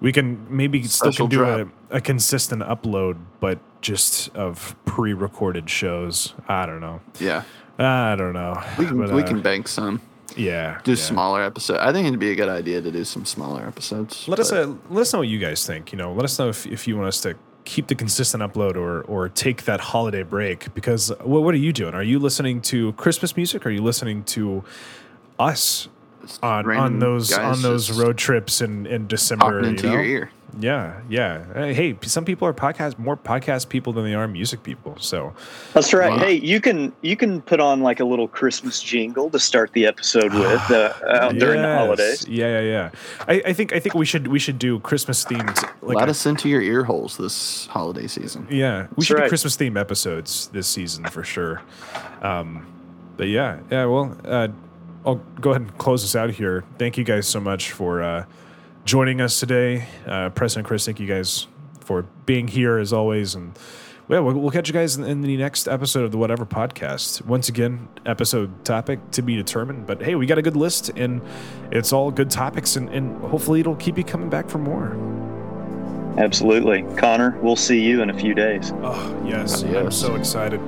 we 0.00 0.12
can 0.12 0.46
maybe 0.48 0.82
still 0.84 1.12
can 1.12 1.28
do 1.28 1.44
a, 1.44 1.66
a 1.90 2.00
consistent 2.00 2.62
upload, 2.62 3.16
but 3.40 3.58
just 3.82 4.28
of 4.36 4.76
pre-recorded 4.84 5.68
shows. 5.68 6.34
I 6.46 6.66
don't 6.66 6.80
know. 6.80 7.00
Yeah. 7.18 7.42
I 7.80 8.14
don't 8.16 8.32
know. 8.34 8.62
We 8.78 8.86
can 8.86 8.98
But, 8.98 9.12
we 9.12 9.22
uh, 9.22 9.26
can 9.26 9.40
bank 9.40 9.66
some. 9.68 10.00
yeah 10.36 10.80
Do 10.84 10.92
yeah. 10.92 10.96
smaller 10.96 11.42
episodes. 11.42 11.80
I 11.82 11.92
think 11.92 12.06
it'd 12.06 12.20
be 12.20 12.30
a 12.30 12.36
good 12.36 12.48
idea 12.48 12.80
to 12.82 12.90
do 12.90 13.04
some 13.04 13.24
smaller 13.24 13.66
episodes. 13.66 14.28
Let 14.28 14.38
us 14.38 14.52
uh, 14.52 14.74
let 14.90 15.02
us 15.02 15.12
know 15.12 15.20
what 15.20 15.28
you 15.28 15.38
guys 15.38 15.66
think. 15.66 15.92
You 15.92 15.98
know, 15.98 16.12
let 16.12 16.24
us 16.24 16.38
know 16.38 16.48
if, 16.48 16.66
if 16.66 16.86
you 16.86 16.96
want 16.96 17.08
us 17.08 17.20
to 17.22 17.34
keep 17.64 17.86
the 17.88 17.94
consistent 17.94 18.42
upload 18.42 18.76
or 18.76 19.02
or 19.02 19.28
take 19.28 19.64
that 19.64 19.80
holiday 19.80 20.22
break. 20.22 20.72
Because 20.74 21.10
what 21.22 21.42
what 21.42 21.54
are 21.54 21.58
you 21.58 21.72
doing? 21.72 21.94
Are 21.94 22.02
you 22.02 22.18
listening 22.18 22.60
to 22.62 22.92
Christmas 22.94 23.36
music? 23.36 23.66
Are 23.66 23.70
you 23.70 23.82
listening 23.82 24.24
to 24.24 24.62
us 25.38 25.88
on 26.42 26.70
on 26.70 26.98
those 26.98 27.32
on 27.32 27.62
those 27.62 27.90
road 27.90 28.16
trips 28.18 28.60
in 28.60 28.86
in 28.86 29.06
December? 29.06 29.62
talking 29.62 29.76
you 29.76 29.82
know? 29.82 29.92
your 29.92 30.04
ear. 30.04 30.30
Yeah, 30.58 31.00
yeah. 31.08 31.44
Uh, 31.54 31.66
Hey, 31.66 31.96
some 32.02 32.24
people 32.24 32.48
are 32.48 32.52
podcast 32.52 32.98
more 32.98 33.16
podcast 33.16 33.68
people 33.68 33.92
than 33.92 34.02
they 34.02 34.14
are 34.14 34.26
music 34.26 34.64
people. 34.64 34.96
So 34.98 35.32
That's 35.74 35.92
right. 35.94 36.10
Wow. 36.10 36.18
Hey, 36.18 36.40
you 36.40 36.60
can 36.60 36.92
you 37.02 37.16
can 37.16 37.40
put 37.40 37.60
on 37.60 37.82
like 37.82 38.00
a 38.00 38.04
little 38.04 38.26
Christmas 38.26 38.82
jingle 38.82 39.30
to 39.30 39.38
start 39.38 39.72
the 39.74 39.86
episode 39.86 40.32
with 40.34 40.70
uh, 40.72 40.92
uh, 41.06 41.32
during 41.38 41.62
the 41.62 41.72
holidays. 41.76 42.26
Yeah, 42.26 42.60
yeah, 42.60 42.68
yeah. 42.68 42.90
I, 43.28 43.42
I 43.46 43.52
think 43.52 43.72
I 43.72 43.78
think 43.78 43.94
we 43.94 44.04
should 44.04 44.26
we 44.26 44.40
should 44.40 44.58
do 44.58 44.80
Christmas 44.80 45.24
themed 45.24 45.62
like 45.82 45.96
Let 45.98 46.08
a- 46.08 46.10
us 46.10 46.26
into 46.26 46.48
your 46.48 46.62
ear 46.62 46.82
holes 46.82 47.16
this 47.16 47.66
holiday 47.66 48.08
season. 48.08 48.48
Yeah, 48.50 48.82
we 48.82 48.86
That's 48.96 49.06
should 49.06 49.16
do. 49.18 49.28
Christmas 49.28 49.54
theme 49.54 49.76
episodes 49.76 50.48
this 50.48 50.66
season 50.66 51.04
for 51.04 51.22
sure. 51.22 51.62
Um, 52.22 52.66
but 53.16 53.28
yeah, 53.28 53.60
yeah. 53.70 53.84
Well, 53.84 54.18
uh, 54.24 54.48
I'll 55.04 55.16
go 55.40 55.50
ahead 55.50 55.62
and 55.62 55.78
close 55.78 56.02
this 56.02 56.14
out 56.14 56.30
here. 56.30 56.64
Thank 56.78 56.98
you 56.98 57.04
guys 57.04 57.26
so 57.26 57.40
much 57.40 57.72
for 57.72 58.02
uh, 58.02 58.26
joining 58.84 59.20
us 59.20 59.40
today, 59.40 59.86
uh, 60.06 60.30
Preston 60.30 60.60
and 60.60 60.66
Chris. 60.66 60.84
Thank 60.84 61.00
you 61.00 61.06
guys 61.06 61.46
for 61.80 62.02
being 62.26 62.48
here 62.48 62.78
as 62.78 62.92
always, 62.92 63.34
and 63.34 63.58
yeah, 64.08 64.18
we'll, 64.18 64.34
we'll 64.34 64.50
catch 64.50 64.68
you 64.68 64.74
guys 64.74 64.96
in, 64.96 65.04
in 65.04 65.22
the 65.22 65.36
next 65.36 65.68
episode 65.68 66.04
of 66.04 66.10
the 66.12 66.18
Whatever 66.18 66.44
Podcast. 66.44 67.24
Once 67.24 67.48
again, 67.48 67.88
episode 68.04 68.64
topic 68.64 68.98
to 69.12 69.22
be 69.22 69.36
determined. 69.36 69.86
But 69.86 70.02
hey, 70.02 70.16
we 70.16 70.26
got 70.26 70.36
a 70.38 70.42
good 70.42 70.56
list, 70.56 70.90
and 70.90 71.22
it's 71.70 71.92
all 71.92 72.10
good 72.10 72.30
topics, 72.30 72.76
and, 72.76 72.88
and 72.90 73.16
hopefully 73.22 73.60
it'll 73.60 73.76
keep 73.76 73.96
you 73.96 74.04
coming 74.04 74.28
back 74.28 74.48
for 74.50 74.58
more. 74.58 74.96
Absolutely, 76.18 76.82
Connor. 76.96 77.38
We'll 77.40 77.56
see 77.56 77.80
you 77.80 78.02
in 78.02 78.10
a 78.10 78.18
few 78.18 78.34
days. 78.34 78.72
Oh 78.82 79.22
yes, 79.24 79.62
Oh, 79.64 79.78
I'm 79.78 79.90
so 79.92 80.16
excited. 80.16 80.60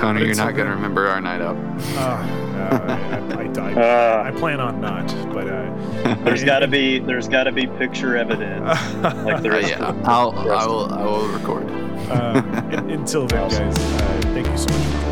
Connor, 0.00 0.20
you're 0.24 0.34
not 0.36 0.54
going 0.54 0.66
to 0.68 0.74
remember 0.74 1.06
our 1.08 1.20
night 1.20 1.40
out. 1.40 1.56
Uh, 1.96 2.00
uh, 2.00 3.28
I, 3.36 3.42
I, 3.42 3.70
I, 3.70 3.74
Uh, 3.74 4.22
I 4.24 4.30
plan 4.38 4.60
on 4.60 4.80
not, 4.80 5.06
but 5.32 5.48
uh, 5.48 6.14
there's 6.24 6.44
got 6.44 6.60
to 6.60 6.68
be 6.68 6.98
there's 6.98 7.28
got 7.28 7.44
to 7.44 7.52
be 7.52 7.66
picture 7.66 8.16
evidence. 8.16 8.64
Like 9.24 9.42
there 9.42 9.52
Uh, 9.54 9.58
yeah, 9.60 10.00
I'll, 10.04 10.30
I 10.38 10.66
will, 10.66 10.92
I 10.92 11.04
will 11.04 11.28
record. 11.28 11.64
um, 12.10 12.36
un- 12.74 12.90
until 12.90 13.26
then, 13.26 13.48
guys, 13.50 13.78
uh, 13.78 14.20
thank 14.34 14.46
you 14.46 14.56
so 14.58 14.68
much 14.70 14.82
for 14.86 14.92
joining. 14.92 15.03